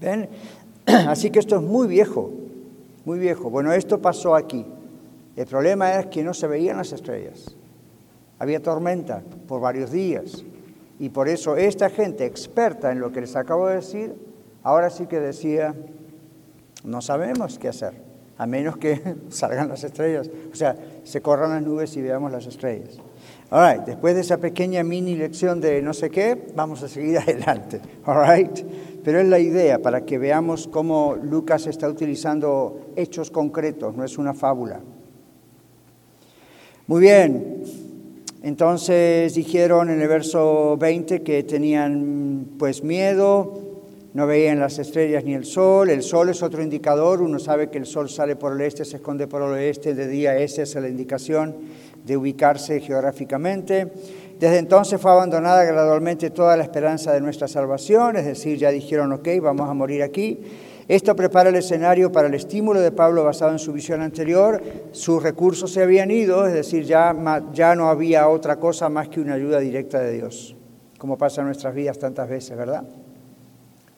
¿Ven? 0.00 0.28
Así 0.86 1.30
que 1.30 1.38
esto 1.38 1.54
es 1.54 1.62
muy 1.62 1.86
viejo, 1.86 2.32
muy 3.04 3.20
viejo. 3.20 3.50
Bueno, 3.50 3.72
esto 3.72 4.00
pasó 4.00 4.34
aquí. 4.34 4.66
El 5.36 5.46
problema 5.46 5.94
es 6.00 6.06
que 6.06 6.24
no 6.24 6.34
se 6.34 6.48
veían 6.48 6.76
las 6.76 6.92
estrellas. 6.92 7.54
Había 8.40 8.60
tormenta 8.60 9.22
por 9.46 9.60
varios 9.60 9.92
días. 9.92 10.44
Y 10.98 11.10
por 11.10 11.28
eso 11.28 11.56
esta 11.56 11.88
gente 11.88 12.26
experta 12.26 12.90
en 12.90 12.98
lo 12.98 13.12
que 13.12 13.20
les 13.20 13.36
acabo 13.36 13.68
de 13.68 13.76
decir, 13.76 14.16
ahora 14.64 14.90
sí 14.90 15.06
que 15.06 15.20
decía, 15.20 15.76
no 16.82 17.00
sabemos 17.00 17.60
qué 17.60 17.68
hacer 17.68 18.10
a 18.40 18.46
menos 18.46 18.78
que 18.78 18.98
salgan 19.28 19.68
las 19.68 19.84
estrellas, 19.84 20.30
o 20.50 20.56
sea, 20.56 20.74
se 21.04 21.20
corran 21.20 21.50
las 21.50 21.62
nubes 21.62 21.94
y 21.98 22.00
veamos 22.00 22.32
las 22.32 22.46
estrellas. 22.46 22.98
All 23.50 23.84
después 23.84 24.14
de 24.14 24.22
esa 24.22 24.38
pequeña 24.38 24.82
mini 24.82 25.14
lección 25.14 25.60
de 25.60 25.82
no 25.82 25.92
sé 25.92 26.08
qué, 26.08 26.50
vamos 26.54 26.82
a 26.82 26.88
seguir 26.88 27.18
adelante. 27.18 27.82
All 28.06 28.50
Pero 29.04 29.20
es 29.20 29.28
la 29.28 29.38
idea 29.38 29.80
para 29.82 30.06
que 30.06 30.16
veamos 30.16 30.68
cómo 30.68 31.16
Lucas 31.22 31.66
está 31.66 31.86
utilizando 31.86 32.92
hechos 32.96 33.30
concretos, 33.30 33.94
no 33.94 34.04
es 34.04 34.16
una 34.16 34.32
fábula. 34.32 34.80
Muy 36.86 37.02
bien, 37.02 37.62
entonces 38.42 39.34
dijeron 39.34 39.90
en 39.90 40.00
el 40.00 40.08
verso 40.08 40.76
20 40.78 41.22
que 41.22 41.42
tenían 41.42 42.46
pues 42.58 42.82
miedo, 42.82 43.70
no 44.12 44.26
veían 44.26 44.58
las 44.58 44.78
estrellas 44.78 45.24
ni 45.24 45.34
el 45.34 45.44
sol. 45.44 45.88
El 45.88 46.02
sol 46.02 46.30
es 46.30 46.42
otro 46.42 46.62
indicador. 46.62 47.22
Uno 47.22 47.38
sabe 47.38 47.70
que 47.70 47.78
el 47.78 47.86
sol 47.86 48.10
sale 48.10 48.34
por 48.34 48.54
el 48.54 48.60
este, 48.62 48.84
se 48.84 48.96
esconde 48.96 49.28
por 49.28 49.42
el 49.42 49.50
oeste. 49.50 49.94
De 49.94 50.08
día 50.08 50.36
esa 50.36 50.62
es 50.62 50.74
la 50.74 50.88
indicación 50.88 51.54
de 52.04 52.16
ubicarse 52.16 52.80
geográficamente. 52.80 53.92
Desde 54.38 54.58
entonces 54.58 55.00
fue 55.00 55.10
abandonada 55.10 55.62
gradualmente 55.64 56.30
toda 56.30 56.56
la 56.56 56.62
esperanza 56.62 57.12
de 57.12 57.20
nuestra 57.20 57.46
salvación, 57.46 58.16
es 58.16 58.24
decir, 58.24 58.56
ya 58.56 58.70
dijeron, 58.70 59.12
ok, 59.12 59.28
vamos 59.42 59.68
a 59.68 59.74
morir 59.74 60.02
aquí. 60.02 60.40
Esto 60.90 61.14
prepara 61.14 61.50
el 61.50 61.54
escenario 61.54 62.10
para 62.10 62.26
el 62.26 62.34
estímulo 62.34 62.80
de 62.80 62.90
Pablo 62.90 63.22
basado 63.22 63.52
en 63.52 63.60
su 63.60 63.72
visión 63.72 64.02
anterior. 64.02 64.60
Sus 64.90 65.22
recursos 65.22 65.72
se 65.72 65.84
habían 65.84 66.10
ido, 66.10 66.44
es 66.48 66.52
decir, 66.52 66.82
ya, 66.82 67.14
ya 67.52 67.76
no 67.76 67.90
había 67.90 68.26
otra 68.26 68.56
cosa 68.56 68.88
más 68.88 69.08
que 69.08 69.20
una 69.20 69.34
ayuda 69.34 69.60
directa 69.60 70.00
de 70.00 70.14
Dios, 70.14 70.56
como 70.98 71.16
pasa 71.16 71.42
en 71.42 71.46
nuestras 71.46 71.76
vidas 71.76 71.96
tantas 71.96 72.28
veces, 72.28 72.56
¿verdad? 72.56 72.82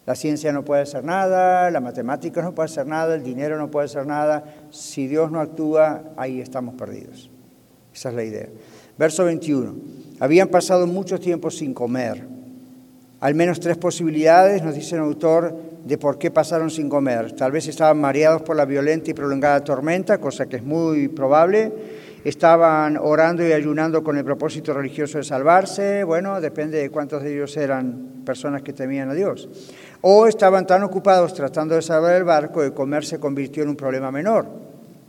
La 0.04 0.14
ciencia 0.14 0.52
no 0.52 0.66
puede 0.66 0.82
hacer 0.82 1.02
nada, 1.02 1.70
la 1.70 1.80
matemática 1.80 2.42
no 2.42 2.54
puede 2.54 2.66
hacer 2.66 2.86
nada, 2.86 3.14
el 3.14 3.22
dinero 3.22 3.56
no 3.56 3.70
puede 3.70 3.86
hacer 3.86 4.06
nada. 4.06 4.44
Si 4.68 5.06
Dios 5.06 5.30
no 5.30 5.40
actúa, 5.40 6.12
ahí 6.18 6.42
estamos 6.42 6.74
perdidos. 6.74 7.30
Esa 7.94 8.10
es 8.10 8.14
la 8.14 8.24
idea. 8.24 8.48
Verso 8.98 9.24
21. 9.24 9.76
Habían 10.20 10.48
pasado 10.48 10.86
mucho 10.86 11.18
tiempo 11.18 11.50
sin 11.50 11.72
comer. 11.72 12.31
Al 13.22 13.36
menos 13.36 13.60
tres 13.60 13.76
posibilidades, 13.76 14.64
nos 14.64 14.74
dice 14.74 14.96
el 14.96 15.02
autor, 15.02 15.54
de 15.84 15.96
por 15.96 16.18
qué 16.18 16.32
pasaron 16.32 16.70
sin 16.70 16.88
comer. 16.88 17.30
Tal 17.32 17.52
vez 17.52 17.68
estaban 17.68 18.00
mareados 18.00 18.42
por 18.42 18.56
la 18.56 18.64
violenta 18.64 19.12
y 19.12 19.14
prolongada 19.14 19.62
tormenta, 19.62 20.18
cosa 20.18 20.46
que 20.46 20.56
es 20.56 20.64
muy 20.64 21.06
probable. 21.06 21.72
Estaban 22.24 22.96
orando 22.96 23.46
y 23.46 23.52
ayunando 23.52 24.02
con 24.02 24.18
el 24.18 24.24
propósito 24.24 24.74
religioso 24.74 25.18
de 25.18 25.24
salvarse. 25.24 26.02
Bueno, 26.02 26.40
depende 26.40 26.78
de 26.78 26.90
cuántos 26.90 27.22
de 27.22 27.32
ellos 27.32 27.56
eran 27.56 28.22
personas 28.24 28.62
que 28.62 28.72
temían 28.72 29.10
a 29.10 29.14
Dios 29.14 29.48
o 30.02 30.26
estaban 30.26 30.66
tan 30.66 30.82
ocupados 30.82 31.32
tratando 31.32 31.76
de 31.76 31.82
salvar 31.82 32.16
el 32.16 32.24
barco 32.24 32.60
que 32.60 32.72
comer 32.72 33.04
se 33.04 33.18
convirtió 33.18 33.62
en 33.62 33.70
un 33.70 33.76
problema 33.76 34.10
menor. 34.10 34.46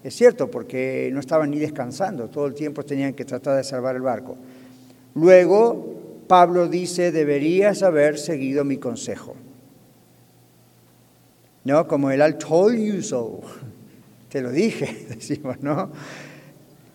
Es 0.04 0.16
cierto, 0.16 0.50
porque 0.50 1.10
no 1.12 1.20
estaban 1.20 1.50
ni 1.50 1.58
descansando, 1.58 2.30
todo 2.30 2.46
el 2.46 2.54
tiempo 2.54 2.84
tenían 2.84 3.14
que 3.14 3.26
tratar 3.26 3.58
de 3.58 3.64
salvar 3.64 3.96
el 3.96 4.04
barco. 4.04 4.38
Luego, 5.16 5.93
Pablo 6.28 6.68
dice, 6.68 7.12
deberías 7.12 7.84
haber 7.84 8.18
seguido 8.18 8.64
mi 8.64 8.78
consejo. 8.78 9.36
¿No? 11.64 11.88
Como 11.88 12.12
el 12.12 12.22
I 12.22 12.34
told 12.34 12.78
you 12.78 13.02
so. 13.02 13.42
Te 14.30 14.42
lo 14.42 14.52
dije, 14.52 15.06
decimos, 15.10 15.58
¿no? 15.62 15.92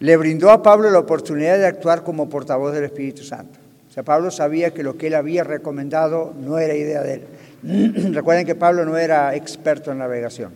Le 0.01 0.17
brindó 0.17 0.51
a 0.51 0.63
Pablo 0.63 0.91
la 0.91 0.99
oportunidad 0.99 1.59
de 1.59 1.67
actuar 1.67 2.05
como 2.05 2.29
portavoz 2.29 2.73
del 2.73 2.85
Espíritu 2.85 3.23
Santo. 3.23 3.59
O 3.89 3.93
sea, 3.93 4.03
Pablo 4.03 4.31
sabía 4.31 4.73
que 4.73 4.83
lo 4.83 4.97
que 4.97 5.09
él 5.09 5.15
había 5.15 5.45
recomendado 5.45 6.35
no 6.39 6.59
era 6.59 6.75
idea 6.75 7.03
de 7.03 7.15
él. 7.15 7.25
Recuerden 8.15 8.47
que 8.47 8.55
Pablo 8.55 8.85
no 8.85 8.97
era 8.97 9.35
experto 9.35 9.91
en 9.91 9.99
navegación, 9.99 10.53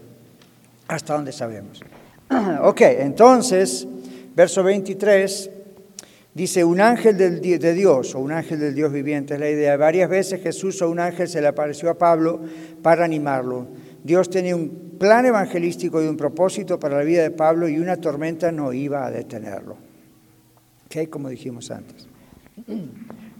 hasta 0.86 1.14
donde 1.14 1.32
sabemos. 1.32 1.80
ok, 2.62 2.80
entonces, 2.80 3.86
verso 4.34 4.62
23 4.62 5.50
dice, 6.34 6.64
un 6.64 6.80
ángel 6.80 7.16
de 7.16 7.74
Dios 7.74 8.14
o 8.14 8.20
un 8.20 8.32
ángel 8.32 8.60
del 8.60 8.74
Dios 8.74 8.92
viviente, 8.92 9.34
es 9.34 9.40
la 9.40 9.50
idea. 9.50 9.76
Varias 9.76 10.08
veces 10.08 10.42
Jesús 10.42 10.80
o 10.82 10.90
un 10.90 11.00
ángel 11.00 11.28
se 11.28 11.40
le 11.40 11.48
apareció 11.48 11.90
a 11.90 11.98
Pablo 11.98 12.40
para 12.82 13.04
animarlo. 13.04 13.68
Dios 14.02 14.30
tenía 14.30 14.56
un 14.56 14.96
plan 14.98 15.26
evangelístico 15.26 16.02
y 16.02 16.06
un 16.06 16.16
propósito 16.16 16.78
para 16.78 16.98
la 16.98 17.04
vida 17.04 17.22
de 17.22 17.30
Pablo 17.30 17.68
y 17.68 17.78
una 17.78 17.96
tormenta 17.96 18.50
no 18.52 18.72
iba 18.72 19.06
a 19.06 19.10
detenerlo. 19.10 19.76
Ok, 20.86 21.08
como 21.08 21.28
dijimos 21.28 21.70
antes. 21.70 22.06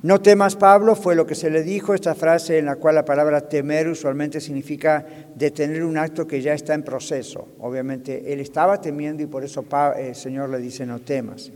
No 0.03 0.21
temas, 0.21 0.57
Pablo, 0.57 0.97
fue 0.97 1.15
lo 1.15 1.27
que 1.27 1.37
se 1.37 1.49
le 1.49 1.63
dijo, 1.63 1.95
esta 1.95 2.17
frase 2.17 2.59
en 2.59 2.67
la 2.67 2.75
cual 2.75 2.97
la 2.97 3.05
palabra 3.05 3.49
temer 3.49 3.89
usualmente 3.89 4.41
significa 4.41 5.07
detener 5.37 5.85
un 5.85 5.97
acto 5.97 6.27
que 6.27 6.43
ya 6.43 6.55
está 6.55 6.75
en 6.75 6.83
proceso. 6.83 7.47
Obviamente, 7.61 8.33
él 8.33 8.41
estaba 8.41 8.81
temiendo 8.81 9.23
y 9.23 9.27
por 9.27 9.45
eso 9.45 9.65
el 9.97 10.17
Señor 10.17 10.51
le 10.51 10.59
dice, 10.59 10.87
no 10.87 10.99
temas. 10.99 11.53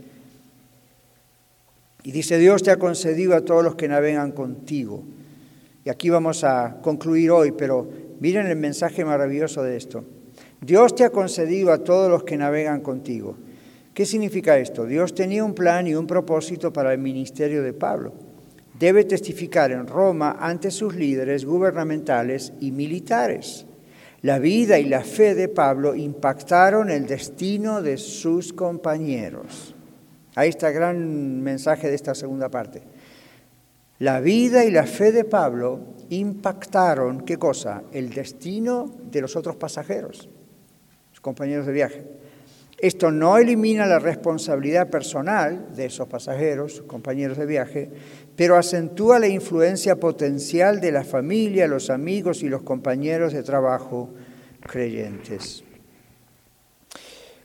Y 2.07 2.13
dice, 2.13 2.37
Dios 2.37 2.63
te 2.63 2.71
ha 2.71 2.77
concedido 2.77 3.35
a 3.35 3.41
todos 3.41 3.61
los 3.61 3.75
que 3.75 3.89
navegan 3.89 4.31
contigo. 4.31 5.03
Y 5.83 5.89
aquí 5.89 6.09
vamos 6.09 6.45
a 6.45 6.77
concluir 6.81 7.31
hoy, 7.31 7.51
pero 7.51 7.85
miren 8.21 8.47
el 8.47 8.55
mensaje 8.55 9.03
maravilloso 9.03 9.61
de 9.61 9.75
esto. 9.75 10.05
Dios 10.61 10.95
te 10.95 11.03
ha 11.03 11.09
concedido 11.09 11.73
a 11.73 11.83
todos 11.83 12.09
los 12.09 12.23
que 12.23 12.37
navegan 12.37 12.79
contigo. 12.79 13.35
¿Qué 13.93 14.05
significa 14.05 14.57
esto? 14.57 14.85
Dios 14.85 15.13
tenía 15.13 15.43
un 15.43 15.53
plan 15.53 15.85
y 15.85 15.95
un 15.95 16.07
propósito 16.07 16.71
para 16.71 16.93
el 16.93 16.99
ministerio 16.99 17.61
de 17.61 17.73
Pablo 17.73 18.13
debe 18.79 19.05
testificar 19.05 19.71
en 19.71 19.87
Roma 19.87 20.37
ante 20.39 20.71
sus 20.71 20.95
líderes 20.95 21.45
gubernamentales 21.45 22.53
y 22.59 22.71
militares. 22.71 23.65
La 24.21 24.39
vida 24.39 24.79
y 24.79 24.85
la 24.85 25.01
fe 25.01 25.35
de 25.35 25.47
Pablo 25.47 25.95
impactaron 25.95 26.89
el 26.89 27.05
destino 27.05 27.81
de 27.81 27.97
sus 27.97 28.53
compañeros. 28.53 29.75
Ahí 30.37 30.49
está 30.49 30.69
gran 30.69 31.41
mensaje 31.41 31.89
de 31.89 31.95
esta 31.95 32.13
segunda 32.13 32.49
parte. 32.49 32.83
La 33.97 34.19
vida 34.19 34.65
y 34.65 34.69
la 34.69 34.85
fe 34.85 35.11
de 35.11 35.23
Pablo 35.23 35.79
impactaron, 36.09 37.21
¿qué 37.21 37.37
cosa? 37.37 37.81
El 37.91 38.11
destino 38.11 38.85
de 39.09 39.21
los 39.21 39.35
otros 39.35 39.55
pasajeros, 39.55 40.29
sus 41.09 41.21
compañeros 41.21 41.65
de 41.65 41.73
viaje. 41.73 42.03
Esto 42.77 43.09
no 43.09 43.39
elimina 43.39 43.87
la 43.87 43.97
responsabilidad 43.97 44.91
personal 44.91 45.75
de 45.75 45.85
esos 45.85 46.07
pasajeros, 46.07 46.73
sus 46.73 46.85
compañeros 46.85 47.39
de 47.39 47.47
viaje, 47.47 47.89
pero 48.35 48.57
acentúa 48.57 49.17
la 49.17 49.27
influencia 49.27 49.95
potencial 49.95 50.79
de 50.79 50.91
la 50.91 51.03
familia, 51.03 51.65
los 51.65 51.89
amigos 51.89 52.43
y 52.43 52.49
los 52.49 52.61
compañeros 52.61 53.33
de 53.33 53.41
trabajo 53.41 54.11
creyentes. 54.61 55.63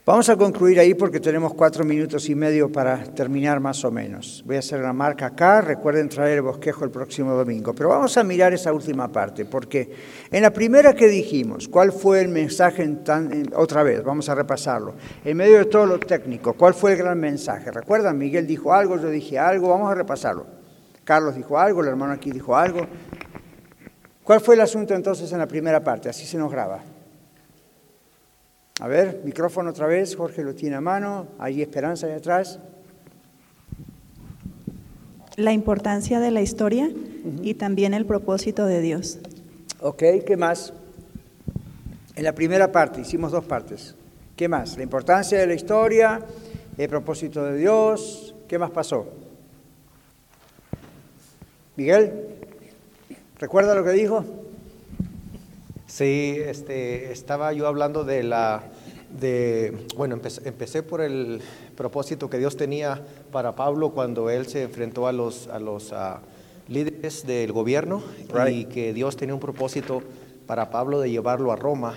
Vamos 0.05 0.27
a 0.27 0.35
concluir 0.35 0.81
ahí 0.81 0.95
porque 0.95 1.21
tenemos 1.21 1.53
cuatro 1.53 1.85
minutos 1.85 2.27
y 2.27 2.35
medio 2.35 2.69
para 2.69 3.01
terminar 3.05 3.61
más 3.61 3.85
o 3.85 3.91
menos. 3.91 4.43
Voy 4.45 4.57
a 4.57 4.59
hacer 4.59 4.81
la 4.81 4.91
marca 4.91 5.27
acá, 5.27 5.61
recuerden 5.61 6.09
traer 6.09 6.39
el 6.39 6.41
bosquejo 6.41 6.83
el 6.83 6.91
próximo 6.91 7.31
domingo. 7.31 7.73
Pero 7.73 7.87
vamos 7.87 8.17
a 8.17 8.23
mirar 8.25 8.53
esa 8.53 8.73
última 8.73 9.07
parte, 9.07 9.45
porque 9.45 9.95
en 10.29 10.41
la 10.41 10.51
primera 10.51 10.93
que 10.93 11.07
dijimos, 11.07 11.69
¿cuál 11.69 11.93
fue 11.93 12.19
el 12.19 12.27
mensaje 12.27 12.85
tan, 13.05 13.45
otra 13.55 13.81
vez? 13.83 14.03
Vamos 14.03 14.27
a 14.27 14.35
repasarlo. 14.35 14.95
En 15.23 15.37
medio 15.37 15.59
de 15.59 15.65
todo 15.65 15.85
lo 15.85 15.99
técnico, 15.99 16.51
¿cuál 16.51 16.73
fue 16.73 16.91
el 16.91 16.97
gran 16.97 17.17
mensaje? 17.17 17.71
¿Recuerdan? 17.71 18.17
Miguel 18.17 18.45
dijo 18.45 18.73
algo, 18.73 18.97
yo 18.97 19.09
dije 19.09 19.39
algo, 19.39 19.69
vamos 19.69 19.89
a 19.89 19.95
repasarlo. 19.95 20.45
Carlos 21.05 21.33
dijo 21.33 21.57
algo, 21.57 21.81
el 21.81 21.87
hermano 21.87 22.11
aquí 22.11 22.29
dijo 22.29 22.57
algo. 22.57 22.85
¿Cuál 24.21 24.41
fue 24.41 24.55
el 24.55 24.61
asunto 24.61 24.93
entonces 24.93 25.31
en 25.31 25.37
la 25.37 25.47
primera 25.47 25.81
parte? 25.81 26.09
Así 26.09 26.25
se 26.25 26.37
nos 26.37 26.51
graba. 26.51 26.92
A 28.83 28.87
ver, 28.89 29.21
micrófono 29.23 29.69
otra 29.69 29.87
vez, 29.87 30.13
Jorge 30.13 30.43
lo 30.43 30.55
tiene 30.55 30.75
a 30.75 30.81
mano, 30.81 31.27
hay 31.39 31.61
esperanza 31.61 32.05
ahí 32.07 32.11
atrás. 32.11 32.59
La 35.37 35.53
importancia 35.53 36.19
de 36.19 36.31
la 36.31 36.41
historia 36.41 36.91
y 37.41 37.53
también 37.53 37.93
el 37.93 38.05
propósito 38.05 38.65
de 38.65 38.81
Dios. 38.81 39.19
Ok, 39.79 40.03
¿qué 40.27 40.35
más? 40.35 40.73
En 42.17 42.25
la 42.25 42.35
primera 42.35 42.73
parte, 42.73 42.99
hicimos 42.99 43.31
dos 43.31 43.45
partes. 43.45 43.95
¿Qué 44.35 44.49
más? 44.49 44.75
La 44.75 44.83
importancia 44.83 45.39
de 45.39 45.47
la 45.47 45.53
historia, 45.53 46.19
el 46.77 46.89
propósito 46.89 47.45
de 47.45 47.57
Dios. 47.57 48.35
¿Qué 48.49 48.59
más 48.59 48.71
pasó? 48.71 49.07
Miguel, 51.77 52.11
¿recuerda 53.39 53.75
lo 53.75 53.85
que 53.85 53.91
dijo? 53.91 54.25
Sí, 55.87 56.37
este, 56.43 57.11
estaba 57.11 57.53
yo 57.53 57.67
hablando 57.67 58.03
de 58.03 58.23
la, 58.23 58.63
de, 59.19 59.85
bueno, 59.95 60.15
empecé, 60.15 60.83
por 60.83 61.01
el 61.01 61.41
propósito 61.75 62.29
que 62.29 62.37
Dios 62.37 62.57
tenía 62.57 63.01
para 63.31 63.55
Pablo 63.55 63.91
cuando 63.91 64.29
él 64.29 64.47
se 64.47 64.63
enfrentó 64.63 65.07
a 65.07 65.11
los, 65.11 65.47
a 65.47 65.59
los 65.59 65.93
ah, 65.93 66.21
líderes 66.67 67.25
del 67.25 67.51
gobierno 67.51 68.03
y 68.49 68.65
que 68.65 68.93
Dios 68.93 69.15
tenía 69.15 69.33
un 69.33 69.39
propósito 69.39 70.01
para 70.47 70.69
Pablo 70.69 70.99
de 70.99 71.09
llevarlo 71.09 71.51
a 71.51 71.55
Roma 71.55 71.95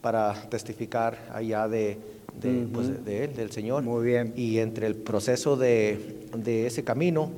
para 0.00 0.34
testificar 0.50 1.30
allá 1.32 1.68
de, 1.68 1.98
de, 2.40 2.66
pues, 2.72 3.04
de 3.04 3.24
él, 3.24 3.34
del 3.34 3.50
Señor. 3.50 3.82
Muy 3.82 4.04
bien. 4.04 4.32
Y 4.36 4.58
entre 4.58 4.86
el 4.86 4.96
proceso 4.96 5.56
de, 5.56 6.28
de 6.36 6.66
ese 6.66 6.84
camino, 6.84 7.30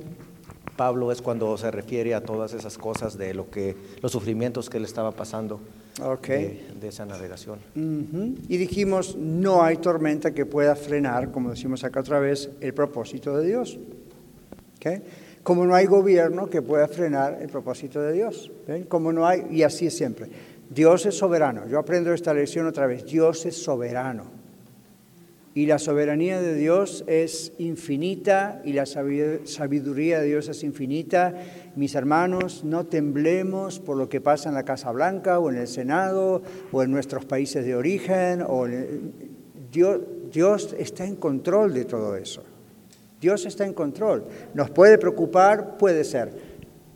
Pablo 0.75 1.11
es 1.11 1.21
cuando 1.21 1.57
se 1.57 1.71
refiere 1.71 2.13
a 2.13 2.21
todas 2.21 2.53
esas 2.53 2.77
cosas 2.77 3.17
de 3.17 3.33
lo 3.33 3.49
que 3.49 3.75
los 4.01 4.11
sufrimientos 4.11 4.69
que 4.69 4.77
él 4.77 4.85
estaba 4.85 5.11
pasando 5.11 5.59
de, 5.99 6.87
esa 6.87 7.05
navegación. 7.05 7.59
Y 7.75 8.57
dijimos, 8.57 9.15
no 9.15 9.63
hay 9.63 9.77
tormenta 9.77 10.31
que 10.31 10.45
pueda 10.45 10.75
frenar, 10.75 11.31
como 11.31 11.49
decimos 11.49 11.83
acá 11.83 12.01
otra 12.01 12.19
vez, 12.19 12.49
el 12.61 12.73
propósito 12.73 13.37
de 13.37 13.47
Dios. 13.47 13.79
Como 15.43 15.65
no 15.65 15.75
hay 15.75 15.85
gobierno 15.85 16.49
que 16.49 16.61
pueda 16.61 16.87
frenar 16.87 17.39
el 17.41 17.49
propósito 17.49 18.01
de 18.01 18.13
Dios. 18.13 18.51
Como 18.89 19.11
no 19.11 19.25
hay, 19.25 19.47
y 19.51 19.63
así 19.63 19.87
es 19.87 19.97
siempre. 19.97 20.27
Dios 20.69 21.05
es 21.05 21.15
soberano. 21.15 21.67
Yo 21.67 21.79
aprendo 21.79 22.13
esta 22.13 22.33
lección 22.33 22.67
otra 22.67 22.87
vez. 22.87 23.05
Dios 23.05 23.45
es 23.45 23.55
soberano 23.55 24.36
y 25.57 25.65
la 25.65 25.79
soberanía 25.79 26.39
de 26.39 26.53
Dios 26.53 27.03
es 27.07 27.51
infinita 27.57 28.61
y 28.63 28.73
la 28.73 28.85
sabiduría 28.85 30.19
de 30.19 30.27
Dios 30.27 30.49
es 30.49 30.63
infinita. 30.63 31.33
Mis 31.75 31.95
hermanos, 31.95 32.63
no 32.63 32.85
temblemos 32.85 33.79
por 33.79 33.97
lo 33.97 34.07
que 34.07 34.21
pasa 34.21 34.49
en 34.49 34.53
la 34.53 34.61
Casa 34.61 34.91
Blanca 34.91 35.39
o 35.39 35.49
en 35.49 35.57
el 35.57 35.67
Senado 35.67 36.43
o 36.71 36.83
en 36.83 36.91
nuestros 36.91 37.25
países 37.25 37.65
de 37.65 37.75
origen. 37.75 38.43
O 38.47 38.67
Dios, 39.71 40.01
Dios 40.31 40.75
está 40.77 41.05
en 41.05 41.15
control 41.15 41.73
de 41.73 41.85
todo 41.85 42.15
eso. 42.15 42.43
Dios 43.19 43.43
está 43.47 43.65
en 43.65 43.73
control. 43.73 44.25
¿Nos 44.53 44.69
puede 44.69 44.99
preocupar? 44.99 45.75
Puede 45.79 46.03
ser. 46.03 46.33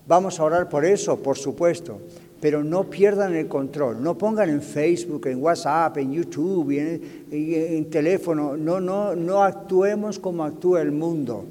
¿Vamos 0.05 0.39
a 0.39 0.43
orar 0.43 0.69
por 0.69 0.85
eso? 0.85 1.17
Por 1.17 1.35
supuesto 1.35 1.99
pero 2.41 2.63
no 2.63 2.89
pierdan 2.89 3.35
el 3.35 3.47
control, 3.47 4.01
no 4.01 4.17
pongan 4.17 4.49
en 4.49 4.63
Facebook, 4.63 5.27
en 5.27 5.41
WhatsApp, 5.41 5.97
en 5.97 6.11
YouTube, 6.11 6.71
en, 6.71 7.89
teléfono, 7.89 8.57
no, 8.57 8.81
no, 8.81 9.15
no 9.15 9.43
actuemos 9.43 10.17
como 10.17 10.43
actúa 10.43 10.81
el 10.81 10.91
mundo, 10.91 11.45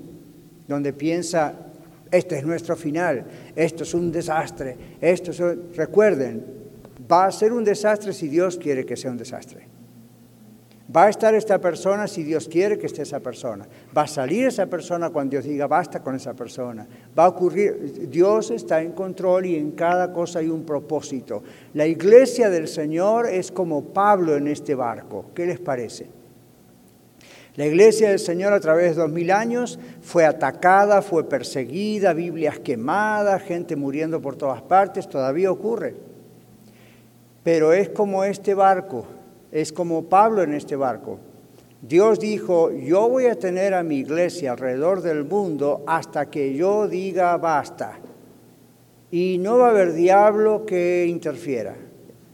donde 0.66 0.92
piensa, 0.92 1.54
este 2.10 2.38
es 2.38 2.44
nuestro 2.44 2.74
final, 2.74 3.24
esto 3.54 3.84
es 3.84 3.94
un 3.94 4.10
desastre, 4.10 4.76
esto 5.00 5.30
es... 5.30 5.76
Recuerden, 5.76 6.44
va 7.10 7.26
a 7.26 7.32
ser 7.32 7.52
un 7.52 7.62
desastre 7.62 8.12
si 8.12 8.26
Dios 8.26 8.56
quiere 8.56 8.84
que 8.84 8.96
sea 8.96 9.12
un 9.12 9.16
desastre. 9.16 9.68
Va 10.94 11.04
a 11.04 11.08
estar 11.08 11.34
esta 11.34 11.60
persona 11.60 12.08
si 12.08 12.24
Dios 12.24 12.48
quiere 12.48 12.76
que 12.76 12.86
esté 12.86 13.02
esa 13.02 13.20
persona. 13.20 13.68
Va 13.96 14.02
a 14.02 14.06
salir 14.08 14.46
esa 14.46 14.66
persona 14.66 15.10
cuando 15.10 15.32
Dios 15.32 15.44
diga 15.44 15.68
basta 15.68 16.00
con 16.00 16.16
esa 16.16 16.34
persona. 16.34 16.86
Va 17.16 17.26
a 17.26 17.28
ocurrir, 17.28 18.08
Dios 18.08 18.50
está 18.50 18.82
en 18.82 18.92
control 18.92 19.46
y 19.46 19.56
en 19.56 19.72
cada 19.72 20.12
cosa 20.12 20.40
hay 20.40 20.48
un 20.48 20.64
propósito. 20.64 21.44
La 21.74 21.86
iglesia 21.86 22.50
del 22.50 22.66
Señor 22.66 23.28
es 23.28 23.52
como 23.52 23.84
Pablo 23.84 24.36
en 24.36 24.48
este 24.48 24.74
barco. 24.74 25.26
¿Qué 25.32 25.46
les 25.46 25.60
parece? 25.60 26.08
La 27.54 27.66
iglesia 27.66 28.08
del 28.08 28.18
Señor 28.18 28.52
a 28.52 28.60
través 28.60 28.96
de 28.96 29.02
dos 29.02 29.10
mil 29.12 29.30
años 29.30 29.78
fue 30.00 30.24
atacada, 30.24 31.02
fue 31.02 31.28
perseguida, 31.28 32.14
Biblias 32.14 32.58
quemadas, 32.58 33.42
gente 33.42 33.76
muriendo 33.76 34.20
por 34.20 34.34
todas 34.34 34.62
partes, 34.62 35.08
todavía 35.08 35.52
ocurre. 35.52 35.94
Pero 37.44 37.72
es 37.72 37.90
como 37.90 38.24
este 38.24 38.54
barco 38.54 39.19
es 39.52 39.72
como 39.72 40.04
Pablo 40.04 40.42
en 40.42 40.54
este 40.54 40.76
barco. 40.76 41.18
Dios 41.82 42.20
dijo, 42.20 42.70
yo 42.72 43.08
voy 43.08 43.26
a 43.26 43.38
tener 43.38 43.72
a 43.72 43.82
mi 43.82 43.96
iglesia 43.96 44.52
alrededor 44.52 45.00
del 45.00 45.24
mundo 45.24 45.82
hasta 45.86 46.26
que 46.26 46.54
yo 46.54 46.86
diga 46.88 47.36
basta. 47.38 47.98
Y 49.10 49.38
no 49.38 49.58
va 49.58 49.68
a 49.68 49.70
haber 49.70 49.94
diablo 49.94 50.66
que 50.66 51.06
interfiera. 51.08 51.74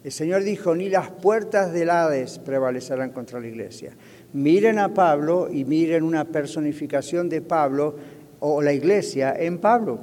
El 0.03 0.12
Señor 0.12 0.43
dijo, 0.43 0.75
ni 0.75 0.89
las 0.89 1.11
puertas 1.11 1.73
del 1.73 1.91
Hades 1.91 2.39
prevalecerán 2.39 3.11
contra 3.11 3.41
la 3.41 3.47
iglesia. 3.47 3.93
Miren 4.33 4.79
a 4.79 4.93
Pablo 4.93 5.49
y 5.51 5.64
miren 5.64 6.03
una 6.03 6.25
personificación 6.25 7.29
de 7.29 7.41
Pablo 7.41 7.95
o 8.41 8.61
la 8.62 8.73
iglesia 8.73 9.35
en 9.37 9.59
Pablo. 9.59 9.99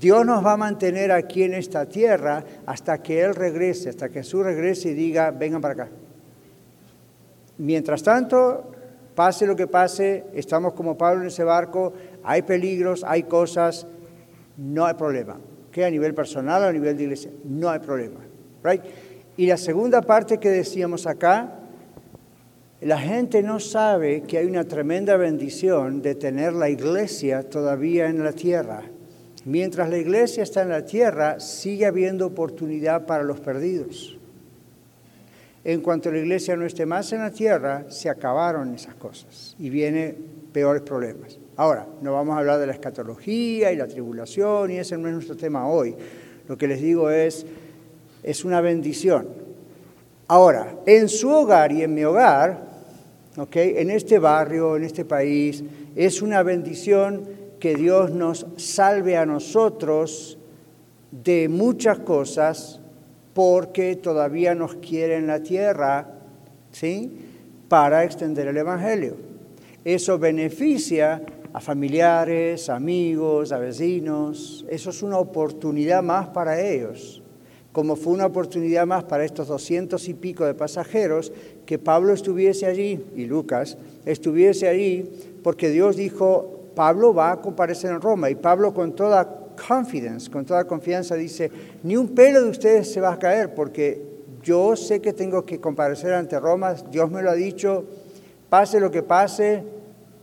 Dios 0.00 0.26
nos 0.26 0.44
va 0.44 0.52
a 0.52 0.58
mantener 0.58 1.12
aquí 1.12 1.42
en 1.42 1.54
esta 1.54 1.86
tierra 1.86 2.44
hasta 2.66 3.02
que 3.02 3.20
Él 3.20 3.34
regrese, 3.34 3.90
hasta 3.90 4.08
que 4.08 4.20
Jesús 4.22 4.44
regrese 4.44 4.90
y 4.90 4.94
diga, 4.94 5.30
vengan 5.30 5.60
para 5.60 5.74
acá. 5.74 5.88
Mientras 7.58 8.02
tanto, 8.02 8.70
pase 9.14 9.46
lo 9.46 9.56
que 9.56 9.66
pase, 9.66 10.24
estamos 10.34 10.74
como 10.74 10.96
Pablo 10.96 11.22
en 11.22 11.28
ese 11.28 11.44
barco, 11.44 11.92
hay 12.22 12.42
peligros, 12.42 13.04
hay 13.04 13.24
cosas, 13.24 13.86
no 14.56 14.86
hay 14.86 14.94
problema. 14.94 15.38
Que 15.72 15.84
a 15.84 15.90
nivel 15.90 16.14
personal 16.14 16.64
a 16.64 16.72
nivel 16.72 16.96
de 16.96 17.04
iglesia, 17.04 17.30
no 17.44 17.70
hay 17.70 17.80
problema. 17.80 18.20
Right? 18.62 18.82
Y 19.36 19.46
la 19.46 19.56
segunda 19.56 20.02
parte 20.02 20.38
que 20.38 20.50
decíamos 20.50 21.06
acá, 21.06 21.60
la 22.80 22.98
gente 22.98 23.42
no 23.42 23.58
sabe 23.58 24.22
que 24.22 24.38
hay 24.38 24.46
una 24.46 24.64
tremenda 24.64 25.16
bendición 25.16 26.02
de 26.02 26.14
tener 26.14 26.52
la 26.52 26.68
iglesia 26.68 27.42
todavía 27.48 28.06
en 28.08 28.22
la 28.22 28.32
tierra. 28.32 28.82
Mientras 29.44 29.88
la 29.88 29.96
iglesia 29.96 30.42
está 30.42 30.62
en 30.62 30.70
la 30.70 30.84
tierra, 30.84 31.40
sigue 31.40 31.86
habiendo 31.86 32.26
oportunidad 32.26 33.06
para 33.06 33.24
los 33.24 33.40
perdidos. 33.40 34.15
En 35.68 35.80
cuanto 35.80 36.12
la 36.12 36.18
iglesia 36.18 36.54
no 36.54 36.64
esté 36.64 36.86
más 36.86 37.12
en 37.12 37.22
la 37.22 37.32
tierra, 37.32 37.86
se 37.88 38.08
acabaron 38.08 38.72
esas 38.72 38.94
cosas 38.94 39.56
y 39.58 39.68
vienen 39.68 40.16
peores 40.52 40.80
problemas. 40.82 41.40
Ahora, 41.56 41.88
no 42.02 42.12
vamos 42.12 42.36
a 42.36 42.38
hablar 42.38 42.60
de 42.60 42.68
la 42.68 42.72
escatología 42.72 43.72
y 43.72 43.76
la 43.76 43.88
tribulación, 43.88 44.70
y 44.70 44.76
ese 44.76 44.96
no 44.96 45.08
es 45.08 45.14
nuestro 45.14 45.36
tema 45.36 45.66
hoy. 45.66 45.96
Lo 46.46 46.56
que 46.56 46.68
les 46.68 46.80
digo 46.80 47.10
es, 47.10 47.44
es 48.22 48.44
una 48.44 48.60
bendición. 48.60 49.26
Ahora, 50.28 50.72
en 50.86 51.08
su 51.08 51.30
hogar 51.30 51.72
y 51.72 51.82
en 51.82 51.94
mi 51.94 52.04
hogar, 52.04 52.62
¿okay? 53.36 53.74
en 53.78 53.90
este 53.90 54.20
barrio, 54.20 54.76
en 54.76 54.84
este 54.84 55.04
país, 55.04 55.64
es 55.96 56.22
una 56.22 56.44
bendición 56.44 57.28
que 57.58 57.74
Dios 57.74 58.12
nos 58.12 58.46
salve 58.56 59.16
a 59.16 59.26
nosotros 59.26 60.38
de 61.10 61.48
muchas 61.48 61.98
cosas 61.98 62.80
porque 63.36 63.96
todavía 63.96 64.54
nos 64.54 64.76
quiere 64.76 65.16
en 65.16 65.26
la 65.26 65.42
tierra, 65.42 66.08
¿sí? 66.72 67.12
Para 67.68 68.02
extender 68.02 68.48
el 68.48 68.56
Evangelio. 68.56 69.14
Eso 69.84 70.18
beneficia 70.18 71.22
a 71.52 71.60
familiares, 71.60 72.70
amigos, 72.70 73.52
a 73.52 73.58
vecinos. 73.58 74.64
Eso 74.70 74.88
es 74.88 75.02
una 75.02 75.18
oportunidad 75.18 76.02
más 76.02 76.28
para 76.28 76.58
ellos, 76.62 77.22
como 77.72 77.94
fue 77.94 78.14
una 78.14 78.24
oportunidad 78.24 78.86
más 78.86 79.04
para 79.04 79.26
estos 79.26 79.48
doscientos 79.48 80.08
y 80.08 80.14
pico 80.14 80.46
de 80.46 80.54
pasajeros 80.54 81.30
que 81.66 81.78
Pablo 81.78 82.14
estuviese 82.14 82.64
allí 82.64 83.04
y 83.14 83.26
Lucas 83.26 83.76
estuviese 84.06 84.66
allí, 84.66 85.10
porque 85.42 85.68
Dios 85.68 85.96
dijo, 85.96 86.70
Pablo 86.74 87.12
va 87.12 87.32
a 87.32 87.40
comparecer 87.42 87.90
en 87.90 88.00
Roma 88.00 88.30
y 88.30 88.34
Pablo 88.34 88.72
con 88.72 88.96
toda 88.96 89.45
confidence, 89.56 90.30
con 90.30 90.44
toda 90.44 90.64
confianza, 90.64 91.14
dice, 91.14 91.50
ni 91.82 91.96
un 91.96 92.14
pelo 92.14 92.42
de 92.42 92.50
ustedes 92.50 92.92
se 92.92 93.00
va 93.00 93.12
a 93.12 93.18
caer 93.18 93.54
porque 93.54 94.00
yo 94.42 94.76
sé 94.76 95.00
que 95.00 95.12
tengo 95.12 95.44
que 95.44 95.60
comparecer 95.60 96.12
ante 96.12 96.38
Roma, 96.38 96.74
Dios 96.74 97.10
me 97.10 97.22
lo 97.22 97.30
ha 97.30 97.34
dicho, 97.34 97.84
pase 98.48 98.78
lo 98.78 98.90
que 98.90 99.02
pase, 99.02 99.64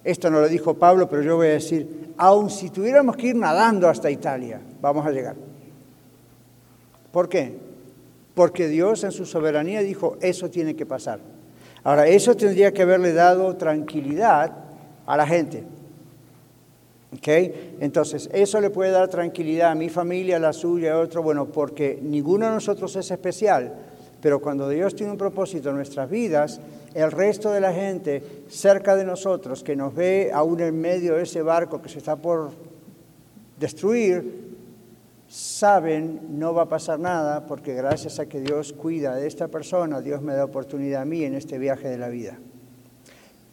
esto 0.04 0.30
no 0.30 0.40
lo 0.40 0.48
dijo 0.48 0.76
Pablo, 0.76 1.10
pero 1.10 1.22
yo 1.22 1.36
voy 1.36 1.48
a 1.48 1.52
decir, 1.52 2.14
aun 2.18 2.50
si 2.50 2.70
tuviéramos 2.70 3.18
que 3.18 3.28
ir 3.28 3.36
nadando 3.36 3.90
hasta 3.90 4.10
Italia, 4.10 4.62
vamos 4.82 5.06
a 5.06 5.12
llegar. 5.12 5.36
¿Por 7.12 7.30
qué? 7.30 7.54
Porque 8.34 8.68
Dios 8.68 9.04
en 9.04 9.12
su 9.12 9.26
soberanía 9.26 9.82
dijo, 9.82 10.18
eso 10.22 10.50
tiene 10.50 10.76
que 10.76 10.86
pasar. 10.86 11.20
Ahora, 11.84 12.08
eso 12.08 12.36
tendría 12.36 12.72
que 12.72 12.82
haberle 12.82 13.14
dado 13.14 13.56
tranquilidad 13.58 14.52
a 15.06 15.18
la 15.18 15.28
gente. 15.28 15.64
¿Okay? 17.18 17.78
Entonces, 17.80 18.30
eso 18.34 18.60
le 18.60 18.70
puede 18.70 18.92
dar 18.92 19.08
tranquilidad 19.08 19.72
a 19.72 19.76
mi 19.76 19.90
familia, 19.90 20.38
a 20.38 20.40
la 20.40 20.54
suya, 20.54 20.94
a 20.94 21.00
otro, 21.00 21.22
bueno, 21.22 21.46
porque 21.46 22.00
ninguno 22.02 22.48
de 22.48 22.54
nosotros 22.54 22.96
es 22.96 23.12
especial, 23.12 23.74
pero 24.22 24.42
cuando 24.42 24.70
Dios 24.70 24.96
tiene 24.96 25.12
un 25.12 25.18
propósito 25.18 25.70
en 25.70 25.76
nuestras 25.76 26.10
vidas, 26.10 26.60
el 26.94 27.12
resto 27.12 27.52
de 27.52 27.60
la 27.60 27.74
gente 27.74 28.24
cerca 28.48 28.96
de 28.96 29.04
nosotros, 29.04 29.64
que 29.64 29.76
nos 29.76 29.94
ve 29.94 30.32
aún 30.34 30.60
en 30.62 30.80
medio 30.80 31.16
de 31.16 31.24
ese 31.24 31.42
barco 31.42 31.82
que 31.82 31.90
se 31.90 31.98
está 31.98 32.16
por 32.16 32.52
destruir, 33.60 34.54
saben 35.28 36.40
no 36.40 36.54
va 36.54 36.64
a 36.64 36.70
pasar 36.70 37.00
nada 37.00 37.46
porque 37.48 37.74
gracias 37.74 38.20
a 38.20 38.28
que 38.28 38.40
Dios 38.40 38.72
cuida 38.72 39.16
de 39.16 39.28
esta 39.28 39.48
persona, 39.48 40.00
Dios 40.00 40.22
me 40.22 40.34
da 40.34 40.46
oportunidad 40.46 41.02
a 41.02 41.06
mí 41.06 41.24
en 41.24 41.34
este 41.34 41.58
viaje 41.58 41.90
de 41.90 41.98
la 41.98 42.08
vida. 42.08 42.38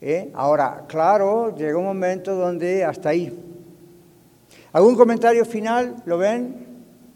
¿Eh? 0.00 0.30
Ahora, 0.34 0.84
claro, 0.86 1.54
llega 1.56 1.76
un 1.78 1.84
momento 1.84 2.34
donde 2.34 2.84
hasta 2.84 3.10
ahí. 3.10 3.49
¿Algún 4.72 4.94
comentario 4.94 5.44
final? 5.44 5.96
¿Lo 6.06 6.16
ven? 6.16 6.54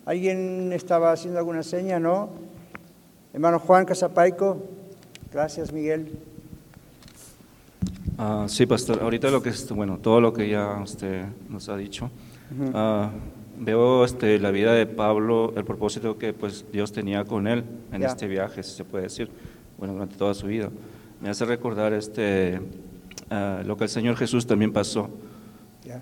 ¿Alguien 0.07 0.73
estaba 0.73 1.13
haciendo 1.13 1.39
alguna 1.39 1.63
seña? 1.63 2.01
¿No? 2.01 2.31
Hermano 3.33 3.61
Juan 3.61 3.85
Casapaico. 3.85 4.59
Gracias, 5.33 5.73
Miguel. 5.73 6.19
Ah, 8.19 8.47
sí, 8.49 8.67
pastor. 8.67 9.01
Ahorita 9.01 9.31
lo 9.31 9.41
que 9.41 9.51
es, 9.51 9.71
bueno, 9.71 9.99
todo 9.99 10.21
lo 10.21 10.33
que 10.33 10.49
ya 10.49 10.81
usted 10.83 11.27
nos 11.49 11.69
ha 11.69 11.77
dicho. 11.77 12.11
Ah, 12.73 13.11
veo 13.57 14.05
este, 14.05 14.41
la 14.41 14.51
vida 14.51 14.73
de 14.73 14.87
Pablo, 14.87 15.53
el 15.57 15.65
propósito 15.65 16.19
que 16.19 16.33
pues 16.33 16.65
Dios 16.73 16.91
tenía 16.91 17.25
con 17.25 17.47
él 17.47 17.65
en 17.93 18.03
este 18.03 18.27
viaje, 18.27 18.65
si 18.65 18.77
se 18.77 18.85
puede 18.85 19.05
decir, 19.05 19.31
bueno, 19.79 19.95
durante 19.95 20.17
toda 20.17 20.35
su 20.35 20.49
vida. 20.49 20.71
Me 21.21 21.31
hace 21.31 21.45
recordar 21.45 21.93
este, 21.93 22.61
ah, 23.31 23.63
lo 23.65 23.77
que 23.77 23.85
el 23.85 23.91
Señor 23.91 24.17
Jesús 24.17 24.45
también 24.45 24.73
pasó. 24.73 25.09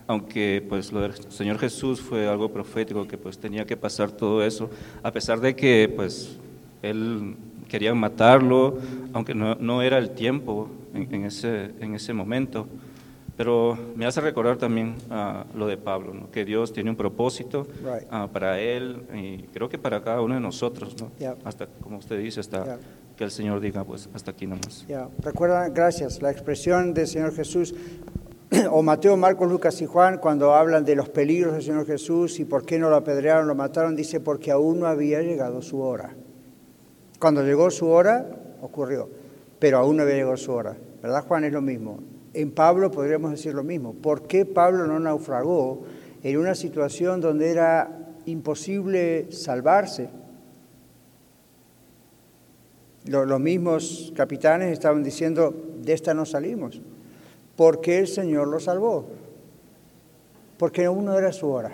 Aunque 0.06 0.64
pues 0.68 0.92
lo 0.92 1.00
del 1.00 1.14
Señor 1.30 1.58
Jesús 1.58 2.00
fue 2.00 2.28
algo 2.28 2.50
profético, 2.50 3.06
que 3.06 3.18
pues 3.18 3.38
tenía 3.38 3.64
que 3.64 3.76
pasar 3.76 4.10
todo 4.12 4.44
eso, 4.44 4.70
a 5.02 5.12
pesar 5.12 5.40
de 5.40 5.56
que 5.56 5.92
pues 5.94 6.36
él 6.82 7.36
querían 7.68 7.98
matarlo, 7.98 8.78
aunque 9.12 9.34
no, 9.34 9.82
era 9.82 9.98
el 9.98 10.10
tiempo 10.10 10.68
en, 10.94 11.24
ese, 11.24 11.70
en 11.80 11.94
ese 11.94 12.12
momento. 12.12 12.66
Pero 13.36 13.78
me 13.96 14.04
hace 14.04 14.20
recordar 14.20 14.58
también 14.58 14.94
a 15.08 15.46
lo 15.56 15.66
de 15.66 15.78
Pablo, 15.78 16.28
que 16.30 16.44
Dios 16.44 16.72
tiene 16.72 16.90
un 16.90 16.96
propósito 16.96 17.66
ah, 18.10 18.28
para 18.30 18.60
él 18.60 19.02
y 19.14 19.44
creo 19.54 19.70
que 19.70 19.78
para 19.78 20.02
cada 20.02 20.20
uno 20.20 20.34
de 20.34 20.40
nosotros, 20.40 20.94
¿no? 21.00 21.10
hasta 21.44 21.66
como 21.66 21.96
usted 21.96 22.18
dice, 22.20 22.40
hasta 22.40 22.78
que 23.16 23.24
el 23.24 23.30
Señor 23.30 23.60
diga, 23.60 23.84
pues 23.84 24.08
hasta 24.12 24.32
aquí 24.32 24.46
nomás. 24.46 24.84
Recuerda, 25.20 25.68
gracias, 25.70 26.20
la 26.20 26.30
expresión 26.30 26.92
del 26.92 27.06
Señor 27.06 27.34
Jesús, 27.34 27.74
o 28.70 28.82
Mateo, 28.82 29.16
Marcos, 29.16 29.50
Lucas 29.50 29.80
y 29.80 29.86
Juan, 29.86 30.18
cuando 30.18 30.54
hablan 30.54 30.84
de 30.84 30.94
los 30.94 31.08
peligros 31.08 31.54
del 31.54 31.62
Señor 31.62 31.86
Jesús 31.86 32.38
y 32.38 32.44
por 32.44 32.66
qué 32.66 32.78
no 32.78 32.90
lo 32.90 32.96
apedrearon, 32.96 33.48
lo 33.48 33.54
mataron, 33.54 33.96
dice 33.96 34.20
porque 34.20 34.50
aún 34.50 34.80
no 34.80 34.86
había 34.86 35.22
llegado 35.22 35.62
su 35.62 35.80
hora. 35.80 36.14
Cuando 37.18 37.42
llegó 37.42 37.70
su 37.70 37.88
hora, 37.88 38.26
ocurrió, 38.60 39.08
pero 39.58 39.78
aún 39.78 39.96
no 39.96 40.02
había 40.02 40.16
llegado 40.16 40.36
su 40.36 40.52
hora. 40.52 40.76
¿Verdad, 41.02 41.24
Juan? 41.26 41.44
Es 41.44 41.52
lo 41.52 41.62
mismo. 41.62 42.00
En 42.34 42.50
Pablo 42.50 42.90
podríamos 42.90 43.30
decir 43.30 43.54
lo 43.54 43.64
mismo. 43.64 43.94
¿Por 43.94 44.26
qué 44.26 44.44
Pablo 44.44 44.86
no 44.86 44.98
naufragó 45.00 45.84
en 46.22 46.36
una 46.36 46.54
situación 46.54 47.20
donde 47.20 47.50
era 47.50 48.14
imposible 48.26 49.32
salvarse? 49.32 50.10
Los, 53.04 53.40
mismos 53.40 54.12
capitanes 54.14 54.72
estaban 54.72 55.02
diciendo, 55.02 55.54
de 55.82 55.92
esta 55.92 56.14
no 56.14 56.24
salimos. 56.24 56.80
¿Por 57.56 57.80
qué 57.80 57.98
el 57.98 58.06
Señor 58.06 58.48
lo 58.48 58.60
salvó? 58.60 59.06
Porque 60.56 60.84
aún 60.84 61.04
no 61.04 61.18
era 61.18 61.32
su 61.32 61.48
hora 61.48 61.72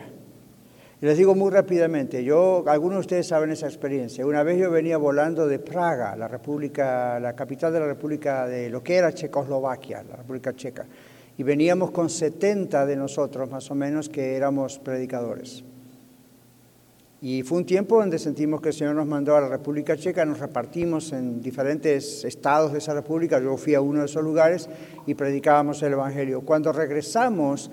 les 1.01 1.17
digo 1.17 1.37
muy 1.37 1.53
rápidamente, 1.53 2.25
yo, 2.25 2.65
algunos 2.67 2.97
de 2.97 3.01
ustedes 3.01 3.29
saben 3.29 3.51
esa 3.51 3.67
experiencia. 3.67 4.27
Una 4.27 4.43
vez 4.43 4.59
yo 4.59 4.69
venía 4.69 4.97
volando 4.97 5.47
de 5.47 5.61
Praga, 5.61 6.17
la 6.17 6.27
república, 6.27 7.21
la 7.21 7.37
capital 7.37 7.73
de 7.73 7.79
la 7.79 7.87
República 7.87 8.49
de 8.49 8.69
lo 8.69 8.83
que 8.83 8.97
era 8.97 9.13
Checoslovaquia, 9.13 10.03
la 10.03 10.17
República 10.17 10.57
Checa, 10.57 10.87
y 11.37 11.43
veníamos 11.45 11.93
con 11.93 12.11
70 12.11 12.85
de 12.85 12.97
nosotros 12.97 13.49
más 13.49 13.71
o 13.71 13.77
menos 13.77 14.09
que 14.09 14.35
éramos 14.35 14.81
predicadores. 14.81 15.63
Y 17.21 17.43
fue 17.43 17.59
un 17.59 17.67
tiempo 17.67 17.99
donde 17.99 18.17
sentimos 18.17 18.61
que 18.61 18.69
el 18.69 18.75
Señor 18.75 18.95
nos 18.95 19.07
mandó 19.07 19.37
a 19.37 19.41
la 19.41 19.49
República 19.49 19.97
Checa, 19.97 20.25
nos 20.25 20.39
repartimos 20.39 21.13
en 21.13 21.41
diferentes 21.41 22.25
estados 22.25 22.73
de 22.73 22.79
esa 22.79 22.95
república, 22.95 23.41
yo 23.41 23.57
fui 23.57 23.75
a 23.75 23.81
uno 23.81 24.01
de 24.01 24.07
esos 24.07 24.23
lugares 24.23 24.69
y 25.05 25.15
predicábamos 25.15 25.83
el 25.83 25.95
Evangelio. 25.95 26.43
Cuando 26.43 26.73
regresamos, 26.73 27.73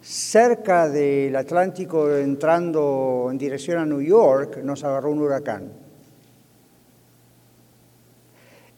cerca 0.00 0.88
del 0.88 1.36
Atlántico, 1.36 2.16
entrando 2.16 3.28
en 3.30 3.36
dirección 3.36 3.78
a 3.78 3.84
New 3.84 4.00
York, 4.00 4.60
nos 4.62 4.82
agarró 4.84 5.10
un 5.10 5.18
huracán. 5.18 5.70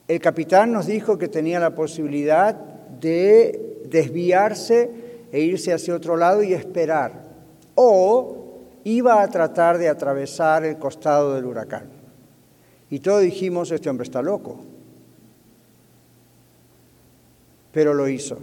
El 0.09 0.19
capitán 0.19 0.73
nos 0.73 0.87
dijo 0.87 1.19
que 1.19 1.29
tenía 1.29 1.61
la 1.61 1.73
posibilidad 1.77 2.57
de 2.57 3.79
desviarse 3.85 4.91
e 5.31 5.41
irse 5.41 5.73
hacia 5.73 5.95
otro 5.95 6.17
lado 6.17 6.43
y 6.43 6.53
esperar. 6.53 7.31
O 7.77 8.40
iba 8.85 9.23
a 9.23 9.29
tratar 9.29 9.79
de 9.79 9.89
atravesar 9.89 10.65
el 10.65 10.79
costado 10.79 11.35
del 11.35 11.45
huracán. 11.45 11.85
Y 12.91 13.01
todos 13.01 13.23
dijimos, 13.23 13.71
este 13.71 13.89
hombre 13.89 14.05
está 14.05 14.23
loco. 14.23 14.61
Pero 17.73 17.95
lo 17.95 18.09
hizo. 18.09 18.39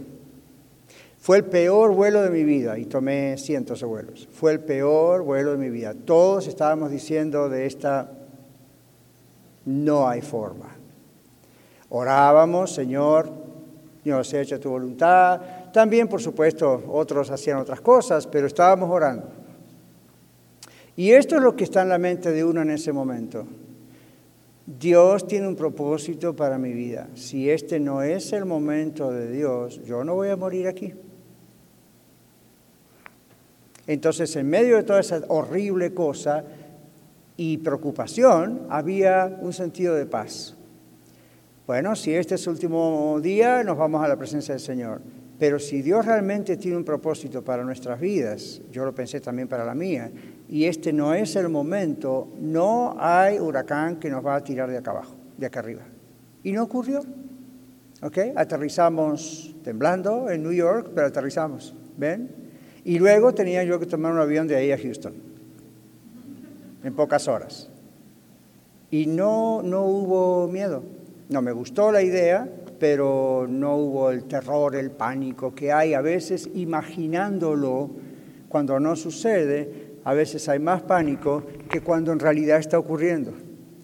Fue 1.18 1.36
el 1.36 1.44
peor 1.44 1.92
vuelo 1.92 2.22
de 2.22 2.30
mi 2.30 2.44
vida 2.44 2.78
y 2.78 2.86
tomé 2.86 3.36
cientos 3.36 3.80
de 3.80 3.86
vuelos. 3.86 4.28
Fue 4.32 4.52
el 4.52 4.60
peor 4.60 5.22
vuelo 5.22 5.52
de 5.52 5.58
mi 5.58 5.68
vida. 5.68 5.92
Todos 5.92 6.46
estábamos 6.46 6.90
diciendo 6.90 7.50
de 7.50 7.66
esta, 7.66 8.10
no 9.66 10.08
hay 10.08 10.22
forma. 10.22 10.74
Orábamos, 11.90 12.72
Señor, 12.72 13.30
Dios 14.02 14.26
se 14.28 14.40
hecho 14.40 14.58
tu 14.58 14.70
voluntad. 14.70 15.40
También, 15.72 16.08
por 16.08 16.22
supuesto, 16.22 16.84
otros 16.88 17.30
hacían 17.30 17.58
otras 17.58 17.82
cosas, 17.82 18.26
pero 18.26 18.46
estábamos 18.46 18.88
orando. 18.88 19.37
Y 20.98 21.12
esto 21.12 21.36
es 21.36 21.42
lo 21.42 21.54
que 21.54 21.62
está 21.62 21.82
en 21.82 21.90
la 21.90 21.98
mente 21.98 22.32
de 22.32 22.44
uno 22.44 22.60
en 22.60 22.70
ese 22.70 22.92
momento. 22.92 23.46
Dios 24.66 25.28
tiene 25.28 25.46
un 25.46 25.54
propósito 25.54 26.34
para 26.34 26.58
mi 26.58 26.72
vida. 26.72 27.06
Si 27.14 27.48
este 27.48 27.78
no 27.78 28.02
es 28.02 28.32
el 28.32 28.46
momento 28.46 29.12
de 29.12 29.30
Dios, 29.30 29.80
yo 29.84 30.02
no 30.02 30.16
voy 30.16 30.30
a 30.30 30.36
morir 30.36 30.66
aquí. 30.66 30.92
Entonces, 33.86 34.34
en 34.34 34.50
medio 34.50 34.74
de 34.74 34.82
toda 34.82 34.98
esa 34.98 35.22
horrible 35.28 35.94
cosa 35.94 36.42
y 37.36 37.58
preocupación, 37.58 38.66
había 38.68 39.38
un 39.40 39.52
sentido 39.52 39.94
de 39.94 40.04
paz. 40.04 40.56
Bueno, 41.68 41.94
si 41.94 42.12
este 42.12 42.34
es 42.34 42.42
el 42.48 42.54
último 42.54 43.20
día, 43.22 43.62
nos 43.62 43.78
vamos 43.78 44.02
a 44.02 44.08
la 44.08 44.16
presencia 44.16 44.52
del 44.52 44.60
Señor. 44.60 45.00
Pero 45.38 45.60
si 45.60 45.80
Dios 45.80 46.04
realmente 46.04 46.56
tiene 46.56 46.76
un 46.76 46.84
propósito 46.84 47.44
para 47.44 47.62
nuestras 47.62 48.00
vidas, 48.00 48.60
yo 48.72 48.84
lo 48.84 48.92
pensé 48.92 49.20
también 49.20 49.46
para 49.46 49.64
la 49.64 49.76
mía, 49.76 50.10
y 50.48 50.64
este 50.64 50.92
no 50.92 51.12
es 51.12 51.36
el 51.36 51.48
momento, 51.50 52.28
no 52.40 52.96
hay 52.98 53.38
huracán 53.38 53.96
que 53.96 54.08
nos 54.08 54.24
va 54.24 54.36
a 54.36 54.44
tirar 54.44 54.70
de 54.70 54.78
acá 54.78 54.92
abajo, 54.92 55.14
de 55.36 55.46
acá 55.46 55.60
arriba. 55.60 55.82
Y 56.42 56.52
no 56.52 56.62
ocurrió. 56.62 57.02
¿Ok? 58.00 58.18
Aterrizamos 58.34 59.54
temblando 59.62 60.30
en 60.30 60.42
New 60.42 60.52
York, 60.52 60.92
pero 60.94 61.08
aterrizamos. 61.08 61.74
¿Ven? 61.96 62.30
Y 62.84 62.98
luego 62.98 63.34
tenía 63.34 63.62
yo 63.64 63.78
que 63.78 63.86
tomar 63.86 64.12
un 64.12 64.20
avión 64.20 64.46
de 64.46 64.56
ahí 64.56 64.72
a 64.72 64.78
Houston, 64.78 65.14
en 66.82 66.94
pocas 66.94 67.28
horas. 67.28 67.68
Y 68.90 69.06
no, 69.06 69.62
no 69.62 69.84
hubo 69.84 70.48
miedo. 70.48 70.82
No 71.28 71.42
me 71.42 71.52
gustó 71.52 71.92
la 71.92 72.00
idea, 72.00 72.48
pero 72.78 73.46
no 73.48 73.76
hubo 73.76 74.10
el 74.10 74.24
terror, 74.24 74.76
el 74.76 74.90
pánico 74.92 75.54
que 75.54 75.72
hay 75.72 75.92
a 75.92 76.00
veces 76.00 76.48
imaginándolo 76.54 77.90
cuando 78.48 78.80
no 78.80 78.96
sucede. 78.96 79.87
A 80.08 80.14
veces 80.14 80.48
hay 80.48 80.58
más 80.58 80.80
pánico 80.80 81.42
que 81.68 81.82
cuando 81.82 82.12
en 82.12 82.18
realidad 82.18 82.56
está 82.56 82.78
ocurriendo 82.78 83.34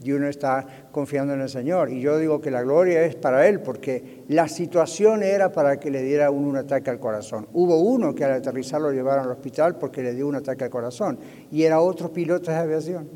y 0.03 0.12
uno 0.12 0.27
está 0.27 0.87
confiando 0.91 1.35
en 1.35 1.43
el 1.43 1.51
Señor. 1.51 1.91
Y 1.91 2.01
yo 2.01 2.16
digo 2.16 2.41
que 2.41 2.51
la 2.51 2.62
gloria 2.62 3.05
es 3.05 3.14
para 3.14 3.47
Él, 3.47 3.61
porque 3.61 4.22
la 4.29 4.49
situación 4.49 5.22
era 5.22 5.53
para 5.53 5.79
que 5.79 5.91
le 5.91 6.03
diera 6.03 6.31
un, 6.31 6.57
ataque 6.57 6.89
al 6.89 6.99
corazón. 6.99 7.47
Hubo 7.53 7.77
uno 7.77 8.14
que 8.14 8.25
al 8.25 8.33
aterrizar 8.33 8.81
lo 8.81 8.91
llevaron 8.91 9.27
al 9.27 9.33
hospital 9.33 9.77
porque 9.77 10.03
le 10.03 10.14
dio 10.14 10.27
un 10.27 10.37
ataque 10.37 10.64
al 10.64 10.70
corazón, 10.70 11.18
y 11.53 11.64
era 11.64 11.81
otro 11.81 12.11
piloto 12.11 12.51
de 12.51 12.57
aviación. 12.57 13.07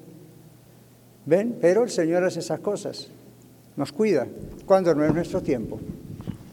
¿Ven? 1.25 1.57
Pero 1.63 1.85
el 1.85 1.91
Señor 1.91 2.25
hace 2.25 2.41
esas 2.41 2.61
cosas, 2.61 3.09
nos 3.75 3.91
cuida, 3.91 4.27
cuando 4.67 4.95
no 4.95 5.07
es 5.07 5.15
nuestro 5.15 5.43
tiempo. 5.43 5.81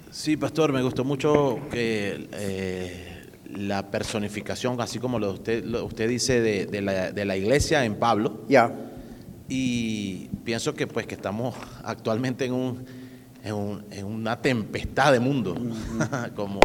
Sí, 0.10 0.38
pastor, 0.38 0.72
me 0.72 0.82
gustó 0.82 1.03
mucho 1.03 1.60
que 1.70 2.30
eh, 2.32 3.14
la 3.56 3.89
personificación, 3.89 4.80
así 4.82 4.99
como 4.99 5.20
lo 5.20 5.32
usted, 5.32 5.66
usted 5.66 6.10
dice 6.10 6.41
de, 6.41 6.82
la, 6.82 7.38
iglesia 7.38 7.86
en 7.86 7.95
Pablo. 7.95 8.43
Ya. 8.47 8.74
Y 9.47 10.28
pienso 10.43 10.74
que 10.74 10.88
pues 10.88 11.06
que 11.06 11.16
estamos 11.16 11.56
actualmente 11.84 12.45
en 12.45 12.53
un, 12.53 12.86
en, 13.43 14.06
una 14.06 14.41
tempestad 14.41 15.12
de 15.12 15.20
mundo, 15.20 15.56
como, 16.36 16.60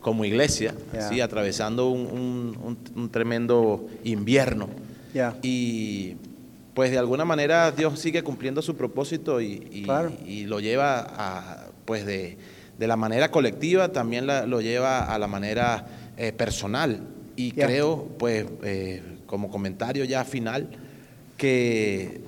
como 0.00 0.24
iglesia, 0.24 0.74
atravesando 1.22 1.88
un, 1.88 3.08
tremendo 3.10 3.86
invierno. 4.04 4.68
Ya. 5.14 5.36
Y 5.42 6.16
pues 6.74 6.90
de 6.90 6.98
alguna 6.98 7.24
manera 7.24 7.70
Dios 7.70 7.98
sigue 7.98 8.22
cumpliendo 8.22 8.62
su 8.62 8.76
propósito 8.76 9.40
y, 9.40 9.86
y 10.26 10.44
lo 10.44 10.60
lleva 10.60 11.00
a, 11.00 11.66
pues 11.84 12.06
de 12.06 12.38
de 12.82 12.88
la 12.88 12.96
manera 12.96 13.30
colectiva, 13.30 13.92
también 13.92 14.26
lo 14.26 14.60
lleva 14.60 15.04
a 15.04 15.16
la 15.16 15.28
manera 15.28 15.86
eh, 16.16 16.32
personal. 16.32 17.00
Y 17.36 17.52
creo, 17.52 18.08
pues, 18.18 18.46
eh, 18.62 19.02
como 19.26 19.50
comentario 19.50 20.04
ya 20.04 20.24
final, 20.24 20.68
que 21.36 22.20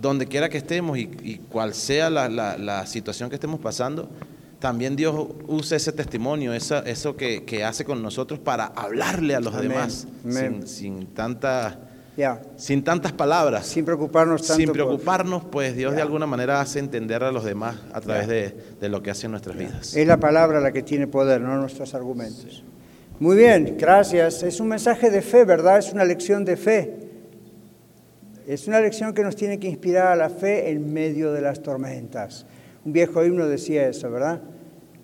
donde 0.00 0.26
quiera 0.26 0.48
que 0.48 0.58
estemos 0.58 0.98
y, 0.98 1.40
cual 1.48 1.74
sea 1.74 2.10
la, 2.10 2.86
situación 2.86 3.30
que 3.30 3.36
estemos 3.36 3.60
pasando, 3.60 4.10
también 4.58 4.96
Dios 4.96 5.14
usa 5.46 5.76
ese 5.76 5.92
testimonio, 5.92 6.52
eso, 6.52 6.84
eso 6.84 7.16
que, 7.16 7.64
hace 7.64 7.84
con 7.84 8.02
nosotros 8.02 8.38
para 8.38 8.66
hablarle 8.66 9.34
a 9.34 9.40
los 9.40 9.60
demás 9.60 10.06
Sin, 10.28 10.66
sin 10.66 11.06
tanta 11.06 11.78
sin 12.56 12.84
tantas 12.84 13.12
palabras. 13.12 13.66
Sin 13.66 13.84
preocuparnos 13.84 14.42
tanto. 14.42 14.56
Sin 14.56 14.72
preocuparnos, 14.72 15.44
pues 15.44 15.74
Dios 15.74 15.94
de 15.94 16.02
alguna 16.02 16.26
manera 16.26 16.60
hace 16.60 16.78
entender 16.78 17.24
a 17.24 17.32
los 17.32 17.44
demás 17.44 17.76
a 17.92 18.00
través 18.00 18.28
de, 18.28 18.88
lo 18.88 19.02
que 19.02 19.10
hace 19.10 19.26
en 19.26 19.32
nuestras 19.32 19.56
vidas. 19.56 19.96
Es 19.96 20.06
la 20.06 20.18
palabra 20.18 20.60
la 20.60 20.72
que 20.72 20.82
tiene 20.82 21.06
poder, 21.06 21.40
no 21.40 21.56
nuestros 21.56 21.94
argumentos. 21.94 22.62
Muy 23.24 23.38
bien, 23.38 23.76
gracias. 23.78 24.42
Es 24.42 24.60
un 24.60 24.68
mensaje 24.68 25.10
de 25.10 25.22
fe, 25.22 25.46
¿verdad? 25.46 25.78
Es 25.78 25.94
una 25.94 26.04
lección 26.04 26.44
de 26.44 26.58
fe. 26.58 26.94
Es 28.46 28.68
una 28.68 28.82
lección 28.82 29.14
que 29.14 29.22
nos 29.22 29.34
tiene 29.34 29.58
que 29.58 29.66
inspirar 29.66 30.08
a 30.08 30.14
la 30.14 30.28
fe 30.28 30.68
en 30.68 30.92
medio 30.92 31.32
de 31.32 31.40
las 31.40 31.62
tormentas. 31.62 32.44
Un 32.84 32.92
viejo 32.92 33.24
himno 33.24 33.48
decía 33.48 33.88
eso, 33.88 34.10
¿verdad? 34.10 34.42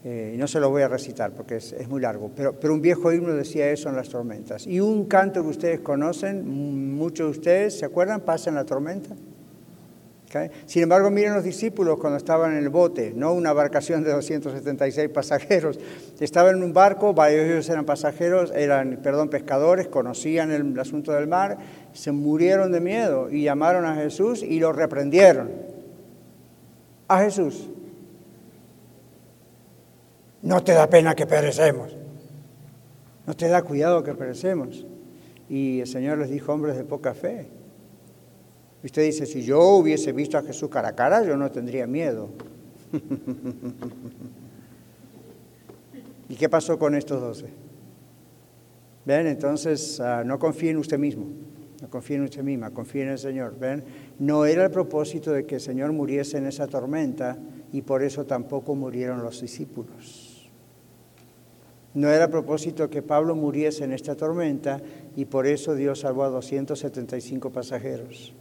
Eh, 0.04 0.36
no 0.38 0.46
se 0.48 0.60
lo 0.60 0.68
voy 0.68 0.82
a 0.82 0.88
recitar 0.88 1.32
porque 1.32 1.56
es, 1.56 1.88
muy 1.88 2.02
largo, 2.02 2.30
pero, 2.36 2.52
pero, 2.60 2.74
un 2.74 2.82
viejo 2.82 3.10
himno 3.10 3.32
decía 3.32 3.70
eso 3.70 3.88
en 3.88 3.96
las 3.96 4.10
tormentas. 4.10 4.66
Y 4.66 4.80
un 4.80 5.06
canto 5.06 5.42
que 5.42 5.48
ustedes 5.48 5.80
conocen, 5.80 6.46
muchos 6.94 7.24
de 7.24 7.30
ustedes, 7.30 7.78
¿se 7.78 7.86
acuerdan? 7.86 8.20
Pasa 8.20 8.50
en 8.50 8.56
la 8.56 8.66
tormenta. 8.66 9.16
Sin 10.66 10.84
embargo, 10.84 11.10
miren 11.10 11.34
los 11.34 11.42
discípulos 11.42 11.98
cuando 11.98 12.16
estaban 12.16 12.52
en 12.52 12.58
el 12.58 12.68
bote, 12.68 13.12
no 13.16 13.32
una 13.32 13.50
embarcación 13.50 14.04
de 14.04 14.12
276 14.12 15.08
pasajeros. 15.08 15.80
Estaban 16.20 16.58
en 16.58 16.62
un 16.62 16.72
barco, 16.72 17.12
varios 17.12 17.46
de 17.46 17.52
ellos 17.54 17.68
eran 17.68 17.84
pasajeros, 17.84 18.52
eran, 18.54 19.00
perdón, 19.02 19.28
pescadores, 19.28 19.88
conocían 19.88 20.52
el 20.52 20.78
asunto 20.78 21.12
del 21.12 21.26
mar, 21.26 21.58
se 21.92 22.12
murieron 22.12 22.70
de 22.70 22.80
miedo 22.80 23.28
y 23.28 23.42
llamaron 23.42 23.84
a 23.84 23.96
Jesús 23.96 24.44
y 24.44 24.60
lo 24.60 24.72
reprendieron. 24.72 25.50
A 27.08 27.18
Jesús. 27.18 27.68
No 30.42 30.62
te 30.62 30.72
da 30.72 30.88
pena 30.88 31.16
que 31.16 31.26
perecemos. 31.26 31.96
No 33.26 33.34
te 33.34 33.48
da 33.48 33.62
cuidado 33.62 34.04
que 34.04 34.14
perecemos. 34.14 34.86
Y 35.48 35.80
el 35.80 35.88
Señor 35.88 36.18
les 36.18 36.30
dijo, 36.30 36.52
hombres 36.52 36.76
de 36.76 36.84
poca 36.84 37.14
fe. 37.14 37.48
Usted 38.82 39.02
dice, 39.02 39.26
si 39.26 39.42
yo 39.42 39.60
hubiese 39.60 40.12
visto 40.12 40.38
a 40.38 40.42
Jesús 40.42 40.70
cara 40.70 40.88
a 40.88 40.94
cara, 40.94 41.22
yo 41.22 41.36
no 41.36 41.50
tendría 41.50 41.86
miedo. 41.86 42.30
¿Y 46.28 46.34
qué 46.34 46.48
pasó 46.48 46.78
con 46.78 46.94
estos 46.94 47.20
doce? 47.20 47.46
¿Ven? 49.04 49.26
Entonces, 49.26 50.00
ah, 50.00 50.22
no 50.24 50.38
confíe 50.38 50.70
en 50.70 50.78
usted 50.78 50.98
mismo, 50.98 51.26
no 51.82 51.90
confíe 51.90 52.16
en 52.16 52.22
usted 52.22 52.42
misma, 52.42 52.70
confíe 52.70 53.02
en 53.02 53.08
el 53.10 53.18
Señor. 53.18 53.58
¿Ven? 53.58 53.82
No 54.18 54.46
era 54.46 54.64
el 54.64 54.70
propósito 54.70 55.32
de 55.32 55.44
que 55.44 55.56
el 55.56 55.60
Señor 55.60 55.92
muriese 55.92 56.38
en 56.38 56.46
esa 56.46 56.66
tormenta 56.66 57.36
y 57.72 57.82
por 57.82 58.02
eso 58.02 58.24
tampoco 58.24 58.74
murieron 58.74 59.22
los 59.22 59.40
discípulos. 59.40 60.50
No 61.92 62.08
era 62.08 62.28
propósito 62.28 62.88
que 62.88 63.02
Pablo 63.02 63.34
muriese 63.34 63.84
en 63.84 63.92
esta 63.92 64.14
tormenta 64.14 64.80
y 65.16 65.24
por 65.24 65.46
eso 65.46 65.74
Dios 65.74 66.00
salvó 66.00 66.22
a 66.22 66.28
275 66.28 67.50
pasajeros. 67.50 68.32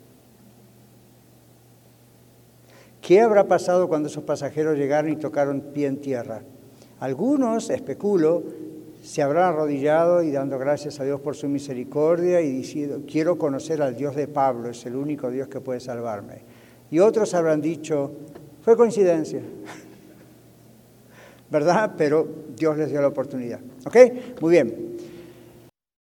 ¿Qué 3.10 3.22
habrá 3.22 3.46
pasado 3.46 3.88
cuando 3.88 4.08
esos 4.08 4.24
pasajeros 4.24 4.78
llegaron 4.78 5.12
y 5.12 5.16
tocaron 5.16 5.62
pie 5.74 5.88
en 5.88 6.00
tierra? 6.00 6.44
Algunos, 7.00 7.72
especulo, 7.72 8.44
se 9.02 9.24
habrán 9.24 9.46
arrodillado 9.46 10.22
y 10.22 10.30
dando 10.30 10.60
gracias 10.60 11.00
a 11.00 11.06
Dios 11.06 11.20
por 11.20 11.36
su 11.36 11.48
misericordia 11.48 12.40
y 12.40 12.52
diciendo, 12.52 13.02
quiero 13.08 13.40
conocer 13.40 13.82
al 13.82 13.96
Dios 13.96 14.16
de 14.16 14.28
Pablo, 14.28 14.70
es 14.70 14.86
el 14.86 14.96
único 14.96 15.32
Dios 15.32 15.48
que 15.48 15.60
puede 15.60 15.80
salvarme. 15.80 16.44
Y 16.92 17.00
otros 17.00 17.34
habrán 17.34 17.62
dicho, 17.62 18.12
fue 18.62 18.78
coincidencia. 18.78 19.42
¿verdad? 21.50 21.96
Pero 21.98 22.28
Dios 22.56 22.78
les 22.78 22.92
dio 22.92 23.02
la 23.02 23.08
oportunidad. 23.08 23.60
¿Ok? 23.88 23.98
Muy 24.40 24.52
bien. 24.52 24.99